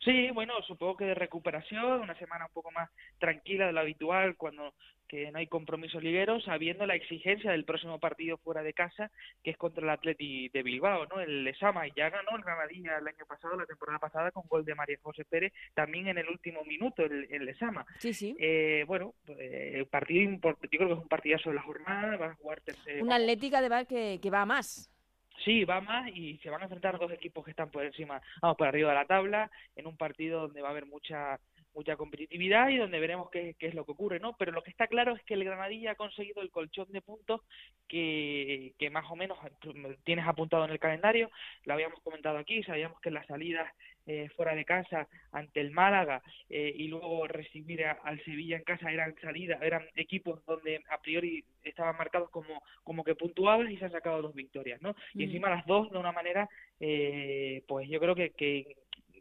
Sí, 0.00 0.30
bueno, 0.30 0.54
supongo 0.66 0.96
que 0.96 1.04
de 1.04 1.14
recuperación, 1.14 2.00
una 2.00 2.18
semana 2.18 2.46
un 2.46 2.52
poco 2.52 2.70
más 2.70 2.90
tranquila 3.18 3.66
de 3.66 3.72
lo 3.72 3.80
habitual, 3.80 4.36
cuando 4.36 4.74
que 5.10 5.30
no 5.32 5.40
hay 5.40 5.48
compromisos 5.48 6.02
ligueros, 6.04 6.44
sabiendo 6.44 6.86
la 6.86 6.94
exigencia 6.94 7.50
del 7.50 7.64
próximo 7.64 7.98
partido 7.98 8.38
fuera 8.38 8.62
de 8.62 8.72
casa, 8.72 9.10
que 9.42 9.50
es 9.50 9.56
contra 9.56 9.82
el 9.82 9.90
Atleti 9.90 10.48
de 10.50 10.62
Bilbao, 10.62 11.06
¿no? 11.06 11.20
El 11.20 11.42
Lesama, 11.42 11.88
y 11.88 11.92
ya 11.96 12.10
ganó 12.10 12.36
el 12.36 12.44
Granadilla 12.44 12.96
el 12.98 13.08
año 13.08 13.26
pasado, 13.26 13.56
la 13.56 13.66
temporada 13.66 13.98
pasada, 13.98 14.30
con 14.30 14.44
gol 14.46 14.64
de 14.64 14.76
María 14.76 14.96
José 15.02 15.24
Pérez, 15.24 15.52
también 15.74 16.06
en 16.06 16.18
el 16.18 16.28
último 16.28 16.62
minuto, 16.64 17.04
el, 17.04 17.26
el 17.28 17.44
Lesama. 17.44 17.84
Sí, 17.98 18.14
sí. 18.14 18.36
Eh, 18.38 18.84
bueno, 18.86 19.14
eh, 19.36 19.84
partido 19.90 20.22
importante, 20.22 20.68
yo 20.70 20.78
creo 20.78 20.88
que 20.90 20.94
es 20.94 21.02
un 21.02 21.08
partidazo 21.08 21.50
de 21.50 21.56
la 21.56 21.62
jornada, 21.62 22.16
va 22.16 22.26
a 22.26 22.34
jugar 22.36 22.60
tercero. 22.60 23.02
Una 23.04 23.16
Atlética 23.16 23.60
de 23.60 23.68
Bar 23.68 23.88
que, 23.88 24.20
que 24.22 24.30
va 24.30 24.42
a 24.42 24.46
más. 24.46 24.88
Sí, 25.44 25.64
va 25.64 25.80
más 25.80 26.08
y 26.08 26.36
se 26.38 26.50
van 26.50 26.60
a 26.60 26.64
enfrentar 26.64 26.98
dos 26.98 27.10
equipos 27.12 27.44
que 27.44 27.52
están 27.52 27.70
por 27.70 27.84
encima, 27.84 28.20
vamos, 28.42 28.56
por 28.58 28.66
arriba 28.66 28.90
de 28.90 28.94
la 28.94 29.06
tabla, 29.06 29.50
en 29.74 29.86
un 29.86 29.96
partido 29.96 30.42
donde 30.42 30.60
va 30.60 30.68
a 30.68 30.70
haber 30.72 30.86
mucha 30.86 31.40
mucha 31.74 31.96
competitividad 31.96 32.68
y 32.68 32.76
donde 32.76 33.00
veremos 33.00 33.30
qué, 33.30 33.54
qué 33.58 33.68
es 33.68 33.74
lo 33.74 33.84
que 33.84 33.92
ocurre, 33.92 34.20
¿no? 34.20 34.36
Pero 34.36 34.52
lo 34.52 34.62
que 34.62 34.70
está 34.70 34.86
claro 34.86 35.14
es 35.14 35.22
que 35.24 35.34
el 35.34 35.44
Granadilla 35.44 35.92
ha 35.92 35.94
conseguido 35.96 36.42
el 36.42 36.50
colchón 36.50 36.90
de 36.90 37.00
puntos 37.02 37.42
que, 37.88 38.72
que 38.78 38.90
más 38.90 39.10
o 39.10 39.16
menos 39.16 39.38
tienes 40.04 40.26
apuntado 40.26 40.64
en 40.64 40.70
el 40.70 40.78
calendario, 40.78 41.30
lo 41.64 41.74
habíamos 41.74 42.00
comentado 42.02 42.38
aquí, 42.38 42.62
sabíamos 42.62 43.00
que 43.00 43.10
las 43.10 43.26
salidas 43.26 43.70
eh, 44.06 44.28
fuera 44.36 44.54
de 44.54 44.64
casa 44.64 45.06
ante 45.30 45.60
el 45.60 45.70
Málaga 45.70 46.22
eh, 46.48 46.72
y 46.74 46.88
luego 46.88 47.26
recibir 47.26 47.84
a, 47.84 47.92
al 47.92 48.22
Sevilla 48.24 48.56
en 48.56 48.64
casa 48.64 48.90
eran 48.90 49.14
salidas, 49.20 49.60
eran 49.62 49.86
equipos 49.94 50.44
donde 50.46 50.82
a 50.90 51.00
priori 51.00 51.44
estaban 51.62 51.96
marcados 51.96 52.30
como, 52.30 52.62
como 52.82 53.04
que 53.04 53.14
puntuables 53.14 53.72
y 53.72 53.76
se 53.76 53.84
han 53.84 53.92
sacado 53.92 54.22
dos 54.22 54.34
victorias, 54.34 54.80
¿no? 54.82 54.94
Y 55.14 55.18
Mm. 55.18 55.22
encima 55.22 55.50
las 55.50 55.66
dos 55.66 55.90
de 55.90 55.98
una 55.98 56.12
manera, 56.12 56.48
eh, 56.80 57.62
pues 57.68 57.88
yo 57.88 58.00
creo 58.00 58.14
que, 58.14 58.30
que 58.30 58.76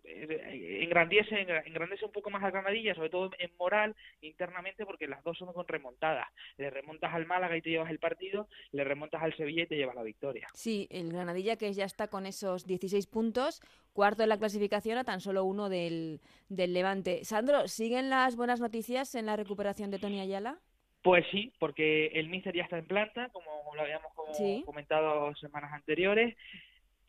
engrandece, 0.09 1.41
engrandece 1.65 2.05
un 2.05 2.11
poco 2.11 2.29
más 2.29 2.43
a 2.43 2.49
Granadilla, 2.51 2.95
sobre 2.95 3.09
todo 3.09 3.29
en 3.37 3.51
moral, 3.57 3.95
internamente, 4.21 4.85
porque 4.85 5.07
las 5.07 5.23
dos 5.23 5.37
son 5.37 5.53
con 5.53 5.67
remontadas. 5.67 6.27
Le 6.57 6.69
remontas 6.69 7.13
al 7.13 7.25
Málaga 7.25 7.55
y 7.57 7.61
te 7.61 7.69
llevas 7.69 7.89
el 7.89 7.99
partido, 7.99 8.47
le 8.71 8.83
remontas 8.83 9.21
al 9.21 9.35
Sevilla 9.35 9.63
y 9.63 9.67
te 9.67 9.75
llevas 9.77 9.95
la 9.95 10.03
victoria. 10.03 10.47
Sí, 10.53 10.87
el 10.91 11.11
Granadilla 11.11 11.57
que 11.57 11.71
ya 11.73 11.85
está 11.85 12.07
con 12.07 12.25
esos 12.25 12.65
16 12.65 13.07
puntos, 13.07 13.61
cuarto 13.93 14.23
en 14.23 14.29
la 14.29 14.37
clasificación 14.37 14.97
a 14.97 15.03
tan 15.03 15.21
solo 15.21 15.43
uno 15.43 15.69
del, 15.69 16.21
del 16.49 16.73
Levante. 16.73 17.23
Sandro, 17.25 17.67
¿siguen 17.67 18.09
las 18.09 18.35
buenas 18.35 18.59
noticias 18.59 19.15
en 19.15 19.25
la 19.25 19.35
recuperación 19.35 19.91
de 19.91 19.99
Tony 19.99 20.19
Ayala? 20.21 20.59
Pues 21.01 21.25
sí, 21.31 21.53
porque 21.59 22.07
el 22.07 22.27
míster 22.27 22.53
ya 22.53 22.63
está 22.63 22.77
en 22.77 22.85
planta, 22.85 23.29
como 23.29 23.73
lo 23.73 23.81
habíamos 23.81 24.13
como 24.13 24.33
Sí. 24.33 24.63
comentado 24.65 25.33
semanas 25.35 25.71
anteriores. 25.73 26.35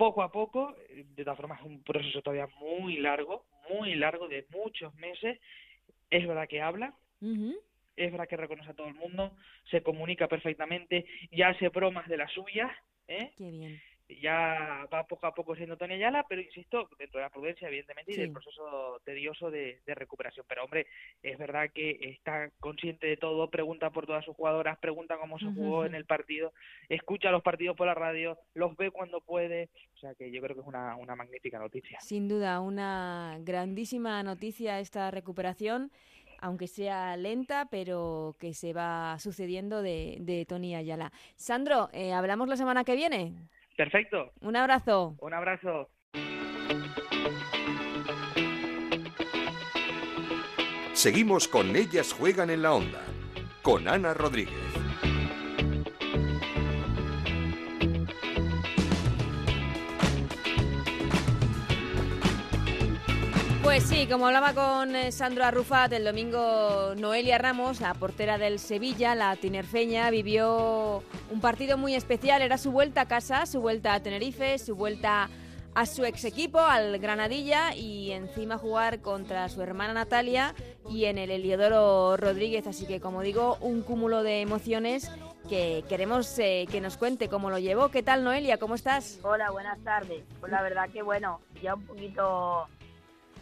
Poco 0.01 0.23
a 0.23 0.33
poco, 0.33 0.75
de 0.89 1.25
todas 1.25 1.37
formas 1.37 1.61
es 1.61 1.67
un 1.67 1.83
proceso 1.83 2.23
todavía 2.23 2.49
muy 2.59 2.97
largo, 2.97 3.45
muy 3.69 3.95
largo, 3.97 4.29
de 4.29 4.47
muchos 4.49 4.95
meses. 4.95 5.39
Es 6.09 6.27
verdad 6.27 6.49
que 6.49 6.63
habla, 6.63 6.95
es 7.21 8.11
verdad 8.11 8.27
que 8.27 8.39
reconoce 8.39 8.71
a 8.71 8.75
todo 8.75 8.87
el 8.87 8.95
mundo, 8.95 9.37
se 9.71 9.83
comunica 9.83 10.27
perfectamente, 10.27 11.05
ya 11.33 11.49
hace 11.49 11.69
bromas 11.69 12.09
de 12.09 12.17
las 12.17 12.33
suyas, 12.33 12.73
¿eh? 13.09 13.31
Qué 13.37 13.51
bien 13.51 13.79
ya 14.21 14.87
va 14.93 15.07
poco 15.07 15.27
a 15.27 15.35
poco 15.35 15.55
siendo 15.55 15.77
Tony 15.77 15.95
Ayala, 15.95 16.25
pero 16.29 16.41
insisto, 16.41 16.89
dentro 16.99 17.19
de 17.19 17.27
la 17.27 17.31
prudencia, 17.31 17.69
evidentemente, 17.69 18.13
y 18.13 18.17
del 18.17 18.33
proceso 18.33 19.01
tedioso 19.05 19.51
de, 19.51 19.81
recuperación. 19.87 20.47
Pero 20.49 20.65
hombre, 20.65 20.87
es 21.23 21.39
verdad 21.39 21.71
que 21.73 21.99
está 22.01 22.51
consciente 22.61 23.07
de 23.07 23.17
todo, 23.17 23.51
pregunta 23.51 23.91
por 23.91 24.07
todas 24.07 24.25
sus 24.25 24.37
jugadoras, 24.37 24.79
pregunta 24.79 25.19
cómo 25.19 25.39
se 25.39 25.47
jugó 25.47 25.85
en 25.85 25.95
el 25.95 26.07
partido, 26.07 26.53
escucha 26.89 27.31
los 27.31 27.43
partidos 27.43 27.77
por 27.77 27.87
la 27.87 27.95
radio, 27.95 28.39
los 28.55 28.77
ve 28.77 28.91
cuando 28.91 29.21
puede. 29.21 29.69
O 29.95 29.99
sea 29.99 30.15
que 30.15 30.31
yo 30.31 30.41
creo 30.41 30.55
que 30.55 30.63
es 30.63 30.67
una, 30.67 30.97
una 30.97 31.15
magnífica 31.15 31.59
noticia. 31.59 32.01
Sin 32.01 32.29
duda, 32.29 32.61
una 32.61 33.37
grandísima 33.41 34.23
noticia 34.23 34.81
esta 34.81 35.11
recuperación 35.11 35.91
aunque 36.41 36.67
sea 36.67 37.17
lenta, 37.17 37.69
pero 37.71 38.35
que 38.39 38.55
se 38.55 38.73
va 38.73 39.19
sucediendo 39.19 39.83
de, 39.83 40.17
de 40.21 40.47
Tony 40.47 40.75
Ayala. 40.75 41.13
Sandro, 41.37 41.91
eh, 41.93 42.13
¿hablamos 42.13 42.49
la 42.49 42.57
semana 42.57 42.83
que 42.85 42.97
viene? 42.97 43.35
Perfecto. 43.77 44.33
Un 44.41 44.57
abrazo. 44.57 45.17
Un 45.21 45.35
abrazo. 45.35 45.91
Seguimos 50.93 51.49
con 51.49 51.75
Ellas 51.77 52.13
Juegan 52.13 52.51
en 52.51 52.63
la 52.63 52.75
Onda, 52.75 53.01
con 53.63 53.89
Ana 53.89 54.13
Rodríguez. 54.13 54.70
Pues 63.71 63.85
sí, 63.85 64.09
como 64.09 64.27
hablaba 64.27 64.53
con 64.53 64.97
eh, 64.97 65.13
Sandro 65.13 65.45
Arrufat 65.45 65.93
el 65.93 66.05
domingo, 66.05 66.93
Noelia 66.97 67.39
Ramos, 67.39 67.81
la 67.81 67.95
portera 67.95 68.37
del 68.37 68.59
Sevilla, 68.59 69.15
la 69.15 69.37
tinerfeña, 69.37 70.11
vivió 70.11 71.05
un 71.31 71.41
partido 71.41 71.79
muy 71.79 71.95
especial. 71.95 72.43
Era 72.43 72.59
su 72.59 72.73
vuelta 72.73 73.03
a 73.03 73.07
casa, 73.07 73.47
su 73.47 73.61
vuelta 73.61 73.95
a 73.95 74.01
Tenerife, 74.01 74.59
su 74.59 74.75
vuelta 74.75 75.31
a 75.73 75.87
su 75.87 76.05
ex 76.05 76.25
equipo, 76.25 76.59
al 76.59 76.99
Granadilla, 76.99 77.73
y 77.77 78.11
encima 78.11 78.59
jugar 78.59 79.03
contra 79.03 79.49
su 79.49 79.63
hermana 79.63 79.95
Natalia 79.95 80.53
y 80.91 81.05
en 81.05 81.19
el 81.19 81.31
Heliodoro 81.31 82.17
Rodríguez. 82.17 82.67
Así 82.67 82.87
que, 82.87 83.01
como 83.01 83.23
digo, 83.23 83.57
un 83.61 83.83
cúmulo 83.83 84.25
de 84.25 84.41
emociones 84.41 85.13
que 85.49 85.85
queremos 85.89 86.37
eh, 86.41 86.67
que 86.73 86.81
nos 86.81 86.97
cuente 86.97 87.29
cómo 87.29 87.51
lo 87.51 87.61
llevó. 87.61 87.93
¿Qué 87.93 88.03
tal, 88.03 88.25
Noelia? 88.25 88.59
¿Cómo 88.59 88.75
estás? 88.75 89.21
Hola, 89.23 89.53
buenas 89.53 89.79
tardes. 89.85 90.25
Pues 90.41 90.51
la 90.51 90.61
verdad 90.61 90.89
que, 90.93 91.03
bueno, 91.03 91.41
ya 91.63 91.77
un 91.77 91.87
poquito 91.87 92.67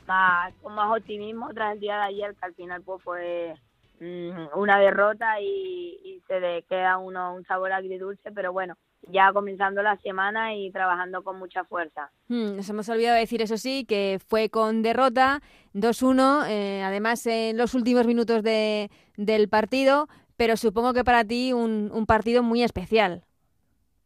más, 0.08 0.54
con 0.62 0.74
más 0.74 0.98
optimismo 0.98 1.48
tras 1.54 1.74
el 1.74 1.80
día 1.80 1.96
de 1.98 2.02
ayer, 2.04 2.34
que 2.34 2.46
al 2.46 2.54
final 2.54 2.82
pues 2.82 3.02
fue 3.04 3.54
mm, 4.00 4.58
una 4.58 4.80
derrota 4.80 5.40
y, 5.40 6.20
se 6.26 6.40
le 6.40 6.62
queda 6.64 6.98
uno 6.98 7.34
un 7.34 7.44
sabor 7.46 7.72
agridulce, 7.72 8.30
pero 8.32 8.52
bueno, 8.52 8.74
ya 9.10 9.32
comenzando 9.32 9.82
la 9.82 9.96
semana 9.98 10.54
y 10.54 10.70
trabajando 10.70 11.22
con 11.22 11.38
mucha 11.38 11.64
fuerza. 11.64 12.10
Hmm, 12.28 12.56
nos 12.56 12.68
hemos 12.68 12.86
olvidado 12.90 13.14
de 13.14 13.20
decir, 13.20 13.40
eso 13.40 13.56
sí, 13.56 13.86
que 13.86 14.18
fue 14.26 14.50
con 14.50 14.82
derrota 14.82 15.40
2-1, 15.72 16.48
eh, 16.50 16.82
además 16.82 17.24
en 17.26 17.56
los 17.56 17.72
últimos 17.72 18.06
minutos 18.06 18.42
de, 18.42 18.90
del 19.16 19.48
partido, 19.48 20.06
pero 20.36 20.58
supongo 20.58 20.92
que 20.92 21.02
para 21.02 21.24
ti 21.24 21.54
un, 21.54 21.90
un 21.94 22.04
partido 22.04 22.42
muy 22.42 22.62
especial. 22.62 23.24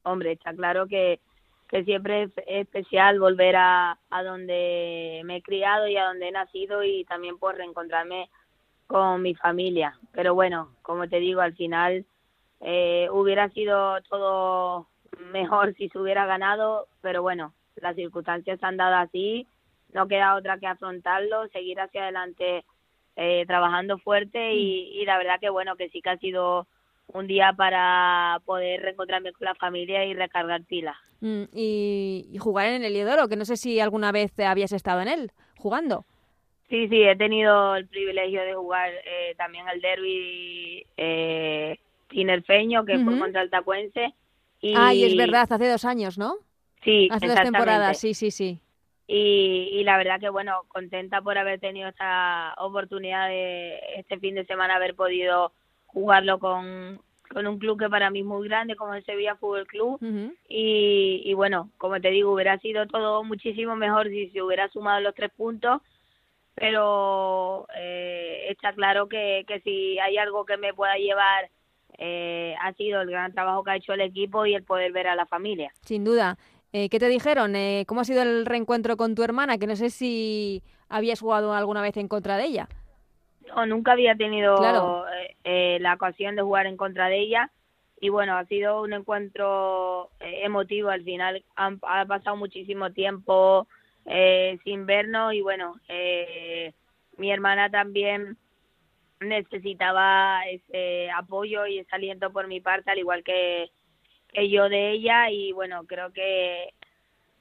Hombre, 0.05 0.33
está 0.33 0.55
claro 0.55 0.87
que 0.87 1.19
que 1.73 1.85
siempre 1.85 2.25
es 2.25 2.31
especial 2.47 3.19
volver 3.19 3.57
a, 3.57 3.97
a 4.11 4.23
donde 4.23 5.23
me 5.25 5.37
he 5.37 5.43
criado 5.43 5.89
y 5.89 5.97
a 5.97 6.05
donde 6.05 6.29
he 6.29 6.31
nacido 6.31 6.85
y 6.85 7.07
también 7.07 7.39
por 7.39 7.57
reencontrarme 7.57 8.29
con 8.87 9.23
mi 9.23 9.35
familia. 9.35 9.99
Pero 10.13 10.35
bueno, 10.35 10.69
como 10.83 11.09
te 11.09 11.19
digo, 11.19 11.41
al 11.41 11.55
final 11.55 12.05
eh, 12.61 13.09
hubiera 13.11 13.49
sido 13.49 14.03
todo 14.03 14.87
mejor 15.33 15.75
si 15.77 15.89
se 15.89 15.99
hubiera 15.99 16.27
ganado, 16.27 16.89
pero 17.01 17.23
bueno, 17.23 17.55
las 17.77 17.97
circunstancias 17.97 18.61
se 18.61 18.67
han 18.67 18.77
dado 18.77 18.97
así, 18.97 19.47
no 19.95 20.07
queda 20.09 20.35
otra 20.35 20.59
que 20.59 20.67
afrontarlo, 20.67 21.49
seguir 21.49 21.81
hacia 21.81 22.03
adelante 22.03 22.67
eh, 23.17 23.47
trabajando 23.47 23.97
fuerte 23.97 24.53
y, 24.53 25.01
y 25.01 25.07
la 25.07 25.17
verdad 25.17 25.41
que 25.41 25.49
bueno, 25.49 25.77
que 25.77 25.89
sí 25.89 26.03
que 26.03 26.11
ha 26.11 26.19
sido 26.19 26.67
un 27.07 27.27
día 27.27 27.55
para 27.57 28.43
poder 28.45 28.83
reencontrarme 28.83 29.33
con 29.33 29.47
la 29.47 29.55
familia 29.55 30.05
y 30.05 30.13
recargar 30.13 30.65
pilas. 30.65 30.99
Mm, 31.23 31.45
y, 31.55 32.37
jugar 32.41 32.67
en 32.67 32.83
el 32.83 32.87
Heliodoro, 32.87 33.29
que 33.29 33.37
no 33.37 33.45
sé 33.45 33.57
si 33.57 33.79
alguna 33.79 34.11
vez 34.11 34.37
habías 34.41 34.73
estado 34.73 35.03
en 35.03 35.09
él 35.09 35.31
jugando. 35.57 36.05
Sí, 36.69 36.89
sí, 36.89 37.01
he 37.05 37.15
tenido 37.15 37.77
el 37.77 37.87
privilegio 37.87 38.43
de 38.43 38.55
jugar 38.55 38.91
eh, 38.91 39.37
también 39.37 39.69
el 39.69 39.81
derby 39.81 40.85
eh, 40.97 41.79
tinerfeño, 42.09 42.85
que 42.85 42.99
fue 42.99 43.17
contra 43.21 43.41
el 43.43 43.51
Tacuense. 43.51 44.13
Y... 44.61 44.75
Ay, 44.77 45.05
es 45.05 45.17
verdad, 45.17 45.47
hace 45.49 45.69
dos 45.69 45.85
años, 45.85 46.19
¿no? 46.19 46.35
Sí, 46.83 47.09
Hace 47.13 47.29
dos 47.29 47.41
temporadas, 47.41 48.01
sí, 48.01 48.15
sí, 48.15 48.33
sí. 48.33 48.59
Y, 49.07 49.69
y, 49.71 49.85
la 49.85 49.99
verdad 49.99 50.19
que, 50.19 50.29
bueno, 50.29 50.63
contenta 50.69 51.21
por 51.21 51.39
haber 51.39 51.61
tenido 51.61 51.89
esta 51.89 52.55
oportunidad 52.59 53.29
de 53.29 53.79
este 53.99 54.19
fin 54.19 54.35
de 54.35 54.45
semana 54.47 54.75
haber 54.75 54.97
podido 54.97 55.53
jugarlo 55.87 56.41
con, 56.41 57.01
con 57.33 57.47
un 57.47 57.59
club 57.59 57.79
que 57.79 57.89
para 57.89 58.11
mí 58.11 58.21
es 58.21 58.25
muy 58.25 58.49
grande 58.49 58.77
como 58.77 58.95
el 58.95 59.05
Sevilla 59.05 59.37
Fútbol 59.37 59.67
Club 59.67 59.99
y, 60.49 61.23
y, 61.25 61.35
bueno, 61.35 61.71
como 61.79 62.01
te 62.01 62.11
digo, 62.11 62.33
hubiera 62.33 62.59
sido 62.59 62.87
todo 62.87 63.25
muchísimo 63.25 63.77
mejor 63.77 64.09
si 64.09 64.31
se 64.31 64.43
hubiera 64.43 64.69
sumado 64.69 65.01
los 65.01 65.15
tres 65.15 65.31
puntos, 65.37 65.81
pero 66.55 67.67
eh, 67.77 68.47
está 68.51 68.73
claro 68.73 69.09
que, 69.09 69.45
que 69.47 69.61
si 69.61 69.99
hay 69.99 70.19
algo 70.19 70.45
que 70.45 70.57
me 70.57 70.75
pueda 70.75 70.97
llevar 70.97 71.51
eh, 71.99 72.55
ha 72.61 72.73
sido 72.75 73.01
el 73.03 73.11
gran 73.11 73.33
trabajo 73.33 73.63
que 73.63 73.71
ha 73.71 73.77
hecho 73.77 73.93
el 73.93 74.01
equipo 74.01 74.47
y 74.47 74.55
el 74.55 74.65
poder 74.65 74.93
ver 74.93 75.09
a 75.09 75.15
la 75.15 75.27
familia. 75.27 75.73
Sin 75.83 76.05
duda. 76.05 76.39
Eh, 76.73 76.89
¿Qué 76.89 76.99
te 76.99 77.09
dijeron? 77.09 77.55
Eh, 77.55 77.85
¿Cómo 77.87 78.01
ha 78.01 78.05
sido 78.05 78.23
el 78.23 78.47
reencuentro 78.47 78.97
con 78.97 79.15
tu 79.15 79.23
hermana? 79.23 79.59
Que 79.59 79.67
no 79.67 79.77
sé 79.77 79.91
si 79.91 80.63
habías 80.89 81.21
jugado 81.21 81.53
alguna 81.53 81.83
vez 81.83 81.97
en 81.99 82.09
contra 82.09 82.37
de 82.37 82.47
ella. 82.47 82.69
No, 83.55 83.67
nunca 83.67 83.93
había 83.93 84.15
tenido 84.17 85.07
eh, 85.09 85.37
eh, 85.45 85.79
la 85.81 85.95
ocasión 85.95 86.37
de 86.37 86.43
jugar 86.43 86.67
en 86.67 86.77
contra 86.77 87.09
de 87.09 87.21
ella. 87.21 87.51
Y 88.01 88.09
bueno, 88.09 88.37
ha 88.37 88.45
sido 88.47 88.83
un 88.83 88.93
encuentro 88.93 90.11
eh, 90.21 90.41
emotivo 90.45 90.91
al 90.91 91.05
final. 91.05 91.45
ha 91.57 92.07
pasado 92.07 92.37
muchísimo 92.37 92.93
tiempo 92.93 93.67
sin 94.65 94.85
vernos 94.85 95.33
y 95.33 95.43
bueno, 95.43 95.77
mi 97.17 97.31
hermana 97.31 97.71
también 97.71 98.37
necesitaba 99.21 100.43
ese 100.51 101.09
apoyo 101.13 101.67
y 101.67 101.79
ese 101.79 101.95
aliento 101.95 102.33
por 102.33 102.49
mi 102.49 102.61
parte, 102.61 102.91
al 102.91 102.99
igual 102.99 103.23
que, 103.23 103.71
que 104.33 104.51
yo 104.51 104.69
de 104.69 104.91
ella. 104.91 105.31
Y 105.31 105.53
bueno, 105.53 105.85
creo 105.87 106.13
que 106.13 106.75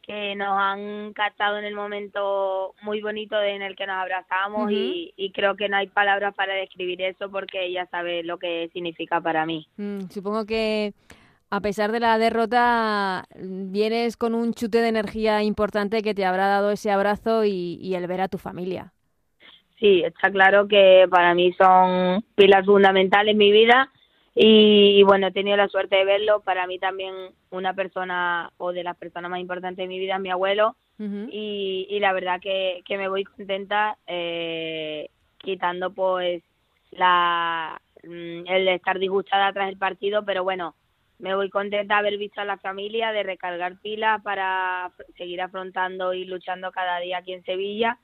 que 0.01 0.35
nos 0.35 0.57
han 0.57 1.13
captado 1.13 1.57
en 1.57 1.65
el 1.65 1.75
momento 1.75 2.73
muy 2.81 3.01
bonito 3.01 3.41
en 3.41 3.61
el 3.61 3.75
que 3.75 3.85
nos 3.85 3.97
abrazamos 3.97 4.71
y, 4.71 5.31
creo 5.33 5.55
que 5.55 5.69
no 5.69 5.77
hay 5.77 5.87
palabras 5.87 6.33
para 6.35 6.53
describir 6.53 7.01
eso 7.01 7.29
porque 7.29 7.65
ella 7.65 7.87
sabe 7.89 8.23
lo 8.23 8.37
que 8.37 8.69
significa 8.73 9.21
para 9.21 9.45
mí. 9.45 9.67
Mm, 9.77 10.09
supongo 10.09 10.45
que 10.45 10.93
a 11.49 11.61
pesar 11.61 11.91
de 11.91 11.99
la 11.99 12.17
derrota 12.17 13.25
vienes 13.35 14.17
con 14.17 14.35
un 14.35 14.53
chute 14.53 14.79
de 14.79 14.89
energía 14.89 15.43
importante 15.43 16.01
que 16.01 16.13
te 16.13 16.25
habrá 16.25 16.47
dado 16.47 16.71
ese 16.71 16.91
abrazo 16.91 17.45
y, 17.45 17.77
y 17.81 17.95
el 17.95 18.07
ver 18.07 18.21
a 18.21 18.27
tu 18.27 18.37
familia. 18.37 18.93
Sí, 19.79 20.03
está 20.03 20.29
claro 20.29 20.67
que 20.67 21.07
para 21.09 21.33
mí 21.33 21.53
son 21.53 22.23
pilas 22.35 22.65
fundamentales 22.65 23.31
en 23.31 23.37
mi 23.37 23.51
vida 23.51 23.91
y, 24.33 25.03
bueno, 25.03 25.27
he 25.27 25.31
tenido 25.31 25.57
la 25.57 25.67
suerte 25.67 25.97
de 25.97 26.05
verlo. 26.05 26.41
Para 26.41 26.65
mí 26.67 26.79
también 26.79 27.13
una 27.49 27.73
persona 27.73 28.51
o 28.57 28.71
de 28.71 28.83
las 28.83 28.95
personas 28.97 29.29
más 29.29 29.39
importantes 29.39 29.77
de 29.77 29.87
mi 29.87 29.99
vida 29.99 30.15
es 30.15 30.21
mi 30.21 30.29
abuelo. 30.29 30.75
y, 30.99 31.87
y, 31.89 31.99
la 31.99 32.13
verdad 32.13 32.39
que, 32.39 32.81
que 32.85 32.97
me 32.97 33.09
voy 33.09 33.23
contenta 33.23 33.97
eh, 34.05 35.09
quitando 35.39 35.91
pues 35.91 36.43
la 36.91 37.81
mm, 38.03 38.47
el 38.47 38.67
estar 38.67 38.99
disgustada 38.99 39.51
tras 39.51 39.69
el 39.69 39.77
partido, 39.77 40.23
pero 40.23 40.43
bueno, 40.43 40.75
me 41.17 41.35
voy 41.35 41.49
contenta 41.49 41.95
de 41.95 41.99
haber 41.99 42.17
visto 42.19 42.39
a 42.39 42.45
la 42.45 42.57
familia, 42.57 43.11
de 43.11 43.23
recargar 43.23 43.79
pilas 43.79 44.21
para 44.21 44.91
seguir 45.17 45.41
afrontando 45.41 46.13
y 46.13 46.25
luchando 46.25 46.71
cada 46.71 46.99
día 46.99 47.17
aquí 47.17 47.33
en 47.33 47.43
Sevilla 47.43 47.97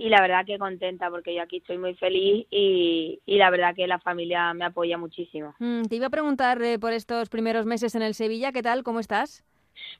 y 0.00 0.08
la 0.08 0.22
verdad 0.22 0.46
que 0.46 0.58
contenta 0.58 1.10
porque 1.10 1.34
yo 1.34 1.42
aquí 1.42 1.58
estoy 1.58 1.76
muy 1.76 1.94
feliz 1.94 2.46
y, 2.50 3.20
y 3.26 3.36
la 3.36 3.50
verdad 3.50 3.74
que 3.74 3.86
la 3.86 3.98
familia 3.98 4.54
me 4.54 4.64
apoya 4.64 4.96
muchísimo. 4.96 5.54
Mm, 5.58 5.82
te 5.82 5.96
iba 5.96 6.06
a 6.06 6.10
preguntar 6.10 6.62
eh, 6.62 6.78
por 6.78 6.94
estos 6.94 7.28
primeros 7.28 7.66
meses 7.66 7.94
en 7.94 8.00
el 8.00 8.14
Sevilla, 8.14 8.50
¿qué 8.50 8.62
tal? 8.62 8.82
¿Cómo 8.82 8.98
estás? 8.98 9.44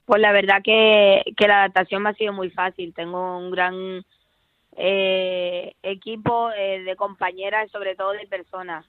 Pues 0.05 0.19
la 0.19 0.31
verdad 0.31 0.63
que, 0.63 1.21
que 1.37 1.47
la 1.47 1.59
adaptación 1.59 2.01
me 2.01 2.09
ha 2.09 2.13
sido 2.15 2.33
muy 2.33 2.49
fácil. 2.49 2.95
Tengo 2.95 3.37
un 3.37 3.51
gran 3.51 4.03
eh, 4.75 5.75
equipo 5.83 6.51
eh, 6.51 6.81
de 6.81 6.95
compañeras 6.95 7.67
y 7.67 7.69
sobre 7.69 7.95
todo 7.95 8.13
de 8.13 8.25
personas. 8.25 8.83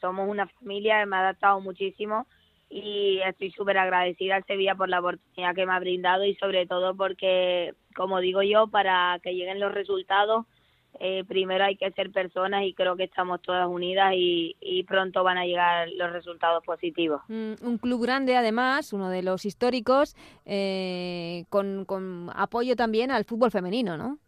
somos 0.00 0.26
una 0.26 0.46
familia, 0.46 1.04
me 1.04 1.16
ha 1.16 1.20
adaptado 1.20 1.60
muchísimo 1.60 2.26
y 2.70 3.20
estoy 3.20 3.50
súper 3.50 3.76
agradecida 3.76 4.36
al 4.36 4.46
Sevilla 4.46 4.74
por 4.74 4.88
la 4.88 5.00
oportunidad 5.00 5.54
que 5.54 5.66
me 5.66 5.74
ha 5.74 5.78
brindado 5.78 6.24
y 6.24 6.34
sobre 6.36 6.66
todo 6.66 6.96
porque, 6.96 7.74
como 7.94 8.20
digo 8.20 8.42
yo, 8.42 8.66
para 8.68 9.20
que 9.22 9.34
lleguen 9.34 9.60
los 9.60 9.72
resultados, 9.72 10.46
eh, 11.00 11.24
primero 11.26 11.64
hay 11.64 11.76
que 11.76 11.90
ser 11.92 12.10
personas 12.10 12.64
y 12.64 12.74
creo 12.74 12.96
que 12.96 13.04
estamos 13.04 13.42
todas 13.42 13.66
unidas 13.68 14.12
y, 14.16 14.84
pronto 14.86 15.24
van 15.24 15.38
a 15.38 15.46
llegar 15.46 15.88
los 15.96 16.12
resultados 16.12 16.62
positivos. 16.64 17.22
Mm, 17.28 17.54
un 17.62 17.78
club 17.78 18.02
grande, 18.02 18.36
además, 18.36 18.92
uno 18.92 19.08
de 19.08 19.22
los 19.22 19.44
históricos, 19.44 20.14
eh, 20.44 21.44
con, 21.48 21.84
con 21.84 22.30
apoyo 22.34 22.76
también 22.76 23.10
al 23.10 23.24
fútbol 23.24 23.50
femenino, 23.50 23.96
¿no? 23.96 24.18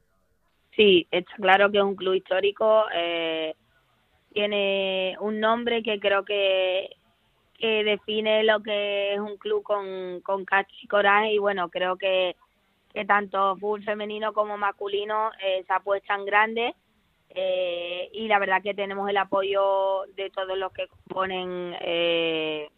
Sí, 0.75 1.07
está 1.11 1.35
claro 1.37 1.71
que 1.71 1.79
es 1.79 1.85
un 1.85 1.95
club 1.95 2.14
histórico. 2.14 2.85
Eh, 2.95 3.55
tiene 4.33 5.17
un 5.21 5.41
nombre 5.41 5.83
que 5.83 5.99
creo 5.99 6.25
que, 6.25 6.91
que 7.59 7.85
define 7.85 8.45
lo 8.45 8.62
que 8.62 9.14
es 9.14 9.21
un 9.21 9.37
club 9.39 9.62
con, 9.62 10.21
con 10.21 10.45
cacho 10.45 10.75
y 10.83 10.87
coraje 10.87 11.33
y 11.33 11.39
bueno, 11.39 11.71
creo 11.71 11.97
que, 11.97 12.37
que 12.97 13.05
tanto 13.05 13.57
fútbol 13.57 13.84
femenino 13.84 14.32
como 14.32 14.57
masculino 14.57 15.30
eh, 15.44 15.62
se 15.66 15.72
apuestan 15.74 16.24
grandes 16.24 16.74
eh, 17.28 18.09
y 18.14 18.26
la 18.26 18.38
verdad 18.38 18.62
que 18.62 18.72
tenemos 18.72 19.07
el 19.11 19.18
apoyo 19.18 20.05
de 20.16 20.30
todos 20.30 20.57
los 20.57 20.72
que 20.72 20.88
componen 20.88 21.76
eh, 21.82 22.70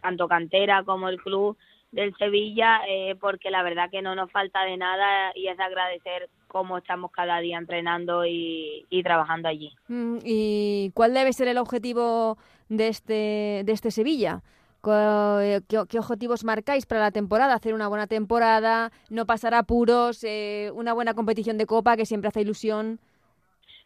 tanto 0.00 0.28
cantera 0.28 0.82
como 0.82 1.10
el 1.10 1.20
club 1.20 1.58
del 1.92 2.16
Sevilla 2.16 2.80
eh, 2.88 3.16
porque 3.20 3.50
la 3.50 3.62
verdad 3.62 3.90
que 3.90 4.00
no 4.00 4.14
nos 4.14 4.32
falta 4.32 4.64
de 4.64 4.78
nada 4.78 5.32
y 5.34 5.48
es 5.48 5.60
agradecer 5.60 6.30
cómo 6.48 6.78
estamos 6.78 7.10
cada 7.10 7.38
día 7.40 7.58
entrenando 7.58 8.24
y, 8.24 8.86
trabajando 9.04 9.50
allí. 9.50 9.74
Mm, 9.88 10.20
¿Y 10.24 10.90
cuál 10.94 11.12
debe 11.12 11.34
ser 11.34 11.48
el 11.48 11.58
objetivo 11.58 12.38
de 12.70 12.88
este, 12.88 13.60
de 13.66 13.72
este 13.72 13.90
Sevilla? 13.90 14.40
¿Qué, 14.86 15.98
objetivos 15.98 16.44
marcáis 16.44 16.86
para 16.86 17.00
la 17.00 17.10
temporada? 17.10 17.54
Hacer 17.54 17.74
una 17.74 17.88
buena 17.88 18.06
temporada, 18.06 18.92
no 19.10 19.26
pasar 19.26 19.52
apuros, 19.54 20.22
eh, 20.22 20.70
una 20.74 20.92
buena 20.92 21.14
competición 21.14 21.58
de 21.58 21.66
copa 21.66 21.96
que 21.96 22.06
siempre 22.06 22.28
hace 22.28 22.42
ilusión. 22.42 23.00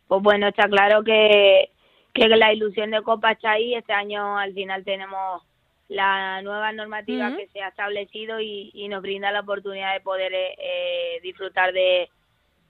Pues 0.08 0.22
bueno, 0.22 0.48
está 0.48 0.68
claro 0.68 1.02
que, 1.02 1.70
que 2.12 2.28
la 2.28 2.52
ilusión 2.52 2.90
de 2.90 3.00
copa 3.02 3.32
está 3.32 3.52
ahí. 3.52 3.74
Este 3.74 3.94
año 3.94 4.36
al 4.36 4.52
final 4.52 4.84
tenemos 4.84 5.42
la 5.88 6.42
nueva 6.42 6.70
normativa 6.72 7.34
que 7.34 7.48
se 7.48 7.62
ha 7.62 7.68
establecido 7.68 8.38
y, 8.38 8.86
nos 8.90 9.00
brinda 9.00 9.32
la 9.32 9.40
oportunidad 9.40 9.94
de 9.94 10.00
poder 10.00 10.34
eh, 10.34 10.54
eh, 10.58 11.20
disfrutar 11.22 11.72
de, 11.72 12.10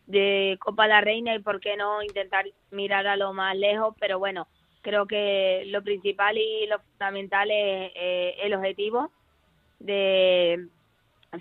de 0.07 0.57
Copa 0.61 0.85
de 0.85 0.89
la 0.91 1.01
Reina 1.01 1.35
y 1.35 1.41
por 1.41 1.61
qué 1.61 1.77
no 1.77 2.03
intentar 2.03 2.47
mirar 2.71 3.07
a 3.07 3.17
lo 3.17 3.33
más 3.33 3.57
lejos, 3.57 3.95
pero 3.99 4.19
bueno, 4.19 4.47
creo 4.83 5.07
que 5.07 5.65
lo 5.67 5.83
principal 5.83 6.37
y 6.39 6.67
lo 6.67 6.79
fundamental 6.81 7.51
es 7.51 7.93
eh, 7.95 8.37
el 8.43 8.55
objetivo 8.55 9.11
de 9.79 10.69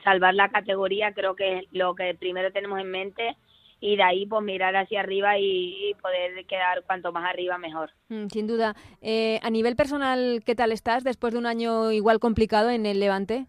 salvar 0.04 0.34
la 0.34 0.50
categoría, 0.50 1.14
creo 1.14 1.36
que 1.36 1.60
es 1.60 1.66
lo 1.72 1.96
que 1.96 2.16
primero 2.16 2.52
tenemos 2.52 2.80
en 2.80 2.92
mente 2.92 3.36
y 3.82 3.96
de 3.96 4.04
ahí 4.04 4.26
pues 4.26 4.44
mirar 4.44 4.76
hacia 4.76 5.00
arriba 5.00 5.38
y, 5.38 5.96
poder 6.02 6.46
quedar 6.46 6.84
cuanto 6.84 7.12
más 7.12 7.30
arriba 7.30 7.58
mejor. 7.58 7.92
Mm, 8.10 8.28
sin 8.28 8.48
duda. 8.48 8.76
Eh, 9.02 9.40
a 9.42 9.50
nivel 9.50 9.76
personal, 9.76 10.42
¿qué 10.46 10.56
tal 10.56 10.72
estás 10.72 11.04
después 11.04 11.34
de 11.34 11.40
un 11.40 11.46
año 11.46 11.92
igual 11.92 12.20
complicado 12.20 12.70
en 12.70 12.86
el 12.86 13.00
Levante? 13.00 13.46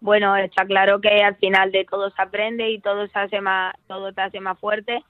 Bueno, 0.00 0.36
está 0.36 0.64
claro 0.64 1.00
que 1.00 1.22
al 1.22 1.36
final 1.36 1.72
de 1.72 1.84
todo 1.84 2.10
se 2.10 2.22
aprende 2.22 2.70
y 2.70 2.80
todo 2.80 3.06
se 3.08 3.18
hace 3.18 3.40
más, 3.40 3.74
todo 3.86 4.12
te 4.12 4.20
hace 4.20 4.40
más 4.40 4.58
fuerte. 4.58 5.02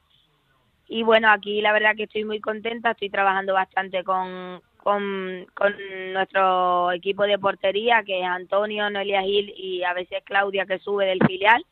Y 0.89 1.03
bueno, 1.03 1.31
aquí 1.31 1.61
la 1.61 1.73
verdad 1.73 1.95
que 1.95 2.05
estoy 2.05 2.25
muy 2.25 2.41
contenta, 2.41 2.93
estoy 2.93 3.11
trabajando 3.11 3.53
bastante 3.53 4.03
con, 4.05 4.63
con, 4.79 5.47
con 5.55 5.75
nuestro 6.15 6.93
equipo 6.93 7.25
de 7.25 7.39
portería, 7.39 8.03
que 8.05 8.21
es 8.21 8.27
Antonio, 8.27 8.89
Noelia 8.89 9.23
Gil 9.23 9.53
y 9.57 9.85
a 9.85 9.93
veces 9.93 10.23
Claudia, 10.25 10.65
que 10.65 10.79
sube 10.79 11.05
del 11.07 11.21
filial. 11.27 11.65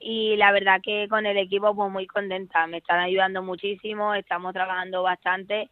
Y 0.00 0.34
la 0.36 0.50
verdad 0.50 0.80
que 0.82 1.06
con 1.08 1.24
el 1.24 1.36
equipo 1.36 1.72
pues 1.72 1.90
muy 1.90 2.06
contenta, 2.08 2.66
me 2.66 2.78
están 2.78 2.98
ayudando 2.98 3.42
muchísimo, 3.44 4.12
estamos 4.12 4.52
trabajando 4.52 5.04
bastante 5.04 5.70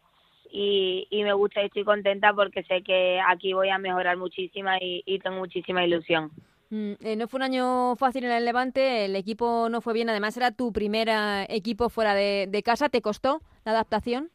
y, 0.49 1.07
y 1.09 1.23
me 1.23 1.33
gusta 1.33 1.61
y 1.61 1.65
estoy 1.65 1.83
contenta 1.83 2.33
porque 2.33 2.63
sé 2.63 2.83
que 2.83 3.19
aquí 3.25 3.51
voy 3.51 3.69
a 3.69 3.77
mejorar 3.77 4.15
muchísima 4.17 4.77
y, 4.79 5.19
tengo 5.19 5.37
muchísima 5.37 5.83
ilusión. 5.83 6.31
Mm, 6.71 6.93
eh, 7.01 7.15
no 7.17 7.27
fue 7.27 7.39
un 7.39 7.43
año 7.43 7.97
fácil 7.97 8.23
en 8.23 8.31
el 8.31 8.45
Levante, 8.45 9.03
el 9.03 9.17
equipo 9.17 9.67
no 9.69 9.81
fue 9.81 9.93
bien, 9.93 10.09
además 10.09 10.37
era 10.37 10.51
tu 10.51 10.71
primer 10.71 11.09
equipo 11.49 11.89
fuera 11.89 12.15
de, 12.15 12.61
casa, 12.63 12.87
¿te 12.87 13.01
costó 13.01 13.41
la 13.65 13.73
adaptación? 13.73 14.29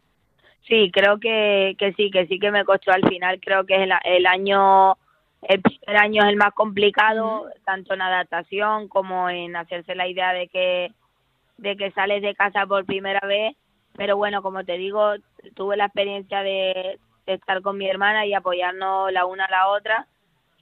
Sí, 0.68 0.90
creo 0.92 1.18
que, 1.18 1.76
que 1.78 1.94
sí, 1.94 2.10
que 2.10 2.26
sí 2.26 2.38
que 2.38 2.50
me 2.50 2.66
costó 2.66 2.92
al 2.92 3.08
final, 3.08 3.40
creo 3.40 3.64
que 3.64 3.82
es 3.82 3.88
el 4.04 4.26
año 4.26 4.98
el 5.42 5.62
primer 5.62 5.96
año 5.96 6.24
es 6.24 6.28
el 6.28 6.36
más 6.36 6.52
complicado, 6.52 7.48
tanto 7.64 7.94
en 7.94 8.02
adaptación 8.02 8.88
como 8.88 9.30
en 9.30 9.56
hacerse 9.56 9.94
la 9.94 10.08
idea 10.08 10.32
de 10.32 10.48
que, 10.48 10.92
de 11.56 11.76
que 11.76 11.90
sales 11.92 12.20
de 12.20 12.34
casa 12.34 12.66
por 12.66 12.84
primera 12.84 13.20
vez. 13.26 13.56
Pero 13.96 14.16
bueno, 14.16 14.42
como 14.42 14.64
te 14.64 14.76
digo, 14.76 15.14
tuve 15.54 15.76
la 15.76 15.86
experiencia 15.86 16.42
de 16.42 16.98
estar 17.26 17.62
con 17.62 17.78
mi 17.78 17.88
hermana 17.88 18.26
y 18.26 18.34
apoyarnos 18.34 19.12
la 19.12 19.24
una 19.24 19.44
a 19.44 19.50
la 19.50 19.68
otra 19.68 20.06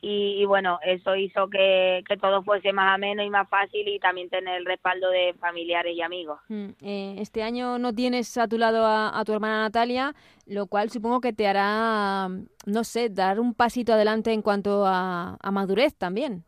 y, 0.07 0.45
bueno, 0.45 0.79
eso 0.85 1.17
hizo 1.17 1.49
que, 1.49 2.05
todo 2.21 2.43
fuese 2.43 2.75
más 2.75 2.95
ameno 2.95 3.23
y 3.23 3.31
más 3.31 3.49
fácil 3.49 3.89
y 3.89 3.99
también 3.99 4.29
tener 4.29 4.59
el 4.59 4.67
respaldo 4.67 5.09
de 5.09 5.35
familiares 5.41 5.97
y 5.97 6.03
amigos. 6.03 6.41
Mm, 6.49 6.69
eh, 6.83 7.15
este 7.19 7.43
año 7.43 7.79
no 7.79 7.95
tienes 7.95 8.37
a 8.37 8.47
tu 8.47 8.59
lado 8.59 8.85
a, 8.87 9.23
tu 9.25 9.33
hermana 9.33 9.63
Natalia, 9.63 10.13
lo 10.47 10.67
cual 10.67 10.91
supongo 10.91 11.23
que 11.23 11.33
te 11.33 11.47
hará, 11.47 12.29
no 12.67 12.85
sé, 12.85 13.09
dar 13.09 13.41
un 13.41 13.55
pasito 13.55 13.95
adelante 13.95 14.33
en 14.33 14.43
cuanto 14.43 14.85
a, 14.87 15.39
madurez 15.51 15.97
también. 15.97 16.45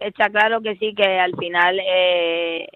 Está 0.00 0.28
claro 0.28 0.60
que 0.60 0.74
sí, 0.76 0.94
que 0.96 1.20
al 1.20 1.36
final, 1.36 1.78
eh, 1.78 2.66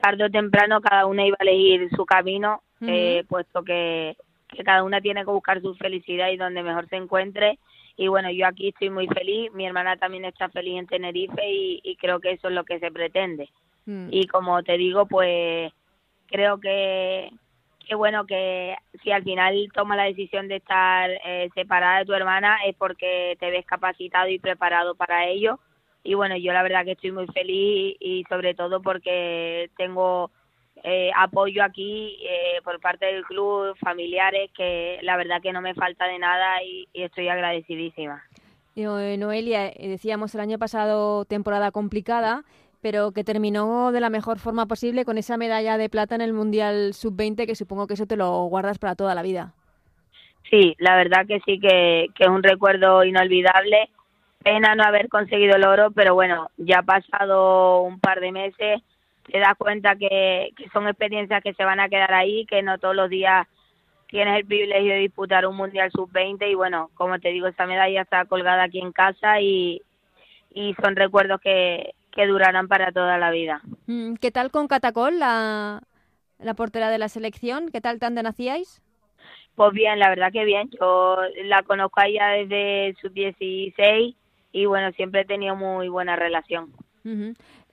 tarde 0.00 0.24
o 0.24 0.30
temprano, 0.30 0.80
cada 0.80 1.04
una 1.04 1.26
iba 1.26 1.36
a 1.38 1.42
elegir 1.42 1.90
su 1.94 2.06
camino, 2.06 2.62
eh, 2.80 3.24
puesto 3.28 3.62
que, 3.62 4.16
que 4.48 4.64
cada 4.64 4.84
una 4.84 5.02
tiene 5.02 5.22
que 5.22 5.30
buscar 5.30 5.60
su 5.60 5.74
felicidad 5.74 6.30
y 6.30 6.38
donde 6.38 6.62
mejor 6.62 6.88
se 6.88 6.96
encuentre 6.96 7.58
y 7.96 8.08
bueno, 8.08 8.30
yo 8.30 8.46
aquí 8.46 8.68
estoy 8.68 8.90
muy 8.90 9.06
feliz, 9.06 9.52
mi 9.52 9.66
hermana 9.66 9.96
también 9.96 10.24
está 10.24 10.48
feliz 10.48 10.78
en 10.78 10.86
Tenerife 10.86 11.42
y, 11.46 11.96
creo 12.00 12.20
que 12.20 12.32
eso 12.32 12.48
es 12.48 12.54
lo 12.54 12.64
que 12.64 12.80
se 12.80 12.90
pretende. 12.90 13.48
Mm. 13.86 14.08
Y 14.10 14.26
como 14.26 14.62
te 14.62 14.76
digo, 14.76 15.06
pues 15.06 15.72
creo 16.26 16.58
que, 16.58 17.30
que 17.86 17.94
bueno, 17.94 18.26
que 18.26 18.76
si 19.02 19.12
al 19.12 19.22
final 19.22 19.68
tomas 19.72 19.96
la 19.96 20.04
decisión 20.04 20.48
de 20.48 20.56
estar 20.56 21.08
eh, 21.24 21.48
separada 21.54 22.00
de 22.00 22.06
tu 22.06 22.14
hermana 22.14 22.58
es 22.66 22.74
porque 22.74 23.36
te 23.38 23.50
ves 23.50 23.64
capacitado 23.64 24.28
y 24.28 24.40
preparado 24.40 24.96
para 24.96 25.26
ello. 25.26 25.60
Y 26.02 26.14
bueno, 26.14 26.36
yo 26.36 26.52
la 26.52 26.62
verdad 26.62 26.84
que 26.84 26.92
estoy 26.92 27.12
muy 27.12 27.26
feliz 27.28 27.96
y 28.00 28.24
sobre 28.28 28.54
todo 28.54 28.82
porque 28.82 29.70
tengo 29.76 30.30
eh, 30.86 31.10
apoyo 31.16 31.64
aquí 31.64 32.18
eh, 32.20 32.60
por 32.62 32.78
parte 32.78 33.06
del 33.06 33.24
club, 33.24 33.74
familiares, 33.78 34.50
que 34.54 34.98
la 35.00 35.16
verdad 35.16 35.40
que 35.40 35.50
no 35.50 35.62
me 35.62 35.72
falta 35.72 36.06
de 36.06 36.18
nada 36.18 36.62
y, 36.62 36.86
estoy 36.92 37.28
agradecidísima. 37.28 38.22
Eh, 38.76 39.16
Noelia, 39.18 39.72
decíamos 39.78 40.34
el 40.34 40.42
año 40.42 40.58
pasado 40.58 41.24
temporada 41.24 41.70
complicada, 41.70 42.42
pero 42.82 43.12
que 43.12 43.24
terminó 43.24 43.92
de 43.92 44.00
la 44.00 44.10
mejor 44.10 44.38
forma 44.38 44.66
posible 44.66 45.06
con 45.06 45.16
esa 45.16 45.38
medalla 45.38 45.78
de 45.78 45.88
plata 45.88 46.16
en 46.16 46.20
el 46.20 46.34
Mundial 46.34 46.92
Sub-20, 46.92 47.46
que 47.46 47.54
supongo 47.54 47.86
que 47.86 47.94
eso 47.94 48.04
te 48.04 48.16
lo 48.16 48.44
guardas 48.44 48.78
para 48.78 48.94
toda 48.94 49.14
la 49.14 49.22
vida. 49.22 49.54
Sí, 50.50 50.74
la 50.78 50.96
verdad 50.96 51.26
que 51.26 51.40
sí, 51.46 51.58
que, 51.60 52.08
que 52.14 52.24
es 52.24 52.28
un 52.28 52.42
recuerdo 52.42 53.04
inolvidable. 53.04 53.88
Pena 54.42 54.74
no 54.74 54.84
haber 54.84 55.08
conseguido 55.08 55.56
el 55.56 55.64
oro, 55.64 55.92
pero 55.92 56.12
bueno, 56.12 56.50
ya 56.58 56.80
ha 56.80 56.82
pasado 56.82 57.80
un 57.80 57.98
par 58.00 58.20
de 58.20 58.32
meses 58.32 58.82
te 59.30 59.38
das 59.38 59.54
cuenta 59.56 59.96
que, 59.96 60.52
son 60.72 60.88
experiencias 60.88 61.42
que 61.42 61.54
se 61.54 61.64
van 61.64 61.80
a 61.80 61.88
quedar 61.88 62.12
ahí, 62.12 62.46
que 62.46 62.62
no 62.62 62.78
todos 62.78 62.94
los 62.94 63.10
días 63.10 63.46
tienes 64.08 64.38
el 64.38 64.46
privilegio 64.46 64.92
de 64.92 65.00
disputar 65.00 65.46
un 65.46 65.56
Mundial 65.56 65.90
Sub-20 65.90 66.50
y 66.50 66.54
bueno, 66.54 66.90
como 66.94 67.18
te 67.18 67.30
digo, 67.30 67.46
esta 67.46 67.66
medalla 67.66 68.02
está 68.02 68.24
colgada 68.26 68.64
aquí 68.64 68.80
en 68.80 68.92
casa 68.92 69.40
y, 69.40 69.82
y 70.52 70.74
son 70.74 70.94
recuerdos 70.94 71.40
que, 71.40 71.94
que 72.12 72.26
durarán 72.26 72.68
para 72.68 72.92
toda 72.92 73.18
la 73.18 73.30
vida. 73.30 73.60
Mm, 73.86 74.14
¿Qué 74.14 74.30
tal 74.30 74.50
con 74.50 74.68
Catacol, 74.68 75.18
la, 75.18 75.82
la 76.38 76.54
portera 76.54 76.90
de 76.90 76.98
la 76.98 77.08
selección? 77.08 77.70
¿Qué 77.70 77.80
tal 77.80 77.98
tan 77.98 78.14
nacíais? 78.14 78.82
Pues 79.56 79.72
bien, 79.72 79.98
la 79.98 80.08
verdad 80.08 80.32
que 80.32 80.44
bien. 80.44 80.70
Yo 80.80 81.18
la 81.44 81.62
conozco 81.62 82.00
a 82.00 82.06
ella 82.06 82.28
desde 82.28 82.94
sub-16 83.00 84.14
y 84.52 84.66
bueno, 84.66 84.92
siempre 84.92 85.22
he 85.22 85.24
tenido 85.24 85.56
muy 85.56 85.88
buena 85.88 86.16
relación. 86.16 86.72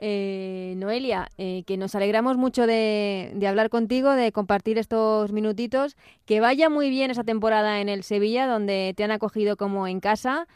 Eh, 0.03 0.73
Noelia, 0.77 1.27
eh, 1.37 1.63
que 1.67 1.77
nos 1.77 1.93
alegramos 1.93 2.35
mucho 2.35 2.65
de, 2.65 3.31
hablar 3.47 3.69
contigo, 3.69 4.13
de 4.13 4.31
compartir 4.31 4.79
estos 4.79 5.31
minutitos. 5.31 5.95
Que 6.25 6.39
vaya 6.39 6.69
muy 6.69 6.89
bien 6.89 7.11
esa 7.11 7.23
temporada 7.23 7.79
en 7.81 7.87
el 7.87 8.01
Sevilla, 8.01 8.47
donde 8.47 8.95
te 8.97 9.03
han 9.03 9.11
acogido 9.11 9.57
como 9.57 9.87
en 9.87 9.99
casa. 9.99 10.47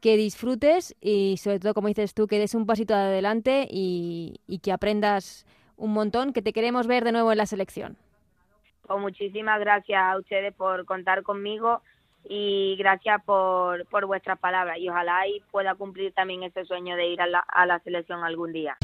Que 0.00 0.16
disfrutes 0.16 0.96
y, 1.00 1.36
sobre 1.38 1.58
todo, 1.58 1.74
como 1.74 1.88
dices 1.88 2.14
tú, 2.14 2.28
que 2.28 2.38
des 2.38 2.54
un 2.54 2.64
pasito 2.64 2.94
adelante 2.94 3.66
y, 3.68 4.40
que 4.62 4.72
aprendas 4.72 5.46
un 5.76 5.92
montón. 5.92 6.32
Que 6.32 6.40
te 6.40 6.52
queremos 6.52 6.86
ver 6.86 7.02
de 7.02 7.10
nuevo 7.10 7.32
en 7.32 7.38
la 7.38 7.46
selección. 7.46 7.96
Pues 8.86 9.00
muchísimas 9.00 9.58
gracias 9.58 10.00
a 10.00 10.16
ustedes 10.16 10.54
por 10.54 10.84
contar 10.84 11.24
conmigo 11.24 11.82
y 12.24 12.76
gracias 12.76 13.20
por, 13.24 13.84
vuestras 14.06 14.38
palabras 14.38 14.78
y 14.78 14.88
ojalá 14.88 15.26
y 15.26 15.40
pueda 15.50 15.74
cumplir 15.74 16.12
también 16.12 16.44
ese 16.44 16.64
sueño 16.66 16.94
de 16.94 17.08
ir 17.08 17.20
a 17.20 17.66
la 17.66 17.78
selección 17.80 18.22
algún 18.22 18.52
día. 18.52 18.76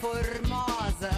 Formosa. 0.00 1.10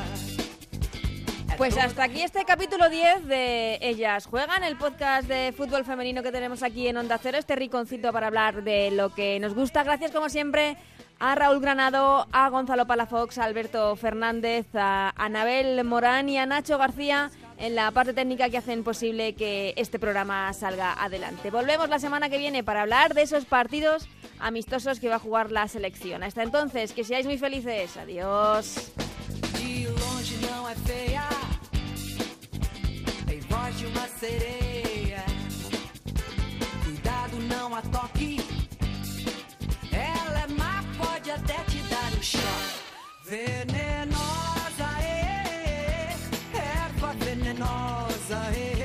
Pues 1.56 1.76
hasta 1.78 2.04
aquí 2.04 2.22
este 2.22 2.44
capítulo 2.44 2.88
10 2.88 3.26
de 3.26 3.78
Ellas 3.80 4.26
Juegan, 4.26 4.62
el 4.62 4.76
podcast 4.76 5.26
de 5.26 5.54
fútbol 5.56 5.84
femenino 5.84 6.22
que 6.22 6.30
tenemos 6.30 6.62
aquí 6.62 6.86
en 6.86 6.98
Onda 6.98 7.18
Cero, 7.20 7.38
este 7.38 7.56
riconcito 7.56 8.12
para 8.12 8.26
hablar 8.26 8.62
de 8.62 8.90
lo 8.90 9.14
que 9.14 9.40
nos 9.40 9.54
gusta. 9.54 9.82
Gracias 9.82 10.12
como 10.12 10.28
siempre 10.28 10.76
a 11.18 11.34
Raúl 11.34 11.60
Granado, 11.60 12.26
a 12.30 12.48
Gonzalo 12.50 12.86
Palafox, 12.86 13.38
a 13.38 13.44
Alberto 13.44 13.96
Fernández, 13.96 14.66
a 14.74 15.12
Anabel 15.16 15.82
Morán 15.84 16.28
y 16.28 16.38
a 16.38 16.46
Nacho 16.46 16.76
García 16.76 17.30
en 17.58 17.74
la 17.74 17.90
parte 17.90 18.12
técnica 18.12 18.50
que 18.50 18.58
hacen 18.58 18.84
posible 18.84 19.34
que 19.34 19.74
este 19.76 19.98
programa 19.98 20.52
salga 20.52 20.92
adelante. 20.92 21.50
Volvemos 21.50 21.88
la 21.88 21.98
semana 21.98 22.28
que 22.28 22.38
viene 22.38 22.62
para 22.62 22.82
hablar 22.82 23.14
de 23.14 23.22
esos 23.22 23.44
partidos 23.44 24.08
amistosos 24.38 25.00
que 25.00 25.08
va 25.08 25.16
a 25.16 25.18
jugar 25.18 25.50
la 25.50 25.66
selección. 25.68 26.22
Hasta 26.22 26.42
entonces, 26.42 26.92
que 26.92 27.04
seáis 27.04 27.26
muy 27.26 27.38
felices. 27.38 27.96
Adiós. 27.96 28.92
De 43.28 43.66
luminosa. 47.56 48.52
E 48.54 48.75